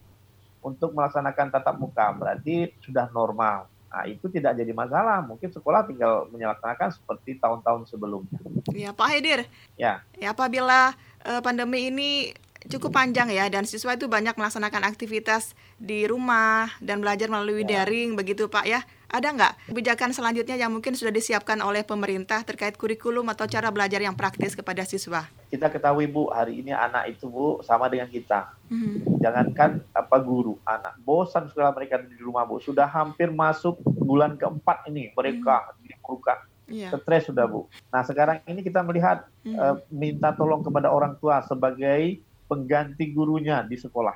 untuk 0.59 0.91
melaksanakan 0.91 1.53
tatap 1.53 1.77
muka, 1.79 2.11
berarti 2.11 2.73
sudah 2.83 3.07
normal. 3.13 3.69
Nah, 3.87 4.03
itu 4.03 4.27
tidak 4.27 4.59
jadi 4.59 4.75
masalah. 4.75 5.23
Mungkin 5.23 5.47
sekolah 5.47 5.87
tinggal 5.87 6.27
menyelaksanakan 6.27 6.91
seperti 6.91 7.39
tahun-tahun 7.39 7.87
sebelumnya. 7.87 8.35
Ya, 8.75 8.91
Pak 8.91 9.07
Haidir. 9.07 9.47
Ya. 9.79 10.03
Ya, 10.19 10.35
apabila 10.35 10.91
uh, 11.23 11.39
pandemi 11.39 11.87
ini 11.87 12.35
cukup 12.67 12.97
panjang 12.97 13.29
ya 13.29 13.45
dan 13.47 13.63
siswa 13.69 13.93
itu 13.93 14.09
banyak 14.09 14.33
melaksanakan 14.33 14.83
aktivitas 14.89 15.53
di 15.77 16.09
rumah 16.09 16.71
dan 16.81 17.03
belajar 17.03 17.29
melalui 17.29 17.63
ya. 17.65 17.81
daring 17.83 18.17
begitu 18.17 18.49
Pak 18.49 18.65
ya. 18.65 18.81
Ada 19.05 19.31
nggak 19.31 19.53
kebijakan 19.71 20.11
selanjutnya 20.11 20.59
yang 20.59 20.73
mungkin 20.73 20.97
sudah 20.97 21.13
disiapkan 21.13 21.61
oleh 21.63 21.85
pemerintah 21.87 22.41
terkait 22.43 22.75
kurikulum 22.75 23.23
atau 23.31 23.47
cara 23.47 23.71
belajar 23.71 24.01
yang 24.01 24.17
praktis 24.17 24.57
kepada 24.57 24.83
siswa? 24.83 25.29
Kita 25.47 25.71
ketahui 25.71 26.09
Bu, 26.09 26.27
hari 26.33 26.59
ini 26.59 26.75
anak 26.75 27.15
itu 27.15 27.29
Bu 27.29 27.63
sama 27.63 27.87
dengan 27.87 28.09
kita. 28.11 28.51
Hmm. 28.67 28.99
Jangankan 29.21 29.85
apa 29.93 30.17
guru, 30.19 30.59
anak. 30.67 30.99
Bosan 31.05 31.47
sekolah 31.47 31.71
mereka 31.71 32.01
di 32.01 32.17
rumah 32.19 32.43
Bu. 32.43 32.59
Sudah 32.59 32.89
hampir 32.89 33.31
masuk 33.31 33.79
bulan 33.85 34.35
keempat 34.35 34.89
ini 34.91 35.13
mereka 35.15 35.63
hmm. 35.63 35.73
diliburkan. 35.85 36.39
Yeah. 36.65 36.91
Stres 36.97 37.29
sudah 37.29 37.45
Bu. 37.45 37.69
Nah 37.93 38.01
sekarang 38.01 38.41
ini 38.49 38.65
kita 38.65 38.81
melihat 38.81 39.29
hmm. 39.45 39.55
uh, 39.55 39.75
minta 39.93 40.33
tolong 40.33 40.65
kepada 40.65 40.89
orang 40.89 41.13
tua 41.21 41.45
sebagai 41.45 42.24
pengganti 42.45 43.11
gurunya 43.13 43.61
di 43.65 43.77
sekolah. 43.77 44.15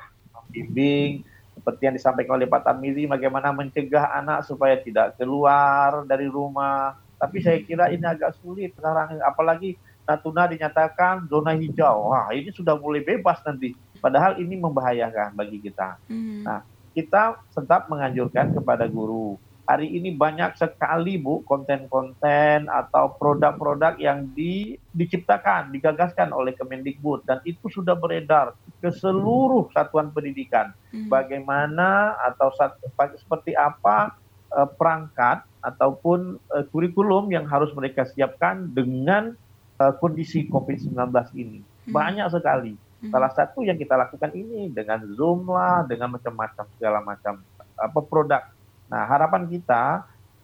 Bimbing, 0.50 1.22
seperti 1.60 1.82
yang 1.86 1.96
disampaikan 2.00 2.40
oleh 2.40 2.50
Pak 2.50 2.66
Tarmizi, 2.66 3.06
bagaimana 3.06 3.54
mencegah 3.54 4.16
anak 4.16 4.48
supaya 4.48 4.80
tidak 4.80 5.20
keluar 5.20 6.08
dari 6.08 6.26
rumah. 6.26 6.98
Tapi 7.20 7.44
saya 7.44 7.60
kira 7.60 7.92
ini 7.92 8.08
agak 8.08 8.40
sulit 8.40 8.72
sekarang, 8.80 9.20
apalagi 9.22 9.76
Natuna 10.10 10.50
dinyatakan 10.50 11.30
zona 11.30 11.54
hijau. 11.54 12.10
Wah, 12.10 12.34
ini 12.34 12.50
sudah 12.50 12.74
mulai 12.74 13.06
bebas 13.06 13.46
nanti. 13.46 13.78
Padahal 14.02 14.42
ini 14.42 14.58
membahayakan 14.58 15.38
bagi 15.38 15.62
kita. 15.62 16.02
Hmm. 16.10 16.42
Nah, 16.42 16.66
kita 16.98 17.38
tetap 17.54 17.86
menganjurkan 17.94 18.58
kepada 18.58 18.90
guru 18.90 19.38
hari 19.70 19.86
ini 19.86 20.18
banyak 20.18 20.58
sekali 20.58 21.22
Bu 21.22 21.46
konten-konten 21.46 22.66
atau 22.66 23.14
produk-produk 23.22 24.02
yang 24.02 24.26
di, 24.34 24.82
diciptakan, 24.98 25.70
digagaskan 25.70 26.34
oleh 26.34 26.58
Kemendikbud 26.58 27.30
dan 27.30 27.38
itu 27.46 27.70
sudah 27.70 27.94
beredar 27.94 28.58
ke 28.82 28.90
seluruh 28.90 29.70
satuan 29.70 30.10
pendidikan. 30.10 30.74
Hmm. 30.90 31.06
Bagaimana 31.06 32.18
atau 32.18 32.50
seperti 33.14 33.54
apa 33.54 34.18
uh, 34.58 34.66
perangkat 34.66 35.46
ataupun 35.62 36.42
uh, 36.50 36.66
kurikulum 36.74 37.30
yang 37.30 37.46
harus 37.46 37.70
mereka 37.78 38.10
siapkan 38.10 38.74
dengan 38.74 39.38
uh, 39.78 39.94
kondisi 40.02 40.50
COVID-19 40.50 40.98
ini. 41.38 41.62
Hmm. 41.62 41.94
Banyak 41.94 42.26
sekali. 42.34 42.74
Hmm. 42.74 43.14
Salah 43.14 43.32
satu 43.38 43.62
yang 43.62 43.78
kita 43.78 43.94
lakukan 43.94 44.34
ini 44.34 44.74
dengan 44.74 45.06
Zoom 45.14 45.46
lah, 45.46 45.86
dengan 45.86 46.18
macam-macam 46.18 46.66
segala 46.74 47.06
macam 47.06 47.38
apa 47.80 48.00
produk 48.04 48.44
Nah, 48.90 49.06
harapan 49.06 49.46
kita 49.46 50.04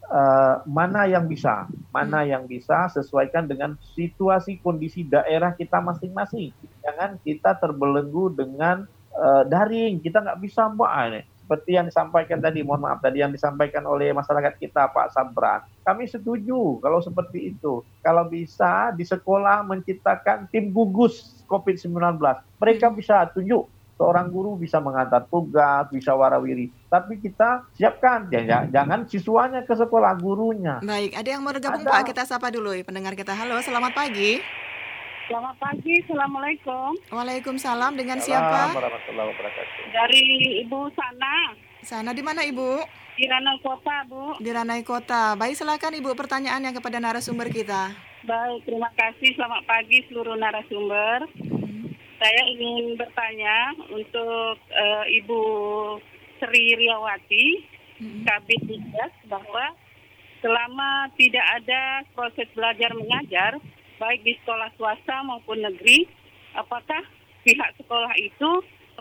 uh, 0.10 0.62
mana 0.70 1.10
yang 1.10 1.26
bisa, 1.26 1.66
mana 1.90 2.22
hmm. 2.22 2.30
yang 2.30 2.44
bisa 2.46 2.90
sesuaikan 2.94 3.50
dengan 3.50 3.74
situasi 3.98 4.62
kondisi 4.62 5.06
daerah 5.06 5.54
kita 5.54 5.82
masing-masing. 5.82 6.54
Jangan 6.86 7.18
kita 7.26 7.58
terbelenggu 7.58 8.34
dengan 8.38 8.86
uh, 9.18 9.44
daring. 9.50 10.02
Kita 10.02 10.22
nggak 10.22 10.40
bisa 10.42 10.70
mbak 10.70 10.94
ini. 11.10 11.22
Seperti 11.46 11.78
yang 11.78 11.86
disampaikan 11.86 12.42
tadi, 12.42 12.66
mohon 12.66 12.90
maaf 12.90 13.06
tadi 13.06 13.22
yang 13.22 13.30
disampaikan 13.30 13.86
oleh 13.86 14.10
masyarakat 14.18 14.58
kita 14.58 14.90
Pak 14.90 15.14
Sabran. 15.14 15.62
Kami 15.86 16.10
setuju 16.10 16.82
kalau 16.82 17.06
seperti 17.06 17.54
itu. 17.54 17.86
Kalau 18.02 18.26
bisa 18.26 18.90
di 18.98 19.06
sekolah 19.06 19.62
menciptakan 19.62 20.50
tim 20.50 20.74
gugus 20.74 21.46
COVID-19. 21.46 22.18
Mereka 22.58 22.90
hmm. 22.90 22.98
bisa 22.98 23.30
tunjuk 23.30 23.70
seorang 23.96 24.28
guru 24.28 24.60
bisa 24.60 24.78
mengantar 24.84 25.24
tugas, 25.28 25.88
bisa 25.92 26.12
warawiri. 26.12 26.72
Tapi 26.92 27.20
kita 27.20 27.64
siapkan, 27.76 28.28
jangan, 28.28 28.68
jangan 28.72 29.00
siswanya 29.08 29.64
ke 29.64 29.74
sekolah 29.76 30.20
gurunya. 30.20 30.84
Baik, 30.84 31.16
ada 31.16 31.30
yang 31.32 31.42
mau 31.44 31.56
bergabung 31.56 31.84
ada. 31.88 32.04
Pak? 32.04 32.12
Kita 32.12 32.24
sapa 32.28 32.52
dulu 32.52 32.76
pendengar 32.84 33.16
kita. 33.16 33.32
Halo, 33.32 33.60
selamat 33.64 33.96
pagi. 33.96 34.44
Selamat 35.26 35.58
pagi, 35.58 36.06
Assalamualaikum. 36.06 36.94
Waalaikumsalam, 37.10 37.98
dengan 37.98 38.22
siapa? 38.22 38.78
Dari 39.90 40.24
Ibu 40.62 40.86
Sana. 40.94 41.36
Sana 41.82 42.14
di 42.14 42.22
mana 42.22 42.46
Ibu? 42.46 42.86
Di 43.16 43.26
Ranai 43.26 43.58
Kota, 43.64 44.06
Bu. 44.06 44.38
Di 44.38 44.52
Ranai 44.54 44.84
Kota. 44.86 45.34
Baik, 45.34 45.58
silakan 45.58 45.98
Ibu 45.98 46.14
pertanyaannya 46.14 46.78
kepada 46.78 47.02
narasumber 47.02 47.50
kita. 47.50 47.96
Baik, 48.22 48.70
terima 48.70 48.92
kasih. 48.94 49.34
Selamat 49.34 49.66
pagi 49.66 50.04
seluruh 50.12 50.38
narasumber 50.38 51.26
saya 52.20 52.42
ingin 52.48 52.96
bertanya 52.96 53.76
untuk 53.92 54.56
uh, 54.60 55.06
Ibu 55.08 55.42
Sri 56.40 56.66
Riawati, 56.80 57.48
hmm. 58.00 58.24
Kabit 58.24 58.62
Dinas, 58.68 59.14
bahwa 59.28 59.76
selama 60.40 61.10
tidak 61.20 61.46
ada 61.62 62.04
proses 62.16 62.48
belajar 62.56 62.92
mengajar, 62.96 63.60
baik 64.00 64.22
di 64.24 64.36
sekolah 64.44 64.70
swasta 64.76 65.24
maupun 65.24 65.64
negeri, 65.64 66.08
apakah 66.56 67.04
pihak 67.44 67.76
sekolah 67.80 68.14
itu 68.20 68.52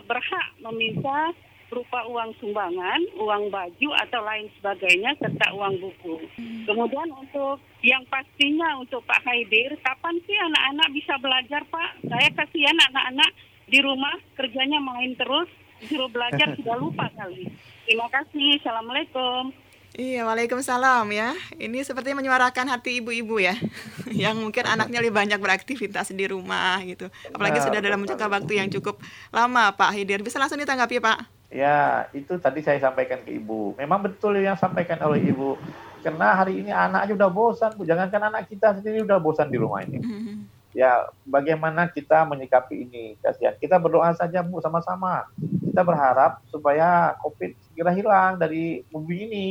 berhak 0.05 0.47
meminta 0.59 1.31
berupa 1.75 2.07
uang 2.07 2.31
sumbangan, 2.39 3.03
uang 3.19 3.51
baju 3.51 3.89
atau 4.07 4.23
lain 4.23 4.47
sebagainya 4.55 5.11
serta 5.19 5.51
uang 5.51 5.75
buku. 5.83 6.23
Hmm. 6.39 6.63
Kemudian 6.63 7.11
untuk 7.11 7.59
yang 7.83 7.99
pastinya 8.07 8.79
untuk 8.79 9.03
Pak 9.03 9.27
Haidir, 9.27 9.75
kapan 9.83 10.15
sih 10.23 10.39
anak-anak 10.39 10.87
bisa 10.95 11.19
belajar 11.19 11.67
Pak? 11.67 12.07
Saya 12.07 12.31
kasihan 12.31 12.79
anak-anak 12.79 13.31
di 13.67 13.83
rumah 13.83 14.15
kerjanya 14.39 14.79
main 14.79 15.19
terus, 15.19 15.51
suruh 15.91 16.07
belajar 16.07 16.47
sudah 16.63 16.79
lupa 16.79 17.11
kali. 17.11 17.51
Terima 17.83 18.07
kasih. 18.07 18.55
Assalamualaikum. 18.63 19.51
Iya, 19.95 20.27
waalaikumsalam 20.27 21.07
ya. 21.11 21.35
Ini 21.55 21.83
seperti 21.83 22.11
menyuarakan 22.15 22.67
hati 22.71 22.99
ibu-ibu 23.03 23.39
ya, 23.39 23.55
yang 24.23 24.39
mungkin 24.39 24.63
anaknya 24.63 25.03
lebih 25.03 25.15
banyak 25.15 25.39
beraktivitas 25.39 26.15
di 26.15 26.27
rumah 26.27 26.79
gitu. 26.87 27.11
Apalagi 27.31 27.59
nah, 27.59 27.65
sudah 27.67 27.79
dalam 27.83 28.03
jangka 28.03 28.27
waktu 28.31 28.63
yang 28.63 28.67
cukup 28.71 28.99
lama, 29.31 29.75
Pak 29.75 29.91
Hidir. 29.95 30.19
Bisa 30.19 30.39
langsung 30.39 30.59
ditanggapi, 30.59 30.99
Pak? 30.99 31.35
Ya, 31.55 32.11
itu 32.11 32.35
tadi 32.35 32.59
saya 32.59 32.83
sampaikan 32.83 33.23
ke 33.23 33.31
Ibu. 33.39 33.79
Memang 33.79 34.03
betul 34.03 34.35
yang 34.43 34.59
sampaikan 34.59 34.99
oleh 35.07 35.23
Ibu. 35.31 35.55
Karena 36.03 36.35
hari 36.35 36.59
ini 36.59 36.67
anak 36.67 37.07
aja 37.07 37.15
udah 37.15 37.31
bosan, 37.31 37.71
Bu. 37.79 37.87
Jangankan 37.87 38.27
anak 38.27 38.51
kita 38.51 38.75
sendiri 38.75 39.07
udah 39.07 39.15
bosan 39.23 39.47
di 39.47 39.55
rumah 39.55 39.79
ini. 39.87 40.03
Mm-hmm. 40.03 40.37
Ya, 40.75 41.07
bagaimana 41.23 41.87
kita 41.87 42.27
menyikapi 42.27 42.83
ini? 42.83 43.15
Kasihan. 43.23 43.55
Kita 43.55 43.79
berdoa 43.79 44.11
saja, 44.11 44.43
Bu, 44.43 44.59
sama-sama. 44.59 45.31
Kita 45.39 45.79
berharap 45.87 46.43
supaya 46.51 47.15
COVID 47.23 47.55
segera 47.71 47.95
hilang 47.95 48.35
dari 48.35 48.83
bumi 48.91 49.15
ini. 49.23 49.47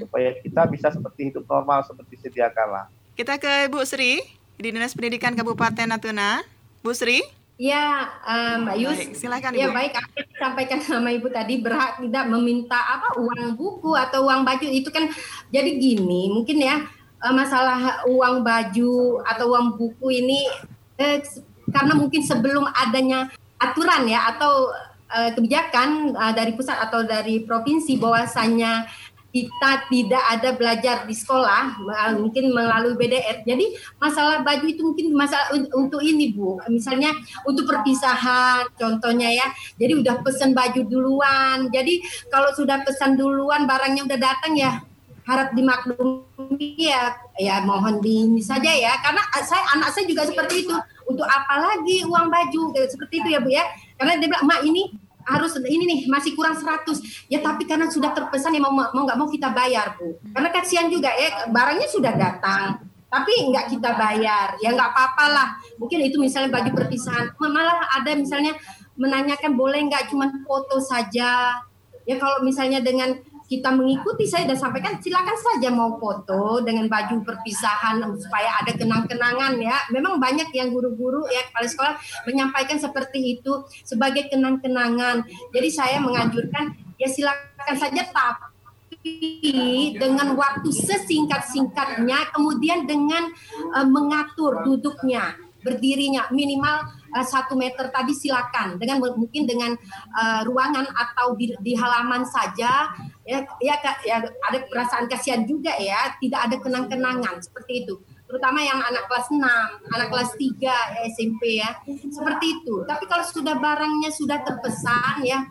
Supaya 0.00 0.32
kita 0.40 0.64
bisa 0.72 0.88
seperti 0.88 1.28
hidup 1.28 1.44
normal 1.44 1.84
seperti 1.84 2.16
sedia 2.16 2.48
kala. 2.48 2.88
Kita 3.12 3.36
ke 3.36 3.68
Bu 3.68 3.84
Sri 3.84 4.24
di 4.56 4.72
Dinas 4.72 4.96
Pendidikan 4.96 5.36
Kabupaten 5.36 5.84
Natuna. 5.84 6.40
Bu 6.80 6.96
Sri? 6.96 7.41
Ya, 7.62 8.10
um, 8.26 8.66
Mbak 8.66 8.76
Yus. 8.82 8.98
Baik, 8.98 9.14
silakan 9.14 9.50
Ya, 9.54 9.70
baik. 9.70 9.94
Apa 9.94 10.10
yang 10.18 10.28
disampaikan 10.34 10.78
sama 10.82 11.14
Ibu 11.14 11.30
tadi 11.30 11.62
berhak 11.62 12.02
tidak 12.02 12.26
meminta 12.26 12.74
apa 12.74 13.14
uang 13.14 13.54
buku 13.54 13.94
atau 13.94 14.26
uang 14.26 14.42
baju 14.42 14.66
itu 14.66 14.90
kan 14.90 15.06
jadi 15.54 15.70
gini, 15.78 16.26
mungkin 16.26 16.58
ya 16.58 16.82
eh, 17.22 17.30
masalah 17.30 18.02
uang 18.10 18.42
baju 18.42 19.22
atau 19.22 19.54
uang 19.54 19.78
buku 19.78 20.10
ini 20.10 20.50
eh, 20.98 21.22
karena 21.70 21.94
mungkin 21.94 22.26
sebelum 22.26 22.66
adanya 22.66 23.30
aturan 23.62 24.10
ya 24.10 24.34
atau 24.34 24.74
eh, 25.14 25.30
kebijakan 25.30 26.18
uh, 26.18 26.34
dari 26.34 26.58
pusat 26.58 26.82
atau 26.82 27.06
dari 27.06 27.46
provinsi 27.46 27.94
bahwasanya 27.94 28.90
kita 29.32 29.88
tidak 29.88 30.24
ada 30.28 30.52
belajar 30.52 30.96
di 31.08 31.16
sekolah 31.16 31.80
mungkin 32.20 32.52
melalui 32.52 32.92
BDR. 33.00 33.40
Jadi 33.48 33.72
masalah 33.96 34.44
baju 34.44 34.66
itu 34.68 34.84
mungkin 34.84 35.16
masalah 35.16 35.48
untuk 35.72 36.04
ini 36.04 36.36
Bu. 36.36 36.60
Misalnya 36.68 37.16
untuk 37.48 37.64
perpisahan 37.64 38.68
contohnya 38.76 39.32
ya. 39.32 39.48
Jadi 39.80 40.04
udah 40.04 40.20
pesan 40.20 40.52
baju 40.52 40.84
duluan. 40.84 41.72
Jadi 41.72 42.04
kalau 42.28 42.52
sudah 42.52 42.84
pesan 42.84 43.16
duluan 43.16 43.64
barangnya 43.64 44.04
udah 44.04 44.18
datang 44.20 44.52
ya 44.52 44.84
harap 45.22 45.54
dimaklumi 45.54 46.74
ya 46.74 47.14
ya 47.38 47.62
mohon 47.62 48.02
di 48.02 48.26
ini 48.26 48.42
saja 48.42 48.74
ya 48.74 48.98
karena 49.06 49.22
saya 49.46 49.62
anak 49.78 49.94
saya 49.94 50.02
juga 50.10 50.26
seperti 50.26 50.66
itu 50.66 50.74
untuk 51.06 51.22
apa 51.30 51.62
lagi 51.62 52.02
uang 52.02 52.26
baju 52.26 52.74
seperti 52.90 53.22
itu 53.22 53.28
ya 53.30 53.38
Bu 53.38 53.54
ya 53.54 53.62
karena 54.02 54.18
dia 54.18 54.26
bilang 54.26 54.46
mak 54.50 54.66
ini 54.66 54.90
harus 55.26 55.54
ini 55.62 55.84
nih 55.86 56.00
masih 56.10 56.34
kurang 56.34 56.58
100 56.58 57.28
ya 57.30 57.38
tapi 57.42 57.66
karena 57.66 57.86
sudah 57.90 58.10
terpesan 58.10 58.54
ya 58.54 58.62
mau 58.62 58.74
mau 58.74 59.02
nggak 59.06 59.18
mau 59.18 59.28
kita 59.30 59.50
bayar 59.54 59.94
bu. 59.98 60.18
Karena 60.34 60.48
kasihan 60.50 60.86
juga 60.90 61.10
ya 61.14 61.46
barangnya 61.50 61.88
sudah 61.88 62.12
datang 62.14 62.82
tapi 63.12 63.32
nggak 63.52 63.76
kita 63.76 63.90
bayar. 63.92 64.56
Ya 64.64 64.72
nggak 64.72 64.90
apa-apa 64.96 65.24
lah. 65.28 65.48
Mungkin 65.76 66.00
itu 66.08 66.16
misalnya 66.16 66.48
baju 66.48 66.70
perpisahan. 66.72 67.36
Malah 67.36 68.00
ada 68.00 68.16
misalnya 68.16 68.56
menanyakan 68.96 69.52
boleh 69.52 69.84
nggak 69.88 70.08
cuma 70.08 70.32
foto 70.48 70.80
saja? 70.80 71.60
Ya 72.08 72.16
kalau 72.18 72.40
misalnya 72.40 72.80
dengan 72.80 73.14
kita 73.52 73.68
mengikuti 73.68 74.24
saya 74.24 74.48
sudah 74.48 74.56
sampaikan 74.64 74.96
silakan 74.96 75.36
saja 75.36 75.68
mau 75.68 76.00
foto 76.00 76.64
dengan 76.64 76.88
baju 76.88 77.20
perpisahan 77.20 78.00
supaya 78.16 78.64
ada 78.64 78.72
kenang-kenangan 78.72 79.60
ya. 79.60 79.76
Memang 79.92 80.16
banyak 80.16 80.48
yang 80.56 80.72
guru-guru 80.72 81.28
ya 81.28 81.44
kepala 81.52 81.68
sekolah 81.68 81.94
menyampaikan 82.24 82.80
seperti 82.80 83.36
itu 83.36 83.68
sebagai 83.84 84.32
kenang-kenangan. 84.32 85.28
Jadi 85.52 85.68
saya 85.68 86.00
menganjurkan 86.00 86.72
ya 86.96 87.12
silakan 87.12 87.76
saja 87.76 88.08
tapi 88.08 89.92
dengan 90.00 90.32
waktu 90.32 90.72
sesingkat-singkatnya 90.72 92.32
kemudian 92.32 92.88
dengan 92.88 93.28
uh, 93.76 93.84
mengatur 93.84 94.64
duduknya 94.64 95.36
berdirinya 95.60 96.26
minimal 96.32 97.01
satu 97.20 97.52
meter 97.52 97.92
tadi 97.92 98.16
silakan. 98.16 98.80
Dengan 98.80 99.04
mungkin 99.12 99.44
dengan 99.44 99.76
uh, 100.16 100.40
ruangan 100.48 100.88
atau 100.88 101.36
di, 101.36 101.52
di 101.60 101.76
halaman 101.76 102.24
saja. 102.24 102.88
Ya, 103.22 103.38
ya 103.60 103.76
ya 104.08 104.24
ada 104.24 104.58
perasaan 104.64 105.04
kasihan 105.12 105.44
juga 105.44 105.76
ya. 105.76 106.16
Tidak 106.16 106.40
ada 106.40 106.56
kenang-kenangan 106.56 107.44
seperti 107.44 107.84
itu. 107.84 108.00
Terutama 108.24 108.64
yang 108.64 108.80
anak 108.80 109.12
kelas 109.12 109.28
6, 109.28 109.44
anak 109.92 110.08
kelas 110.08 110.30
3 110.40 110.56
ya, 110.56 110.78
SMP 111.12 111.60
ya. 111.60 111.76
Seperti 111.84 112.46
itu. 112.64 112.80
Tapi 112.88 113.04
kalau 113.04 113.28
sudah 113.28 113.60
barangnya 113.60 114.08
sudah 114.08 114.40
terpesan 114.40 115.20
ya, 115.20 115.44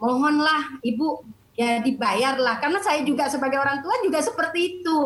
mohonlah 0.00 0.80
Ibu 0.80 1.36
ya 1.56 1.84
dibayarlah. 1.84 2.56
Karena 2.56 2.80
saya 2.80 3.04
juga 3.04 3.28
sebagai 3.28 3.60
orang 3.60 3.84
tua 3.84 4.00
juga 4.00 4.24
seperti 4.24 4.80
itu. 4.80 4.98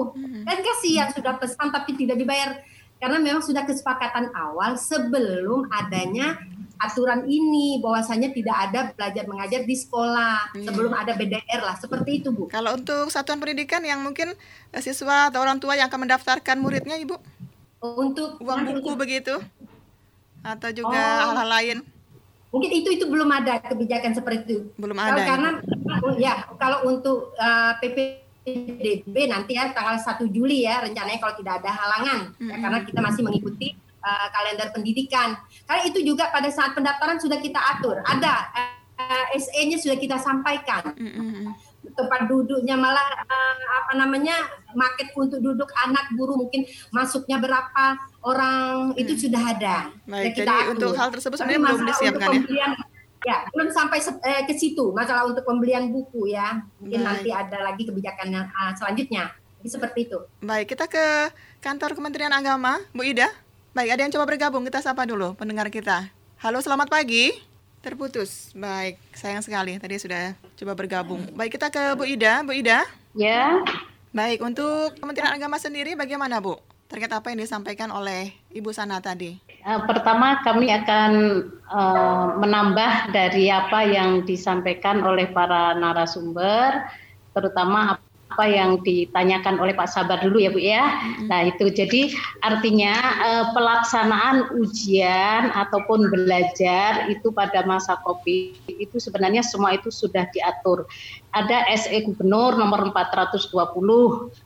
Kan 0.47 0.59
kasihan 0.62 1.11
sudah 1.11 1.34
pesan 1.34 1.74
tapi 1.74 1.99
tidak 1.99 2.14
dibayar 2.14 2.62
karena 3.01 3.16
memang 3.16 3.40
sudah 3.40 3.64
kesepakatan 3.64 4.28
awal 4.36 4.76
sebelum 4.76 5.66
adanya 5.72 6.36
aturan 6.80 7.28
ini 7.28 7.80
bahwasanya 7.80 8.32
tidak 8.32 8.57
ada 8.57 8.80
belajar 8.96 9.24
mengajar 9.28 9.61
di 9.68 9.76
sekolah 9.76 10.57
hmm. 10.57 10.64
sebelum 10.64 10.92
ada 10.96 11.12
BDR 11.12 11.61
lah 11.61 11.76
seperti 11.76 12.24
itu 12.24 12.32
Bu. 12.32 12.48
Kalau 12.48 12.76
untuk 12.76 13.12
satuan 13.12 13.36
pendidikan 13.36 13.84
yang 13.84 14.01
mungkin 14.01 14.32
eh, 14.72 14.82
siswa 14.84 15.28
atau 15.28 15.44
orang 15.44 15.61
tua 15.61 15.76
yang 15.76 15.92
akan 15.92 16.09
mendaftarkan 16.09 16.57
muridnya 16.57 16.96
Ibu 16.96 17.16
untuk 17.80 18.40
uang 18.40 18.61
buku 18.68 18.90
begitu 18.96 19.40
atau 20.40 20.68
juga 20.72 20.96
hal 20.96 21.36
hal-hal 21.36 21.48
lain. 21.48 21.78
Mungkin 22.51 22.70
itu 22.72 22.88
itu 22.98 23.05
belum 23.07 23.30
ada 23.30 23.62
kebijakan 23.62 24.12
seperti 24.16 24.38
itu. 24.48 24.57
Belum 24.80 24.96
ada. 24.98 25.22
Karena 25.22 25.51
ya 26.16 26.48
kalau 26.57 26.88
untuk 26.88 27.36
uh, 27.36 27.76
eh, 27.76 28.11
PPDB 28.41 29.28
nanti 29.28 29.55
ya 29.55 29.70
tanggal 29.70 30.01
1 30.01 30.24
Juli 30.32 30.64
ya 30.64 30.80
rencananya 30.80 31.20
kalau 31.20 31.34
tidak 31.36 31.61
ada 31.61 31.70
halangan 31.70 32.20
-hmm. 32.34 32.49
ya, 32.49 32.57
karena 32.57 32.78
kita 32.88 33.01
masih 33.05 33.22
mengikuti 33.22 33.76
uh, 34.05 34.28
kalender 34.32 34.68
pendidikan. 34.72 35.36
Karena 35.68 35.82
itu 35.86 36.01
juga 36.03 36.32
pada 36.32 36.49
saat 36.49 36.72
pendaftaran 36.72 37.20
sudah 37.20 37.38
kita 37.38 37.61
atur, 37.61 38.01
ada 38.05 38.49
uh, 38.55 39.26
eh, 39.32 39.41
SE-nya 39.41 39.76
sudah 39.80 39.97
kita 39.97 40.16
sampaikan. 40.20 40.93
Mm-hmm. 40.97 41.68
Tempat 41.97 42.28
duduknya 42.28 42.76
malah 42.76 43.09
uh, 43.24 43.64
apa 43.84 43.93
namanya 43.97 44.36
market 44.76 45.12
untuk 45.16 45.41
duduk 45.41 45.68
anak 45.88 46.12
guru 46.12 46.36
mungkin 46.36 46.68
masuknya 46.93 47.41
berapa 47.41 47.97
orang 48.20 48.93
mm. 48.95 49.01
itu 49.01 49.28
sudah 49.28 49.43
ada. 49.57 49.76
Baik, 50.05 50.36
kita 50.36 50.45
jadi 50.45 50.64
atur. 50.68 50.72
untuk 50.76 50.93
hal 51.01 51.09
tersebut 51.09 51.36
sebenarnya 51.41 51.61
belum 51.64 51.80
disiapkan 51.88 52.28
ya. 52.49 52.68
Ya, 53.20 53.44
belum 53.52 53.68
sampai 53.68 54.00
eh, 54.00 54.42
ke 54.48 54.56
situ 54.56 54.96
masalah 54.96 55.28
untuk 55.28 55.44
pembelian 55.44 55.92
buku 55.92 56.32
ya. 56.32 56.64
Mungkin 56.80 57.04
Baik. 57.04 57.08
nanti 57.08 57.28
ada 57.28 57.58
lagi 57.60 57.82
kebijakan 57.84 58.28
yang 58.32 58.46
uh, 58.48 58.72
selanjutnya. 58.72 59.28
Jadi 59.60 59.68
seperti 59.68 59.98
itu. 60.08 60.18
Baik, 60.40 60.72
kita 60.72 60.88
ke 60.88 61.28
kantor 61.60 61.92
Kementerian 61.92 62.32
Agama, 62.32 62.80
Bu 62.96 63.04
Ida. 63.04 63.28
Baik, 63.76 63.92
ada 63.92 64.00
yang 64.08 64.12
coba 64.16 64.24
bergabung. 64.24 64.64
Kita 64.64 64.80
sapa 64.80 65.04
dulu 65.04 65.36
pendengar 65.36 65.68
kita. 65.68 66.08
Halo, 66.40 66.64
selamat 66.64 66.88
pagi. 66.88 67.36
Terputus. 67.84 68.56
Baik, 68.56 68.96
sayang 69.12 69.44
sekali. 69.44 69.76
Tadi 69.76 70.00
sudah 70.00 70.32
coba 70.56 70.72
bergabung. 70.72 71.20
Baik, 71.36 71.60
kita 71.60 71.68
ke 71.68 71.92
Bu 71.92 72.08
Ida. 72.08 72.40
Bu 72.40 72.56
Ida. 72.56 72.88
Ya. 73.12 73.60
Baik, 74.16 74.40
untuk 74.40 74.96
Kementerian 74.96 75.36
Agama 75.36 75.60
sendiri 75.60 75.92
bagaimana, 75.92 76.40
Bu? 76.40 76.56
Terkait 76.88 77.12
apa 77.12 77.28
yang 77.28 77.44
disampaikan 77.44 77.92
oleh 77.92 78.32
Ibu 78.50 78.72
Sana 78.72 78.98
tadi? 79.04 79.36
Uh, 79.61 79.84
pertama, 79.84 80.40
kami 80.40 80.72
akan 80.72 81.12
uh, 81.68 82.38
menambah 82.40 83.12
dari 83.12 83.52
apa 83.52 83.84
yang 83.84 84.24
disampaikan 84.24 85.04
oleh 85.04 85.28
para 85.28 85.76
narasumber, 85.76 86.88
terutama 87.36 88.00
apa 88.30 88.46
yang 88.46 88.78
ditanyakan 88.86 89.58
oleh 89.58 89.74
Pak 89.74 89.90
Sabar 89.90 90.22
dulu 90.22 90.38
ya 90.38 90.50
Bu 90.54 90.62
ya. 90.62 90.86
Nah 91.26 91.50
itu 91.50 91.66
jadi 91.66 92.14
artinya 92.46 92.94
eh, 93.26 93.46
pelaksanaan 93.50 94.54
ujian 94.54 95.50
ataupun 95.50 96.06
belajar 96.08 97.11
itu 97.11 97.34
pada 97.34 97.66
masa 97.66 97.98
COVID 98.06 98.70
itu 98.70 98.96
sebenarnya 99.02 99.42
semua 99.42 99.74
itu 99.74 99.90
sudah 99.90 100.30
diatur. 100.30 100.86
Ada 101.34 101.66
SE 101.74 101.98
Gubernur 102.06 102.54
nomor 102.54 102.94
420, 102.94 103.50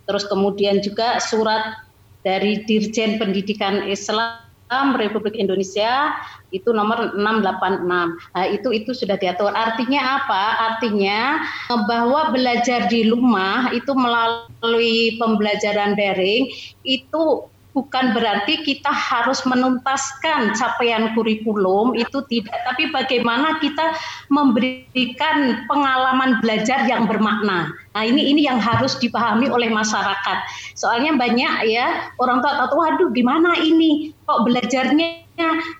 terus 0.08 0.24
kemudian 0.32 0.80
juga 0.80 1.20
surat 1.20 1.84
dari 2.24 2.64
Dirjen 2.64 3.20
Pendidikan 3.20 3.84
Islam 3.84 4.43
Republik 4.72 5.36
Indonesia 5.36 6.16
itu 6.50 6.70
nomor 6.70 7.14
686. 7.14 7.84
Nah, 7.86 8.46
itu 8.48 8.68
itu 8.70 8.90
sudah 8.94 9.18
diatur. 9.18 9.52
Artinya 9.52 10.22
apa? 10.22 10.44
Artinya 10.72 11.42
eh, 11.70 11.82
bahwa 11.86 12.30
belajar 12.34 12.86
di 12.88 13.10
rumah 13.10 13.70
itu 13.74 13.92
melalui 13.92 15.18
pembelajaran 15.20 15.94
daring 15.94 16.48
itu 16.82 17.22
bukan 17.74 18.14
berarti 18.14 18.62
kita 18.62 18.88
harus 18.88 19.42
menuntaskan 19.44 20.54
capaian 20.54 21.10
kurikulum 21.12 21.98
itu 21.98 22.22
tidak 22.30 22.54
tapi 22.62 22.88
bagaimana 22.94 23.58
kita 23.58 23.98
memberikan 24.30 25.66
pengalaman 25.66 26.38
belajar 26.38 26.86
yang 26.86 27.10
bermakna. 27.10 27.74
Nah 27.92 28.02
ini 28.06 28.30
ini 28.30 28.46
yang 28.46 28.62
harus 28.62 28.94
dipahami 29.02 29.50
oleh 29.50 29.68
masyarakat. 29.68 30.38
Soalnya 30.78 31.18
banyak 31.18 31.68
ya 31.68 32.14
orang 32.22 32.40
tua 32.40 32.64
tahu 32.64 32.78
waduh 32.78 33.10
gimana 33.10 33.58
ini? 33.58 34.14
Kok 34.24 34.46
belajarnya 34.46 35.23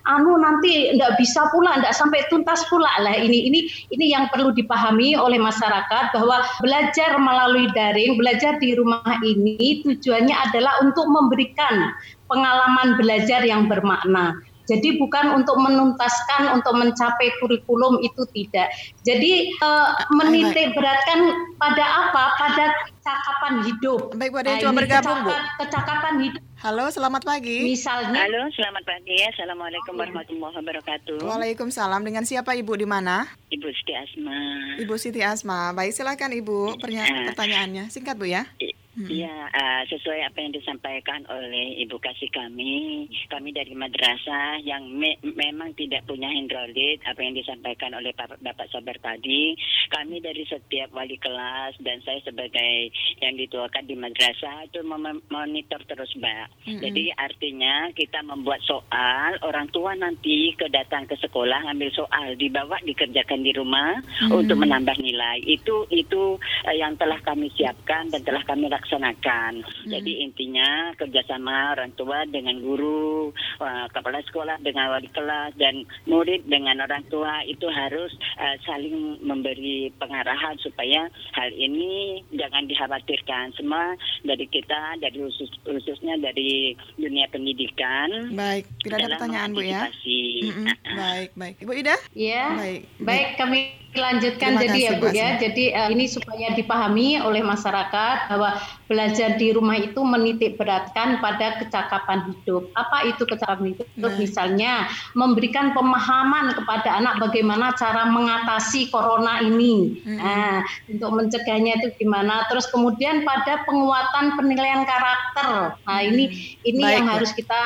anu 0.05 0.35
nanti 0.35 0.91
tidak 0.91 1.15
bisa 1.15 1.47
pula, 1.51 1.79
tidak 1.79 1.95
sampai 1.95 2.21
tuntas 2.27 2.63
pula 2.67 2.91
lah 2.99 3.15
ini 3.15 3.47
ini 3.47 3.59
ini 3.91 4.05
yang 4.11 4.27
perlu 4.27 4.51
dipahami 4.51 5.15
oleh 5.15 5.39
masyarakat 5.39 6.11
bahwa 6.11 6.43
belajar 6.59 7.15
melalui 7.15 7.71
daring, 7.71 8.19
belajar 8.19 8.59
di 8.59 8.75
rumah 8.75 9.15
ini 9.23 9.83
tujuannya 9.83 10.35
adalah 10.51 10.83
untuk 10.83 11.07
memberikan 11.07 11.95
pengalaman 12.27 12.99
belajar 12.99 13.41
yang 13.47 13.71
bermakna. 13.71 14.35
Jadi 14.65 14.97
bukan 14.97 15.29
untuk 15.37 15.61
menuntaskan, 15.61 16.57
untuk 16.57 16.73
mencapai 16.73 17.29
kurikulum 17.37 18.01
itu 18.01 18.25
tidak. 18.33 18.73
Jadi 19.05 19.53
uh, 19.61 19.93
menitik 20.17 20.73
beratkan 20.73 21.53
pada 21.61 21.85
apa? 21.85 22.23
Pada 22.41 22.65
kecakapan 23.05 23.53
hidup. 23.69 24.01
Baik, 24.17 24.33
Bu, 24.33 24.39
yang 24.41 24.73
nah, 24.73 24.73
bergabung, 24.81 25.19
Bu. 25.21 25.33
Kecakapan 25.61 26.13
hidup. 26.25 26.41
Halo, 26.57 26.89
selamat 26.89 27.21
pagi. 27.21 27.61
Misalnya. 27.61 28.25
Halo, 28.25 28.49
selamat 28.49 28.81
pagi. 28.81 29.21
Assalamualaikum 29.29 29.93
warahmatullahi 29.93 30.55
wabarakatuh. 30.57 31.21
Waalaikumsalam. 31.21 32.01
Dengan 32.01 32.25
siapa 32.25 32.57
Ibu 32.57 32.73
di 32.81 32.89
mana? 32.89 33.29
Ibu 33.53 33.69
Siti 33.77 33.93
Asma. 33.93 34.37
Ibu 34.81 34.93
Siti 34.97 35.21
Asma. 35.21 35.69
Baik, 35.77 35.93
silakan 35.93 36.33
Ibu. 36.33 36.81
Pertanyaannya. 36.81 37.93
Singkat, 37.93 38.17
Bu 38.17 38.25
ya. 38.25 38.49
Ya, 38.95 39.51
uh, 39.51 39.83
sesuai 39.91 40.23
apa 40.23 40.39
yang 40.39 40.55
disampaikan 40.55 41.27
oleh 41.27 41.83
ibu 41.83 41.99
kasih 41.99 42.31
kami, 42.31 43.03
kami 43.27 43.51
dari 43.51 43.75
madrasah 43.75 44.63
yang 44.63 44.87
me 44.87 45.19
memang 45.19 45.75
tidak 45.75 46.07
punya 46.07 46.31
hidrolit, 46.31 47.03
apa 47.03 47.19
yang 47.19 47.35
disampaikan 47.35 47.91
oleh 47.91 48.15
Bapak, 48.15 48.39
Bapak 48.39 48.71
Sabar 48.71 48.95
tadi, 49.03 49.51
kami 49.91 50.23
dari 50.23 50.47
setiap 50.47 50.95
wali 50.95 51.19
kelas 51.19 51.75
dan 51.83 51.99
saya 52.07 52.23
sebagai 52.23 52.94
yang 53.23 53.35
dituakan 53.39 53.83
di 53.87 53.95
madrasah 53.95 54.67
itu 54.67 54.83
monitor 55.31 55.81
terus, 55.87 56.11
Mbak. 56.19 56.45
Mm-hmm. 56.67 56.81
Jadi 56.83 57.03
artinya 57.15 57.75
kita 57.95 58.19
membuat 58.25 58.61
soal, 58.67 59.39
orang 59.45 59.71
tua 59.71 59.95
nanti 59.95 60.51
kedatang 60.57 61.07
ke 61.07 61.15
sekolah 61.19 61.69
ngambil 61.69 61.89
soal, 61.95 62.35
dibawa 62.35 62.77
dikerjakan 62.83 63.41
di 63.41 63.51
rumah 63.55 63.99
mm-hmm. 63.99 64.35
untuk 64.35 64.57
menambah 64.59 64.97
nilai. 64.99 65.41
Itu 65.45 65.87
itu 65.91 66.37
uh, 66.39 66.75
yang 66.75 66.95
telah 66.99 67.19
kami 67.23 67.47
siapkan 67.55 68.11
dan 68.11 68.21
telah 68.21 68.43
kami 68.43 68.67
laksanakan. 68.67 69.63
Hmm. 69.63 69.91
Jadi 69.91 70.25
intinya 70.25 70.93
kerjasama 70.99 71.75
orang 71.77 71.91
tua 71.95 72.23
dengan 72.27 72.59
guru, 72.59 73.31
uh, 73.59 73.85
kepala 73.91 74.21
sekolah 74.25 74.57
dengan 74.61 74.91
wali 74.91 75.09
kelas 75.11 75.55
dan 75.55 75.87
murid 76.05 76.45
dengan 76.45 76.83
orang 76.83 77.03
tua 77.07 77.41
itu 77.47 77.65
harus 77.71 78.11
uh, 78.37 78.55
saling 78.67 79.19
memberi 79.23 79.89
pengarahan 79.95 80.57
supaya 80.61 81.07
hal 81.33 81.49
ini 81.53 82.21
jangan 82.35 82.67
dikhawatirkan. 82.85 83.57
Semua 83.57 83.97
dari 84.21 84.45
kita, 84.45 85.01
dari 85.01 85.17
khusus, 85.17 85.49
khususnya 85.65 86.21
dari 86.21 86.77
dunia 86.95 87.25
pendidikan. 87.33 88.29
Baik, 88.37 88.69
tidak 88.85 88.97
ada 89.01 89.07
pertanyaan 89.17 89.49
Bu 89.57 89.61
ya. 89.65 89.89
Mm 89.89 90.53
-mm. 90.53 90.65
Baik, 91.01 91.29
baik. 91.33 91.55
Ibu 91.65 91.73
Ida? 91.73 91.97
Iya. 92.13 92.45
Baik, 92.53 92.81
baik 93.01 93.27
kami 93.41 93.59
lanjutkan 93.95 94.59
jadi 94.59 94.79
ya 94.79 94.91
Bu 94.99 95.07
ya. 95.09 95.39
Jadi 95.39 95.71
uh, 95.71 95.89
ini 95.89 96.05
supaya 96.05 96.51
dipahami 96.53 97.19
oleh 97.23 97.41
masyarakat 97.41 98.29
bahwa 98.29 98.59
belajar 98.85 99.39
di 99.39 99.55
rumah 99.55 99.79
itu 99.79 99.97
menitik 100.03 100.59
beratkan 100.59 101.17
pada 101.23 101.57
kecakapan 101.63 102.29
hidup. 102.29 102.69
Apa 102.77 103.09
itu 103.09 103.25
kecakapan 103.25 103.73
hidup? 103.73 103.87
Nah. 103.97 104.13
Misalnya 104.19 104.73
memberikan 105.17 105.73
pemahaman 105.73 106.53
kepada 106.53 107.01
anak 107.01 107.17
bagaimana 107.23 107.73
cara 107.79 108.05
mengatasi 108.11 108.93
corona 108.93 109.41
ini. 109.41 109.97
Hmm. 110.05 110.17
Nah, 110.19 110.53
untuk 110.85 111.11
mencegahnya 111.15 111.81
itu 111.81 111.95
gimana? 111.97 112.45
Terus 112.51 112.69
kemudian 112.69 113.25
pada 113.25 113.65
penguatan 113.65 114.37
penilaian 114.37 114.85
karakter. 114.85 115.79
Nah, 115.81 116.01
ini 116.03 116.57
ini 116.61 116.83
Baik, 116.83 116.95
yang 116.99 117.05
harus 117.09 117.31
kita 117.33 117.61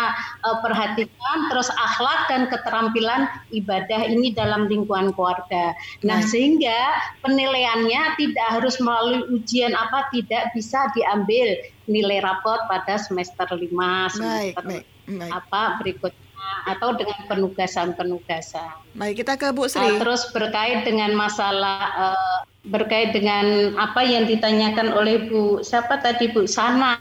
uh, 0.45 0.57
perhatikan. 0.63 1.37
Terus 1.51 1.67
akhlak 1.73 2.31
dan 2.31 2.41
keterampilan 2.47 3.27
ibadah 3.51 4.07
ini 4.07 4.31
dalam 4.31 4.71
lingkungan 4.71 5.11
keluarga. 5.11 5.75
Nah, 6.05 6.18
Nah, 6.19 6.27
sehingga 6.27 6.79
penilaiannya 7.23 8.19
tidak 8.19 8.47
harus 8.59 8.75
melalui 8.83 9.23
ujian 9.31 9.71
apa 9.71 10.11
tidak 10.11 10.51
bisa 10.51 10.91
diambil 10.91 11.55
nilai 11.87 12.19
rapot 12.19 12.59
pada 12.67 12.99
semester 12.99 13.47
5 13.47 13.71
semester 14.11 14.63
baik, 14.67 14.83
baik. 15.07 15.31
apa 15.31 15.61
berikutnya 15.79 16.27
atau 16.67 16.91
dengan 16.97 17.23
penugasan-penugasan. 17.31 18.99
Baik, 18.99 19.23
kita 19.23 19.39
ke 19.39 19.47
Bu 19.55 19.71
Sri. 19.71 19.79
Uh, 19.79 19.95
terus 20.01 20.27
berkait 20.35 20.83
dengan 20.83 21.15
masalah 21.15 21.79
uh, 21.95 22.39
berkait 22.67 23.15
dengan 23.15 23.77
apa 23.79 24.03
yang 24.03 24.27
ditanyakan 24.27 24.91
oleh 24.91 25.31
Bu 25.31 25.63
siapa 25.63 26.03
tadi 26.03 26.27
Bu 26.35 26.43
Sana 26.43 26.99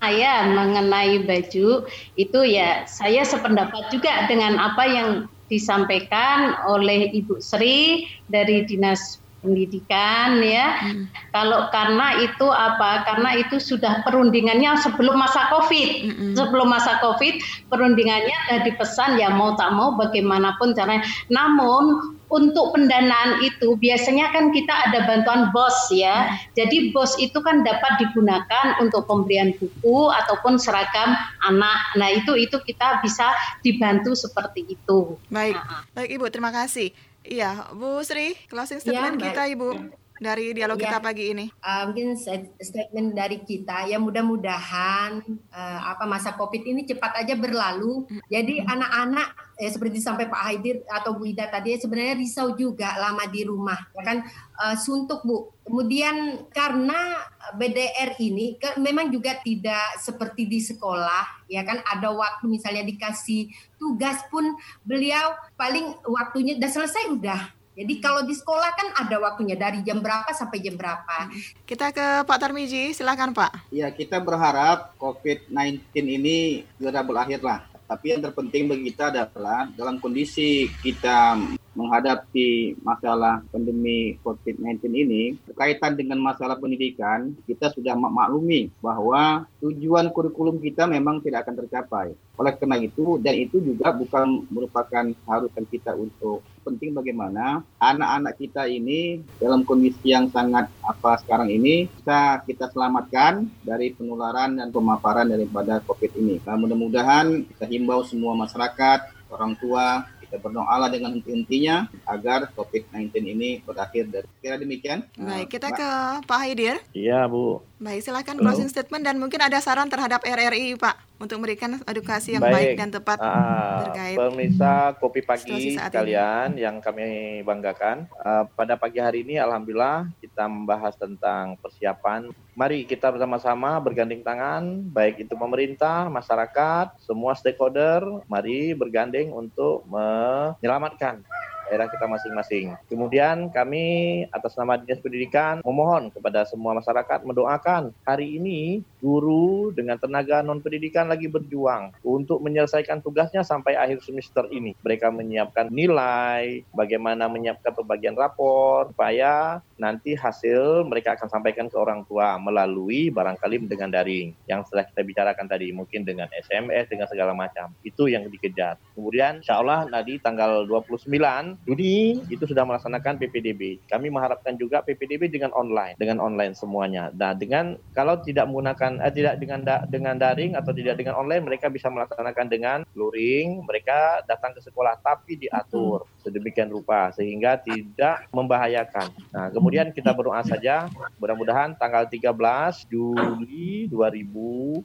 ya 0.00 0.48
mengenai 0.48 1.26
baju 1.28 1.84
itu 2.16 2.40
ya 2.46 2.88
saya 2.88 3.20
sependapat 3.26 3.92
juga 3.92 4.24
dengan 4.30 4.56
apa 4.56 4.84
yang 4.88 5.08
disampaikan 5.50 6.54
oleh 6.70 7.10
Ibu 7.10 7.42
Sri 7.42 8.06
dari 8.30 8.64
Dinas 8.64 9.18
pendidikan 9.40 10.40
ya. 10.44 10.76
Hmm. 10.80 11.08
Kalau 11.32 11.68
karena 11.72 12.20
itu 12.20 12.46
apa? 12.46 13.08
Karena 13.08 13.40
itu 13.40 13.56
sudah 13.56 14.04
perundingannya 14.04 14.76
sebelum 14.80 15.16
masa 15.16 15.48
Covid. 15.48 15.90
Hmm. 16.12 16.32
Sebelum 16.36 16.68
masa 16.68 17.00
Covid 17.00 17.40
perundingannya 17.72 18.36
sudah 18.46 18.60
dipesan 18.68 19.10
ya 19.18 19.32
mau 19.32 19.56
tak 19.56 19.72
mau 19.74 19.96
bagaimanapun 19.96 20.76
caranya. 20.76 21.04
Namun 21.32 22.16
untuk 22.30 22.72
pendanaan 22.72 23.42
itu 23.42 23.74
biasanya 23.76 24.30
kan 24.30 24.54
kita 24.54 24.70
ada 24.70 25.04
bantuan 25.04 25.50
BOS 25.50 25.90
ya. 25.90 26.38
Jadi 26.54 26.94
BOS 26.94 27.18
itu 27.18 27.36
kan 27.42 27.66
dapat 27.66 27.98
digunakan 27.98 28.78
untuk 28.78 29.04
pemberian 29.10 29.52
buku 29.58 30.08
ataupun 30.08 30.56
seragam 30.56 31.18
anak. 31.42 31.78
Nah, 31.98 32.08
itu 32.14 32.38
itu 32.38 32.56
kita 32.62 33.02
bisa 33.02 33.34
dibantu 33.66 34.14
seperti 34.14 34.64
itu. 34.70 35.18
Baik. 35.28 35.58
Nah. 35.58 35.82
Baik 35.92 36.10
Ibu, 36.16 36.26
terima 36.30 36.54
kasih. 36.54 36.94
Iya, 37.20 37.68
Bu 37.76 38.00
Sri, 38.00 38.32
closing 38.48 38.80
statement 38.80 39.20
ya, 39.20 39.34
kita 39.34 39.42
Ibu 39.52 40.00
dari 40.20 40.52
dialog 40.52 40.76
ya, 40.76 40.92
kita 40.92 40.98
pagi 41.00 41.32
ini. 41.32 41.46
Uh, 41.64 41.88
mungkin 41.88 42.12
statement 42.60 43.16
dari 43.16 43.40
kita 43.40 43.88
ya 43.88 43.96
mudah-mudahan 43.96 45.24
uh, 45.48 45.80
apa 45.96 46.04
masa 46.04 46.36
Covid 46.36 46.60
ini 46.60 46.84
cepat 46.84 47.24
aja 47.24 47.32
berlalu. 47.40 48.04
Hmm. 48.04 48.20
Jadi 48.28 48.60
anak-anak 48.60 49.56
ya 49.56 49.68
seperti 49.72 49.98
sampai 50.04 50.28
Pak 50.28 50.42
Haidir 50.44 50.84
atau 50.92 51.16
Bu 51.16 51.24
Ida 51.24 51.48
tadi 51.48 51.76
sebenarnya 51.80 52.20
risau 52.20 52.52
juga 52.52 52.96
lama 53.00 53.24
di 53.28 53.48
rumah 53.48 53.80
ya 53.96 54.02
kan 54.04 54.18
uh, 54.60 54.76
suntuk 54.76 55.24
Bu. 55.24 55.56
Kemudian 55.64 56.48
karena 56.52 57.24
BDR 57.56 58.20
ini 58.20 58.60
memang 58.76 59.08
juga 59.08 59.40
tidak 59.40 59.96
seperti 60.04 60.44
di 60.44 60.60
sekolah 60.60 61.48
ya 61.48 61.64
kan 61.64 61.80
ada 61.88 62.12
waktu 62.12 62.44
misalnya 62.44 62.84
dikasih 62.84 63.48
tugas 63.80 64.20
pun 64.28 64.52
beliau 64.84 65.32
paling 65.56 65.96
waktunya 66.04 66.60
udah 66.60 66.70
selesai 66.70 67.04
udah 67.14 67.59
jadi 67.70 67.94
kalau 68.02 68.26
di 68.26 68.34
sekolah 68.34 68.70
kan 68.74 68.88
ada 69.06 69.16
waktunya 69.22 69.54
dari 69.54 69.80
jam 69.86 70.02
berapa 70.02 70.26
sampai 70.34 70.58
jam 70.58 70.74
berapa. 70.74 71.30
Kita 71.62 71.94
ke 71.94 72.26
Pak 72.26 72.38
Tarmiji, 72.42 72.90
silakan 72.90 73.30
Pak. 73.30 73.70
Ya 73.70 73.88
kita 73.94 74.18
berharap 74.18 74.98
COVID-19 74.98 75.78
ini 75.94 76.66
segera 76.74 77.06
berakhir 77.06 77.40
lah. 77.46 77.62
Tapi 77.86 78.14
yang 78.14 78.22
terpenting 78.22 78.70
bagi 78.70 78.90
kita 78.90 79.14
adalah 79.14 79.70
dalam 79.74 80.02
kondisi 80.02 80.66
kita 80.82 81.38
menghadapi 81.74 82.78
masalah 82.82 83.42
pandemi 83.54 84.18
COVID-19 84.26 84.90
ini 84.90 85.22
berkaitan 85.46 85.94
dengan 85.94 86.18
masalah 86.18 86.58
pendidikan, 86.58 87.34
kita 87.46 87.70
sudah 87.70 87.94
maklumi 87.94 88.74
bahwa 88.82 89.46
tujuan 89.62 90.10
kurikulum 90.10 90.58
kita 90.58 90.90
memang 90.90 91.22
tidak 91.22 91.46
akan 91.46 91.54
tercapai. 91.62 92.08
Oleh 92.40 92.56
karena 92.56 92.80
itu, 92.80 93.20
dan 93.20 93.36
itu 93.36 93.60
juga 93.60 93.92
bukan 93.92 94.48
merupakan 94.48 95.04
harusan 95.28 95.64
kita 95.68 95.92
untuk 95.92 96.40
penting 96.64 96.92
bagaimana 96.96 97.64
anak-anak 97.80 98.36
kita 98.36 98.68
ini 98.68 99.20
dalam 99.40 99.64
kondisi 99.64 100.12
yang 100.12 100.28
sangat 100.28 100.68
apa 100.84 101.20
sekarang 101.20 101.52
ini 101.52 101.88
bisa 101.88 102.40
kita 102.44 102.68
selamatkan 102.72 103.48
dari 103.64 103.92
penularan 103.92 104.56
dan 104.56 104.68
pemaparan 104.72 105.28
daripada 105.28 105.80
COVID 105.84 106.12
ini. 106.20 106.36
Nah, 106.44 106.56
mudah-mudahan 106.56 107.44
kita 107.44 107.64
himbau 107.68 108.04
semua 108.04 108.32
masyarakat, 108.36 109.12
orang 109.32 109.52
tua, 109.56 110.04
kita 110.30 110.38
berdoa 110.38 110.86
dengan 110.86 111.18
henti-hentinya 111.18 111.90
agar 112.06 112.46
COVID-19 112.54 113.10
ini 113.18 113.58
berakhir. 113.66 114.06
Dan 114.06 114.22
kira 114.38 114.54
demikian. 114.54 115.02
Baik, 115.18 115.58
kita 115.58 115.74
ke 115.74 115.90
Pak 116.22 116.38
Haidir. 116.38 116.78
Iya, 116.94 117.26
Bu. 117.26 117.66
Baik, 117.80 118.04
silakan 118.04 118.36
closing 118.36 118.68
statement 118.68 119.08
dan 119.08 119.16
mungkin 119.16 119.40
ada 119.40 119.56
saran 119.56 119.88
terhadap 119.88 120.20
RRI, 120.20 120.76
Pak, 120.76 121.16
untuk 121.16 121.40
memberikan 121.40 121.80
edukasi 121.88 122.36
yang 122.36 122.44
baik, 122.44 122.52
baik 122.52 122.70
dan 122.76 122.88
tepat 122.92 123.16
uh, 123.24 123.88
terkait 123.88 124.20
pemirsa 124.20 124.92
kopi 125.00 125.24
pagi 125.24 125.80
sekalian 125.80 126.60
yang 126.60 126.84
kami 126.84 127.40
banggakan. 127.40 128.04
Uh, 128.20 128.44
pada 128.52 128.76
pagi 128.76 129.00
hari 129.00 129.24
ini, 129.24 129.40
alhamdulillah 129.40 130.12
kita 130.20 130.44
membahas 130.44 130.92
tentang 131.00 131.56
persiapan. 131.56 132.28
Mari 132.52 132.84
kita 132.84 133.08
bersama-sama 133.08 133.80
bergandeng 133.80 134.20
tangan, 134.20 134.84
baik 134.92 135.24
itu 135.24 135.32
pemerintah, 135.32 136.12
masyarakat, 136.12 137.00
semua 137.00 137.32
stakeholder. 137.32 138.04
Mari 138.28 138.76
bergandeng 138.76 139.32
untuk 139.32 139.88
menyelamatkan 139.88 141.24
daerah 141.70 141.86
kita 141.86 142.10
masing-masing. 142.10 142.74
Kemudian 142.90 143.46
kami 143.54 144.26
atas 144.34 144.58
nama 144.58 144.74
Dinas 144.74 144.98
Pendidikan 144.98 145.62
memohon 145.62 146.10
kepada 146.10 146.42
semua 146.42 146.74
masyarakat 146.74 147.22
mendoakan 147.22 147.94
hari 148.02 148.42
ini 148.42 148.82
guru 148.98 149.70
dengan 149.70 149.96
tenaga 149.96 150.42
non 150.42 150.58
pendidikan 150.58 151.06
lagi 151.06 151.30
berjuang 151.30 151.94
untuk 152.02 152.42
menyelesaikan 152.42 152.98
tugasnya 152.98 153.46
sampai 153.46 153.78
akhir 153.78 154.02
semester 154.02 154.50
ini. 154.50 154.74
Mereka 154.82 155.14
menyiapkan 155.14 155.70
nilai, 155.70 156.66
bagaimana 156.74 157.30
menyiapkan 157.30 157.70
pembagian 157.70 158.18
rapor 158.18 158.90
supaya 158.90 159.62
nanti 159.78 160.18
hasil 160.18 160.84
mereka 160.84 161.16
akan 161.16 161.30
sampaikan 161.30 161.70
ke 161.70 161.76
orang 161.78 162.04
tua 162.04 162.36
melalui 162.36 163.08
barangkali 163.08 163.70
dengan 163.70 163.88
daring 163.94 164.34
yang 164.50 164.66
setelah 164.66 164.84
kita 164.90 165.00
bicarakan 165.06 165.46
tadi 165.46 165.70
mungkin 165.70 166.02
dengan 166.02 166.26
SMS 166.34 166.90
dengan 166.90 167.06
segala 167.06 167.32
macam. 167.32 167.72
Itu 167.86 168.10
yang 168.10 168.26
dikejar. 168.28 168.76
Kemudian 168.98 169.40
insya 169.40 169.62
Allah 169.62 169.86
nanti 169.88 170.18
tanggal 170.20 170.66
29 170.66 171.59
Juni 171.68 172.24
itu 172.32 172.44
sudah 172.48 172.64
melaksanakan 172.64 173.20
PPDB. 173.20 173.84
Kami 173.84 174.08
mengharapkan 174.08 174.56
juga 174.56 174.80
PPDB 174.80 175.28
dengan 175.28 175.52
online, 175.52 175.94
dengan 176.00 176.16
online 176.16 176.56
semuanya. 176.56 177.12
Nah, 177.12 177.36
dengan 177.36 177.76
kalau 177.92 178.16
tidak 178.24 178.48
menggunakan 178.48 178.96
eh, 179.04 179.12
tidak 179.12 179.34
dengan 179.36 179.60
da, 179.60 179.84
dengan 179.84 180.16
daring 180.16 180.56
atau 180.56 180.72
tidak 180.72 180.96
dengan 180.96 181.20
online, 181.20 181.44
mereka 181.44 181.68
bisa 181.68 181.92
melaksanakan 181.92 182.46
dengan 182.48 182.78
luring. 182.96 183.60
Mereka 183.68 184.24
datang 184.24 184.56
ke 184.56 184.60
sekolah 184.64 184.96
tapi 185.04 185.36
diatur 185.36 186.08
sedemikian 186.20 186.70
rupa 186.70 187.10
sehingga 187.12 187.58
tidak 187.60 188.28
membahayakan. 188.30 189.08
Nah, 189.32 189.48
kemudian 189.50 189.90
kita 189.90 190.12
berdoa 190.12 190.44
saja 190.44 190.86
mudah-mudahan 191.16 191.76
tanggal 191.76 192.06
13 192.06 192.86
Juli 192.88 193.88
2020 193.88 194.84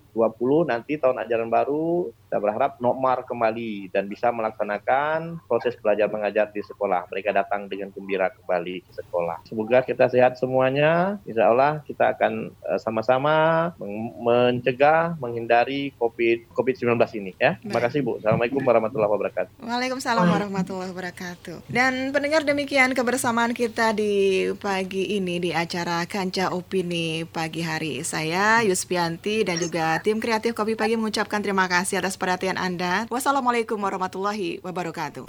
nanti 0.72 0.98
tahun 0.98 1.22
ajaran 1.22 1.50
baru 1.52 2.10
kita 2.36 2.44
berharap 2.44 2.72
Nokmar 2.84 3.24
kembali 3.24 3.96
dan 3.96 4.12
bisa 4.12 4.28
melaksanakan 4.28 5.40
proses 5.48 5.72
belajar 5.80 6.12
mengajar 6.12 6.52
di 6.52 6.60
sekolah. 6.60 7.08
Mereka 7.08 7.32
datang 7.32 7.72
dengan 7.72 7.96
gembira 7.96 8.28
kembali 8.28 8.84
ke 8.84 8.92
sekolah. 8.92 9.48
Semoga 9.48 9.80
kita 9.80 10.12
sehat 10.12 10.36
semuanya. 10.36 11.16
Insya 11.24 11.48
Allah 11.48 11.80
kita 11.88 12.12
akan 12.12 12.52
uh, 12.68 12.76
sama-sama 12.76 13.72
mencegah, 14.20 15.16
menghindari 15.16 15.96
COVID 15.96 16.52
COVID-19 16.52 17.00
ini. 17.24 17.32
Ya, 17.40 17.56
terima 17.64 17.80
kasih 17.80 18.04
Bu. 18.04 18.20
Assalamualaikum 18.20 18.60
warahmatullahi 18.60 19.12
wabarakatuh. 19.16 19.54
Waalaikumsalam 19.64 20.28
warahmatullahi 20.28 20.92
wabarakatuh. 21.26 21.58
Dan 21.72 22.14
pendengar 22.14 22.46
demikian 22.46 22.94
kebersamaan 22.94 23.58
kita 23.58 23.98
di 23.98 24.46
pagi 24.62 25.18
ini 25.18 25.42
di 25.42 25.52
acara 25.52 26.06
Kanca 26.06 26.54
Opini 26.54 27.26
pagi 27.26 27.66
hari. 27.66 28.06
Saya 28.06 28.62
Yuspianti 28.62 29.42
dan 29.48 29.58
juga 29.58 29.98
tim 30.06 30.22
kreatif 30.22 30.54
Kopi 30.54 30.78
Pagi 30.78 30.96
mengucapkan 31.00 31.42
terima 31.42 31.66
kasih 31.66 32.02
atas 32.02 32.20
perhatian 32.20 32.60
Anda. 32.62 33.10
Wassalamualaikum 33.10 33.82
warahmatullahi 33.82 34.62
wabarakatuh. 34.62 35.26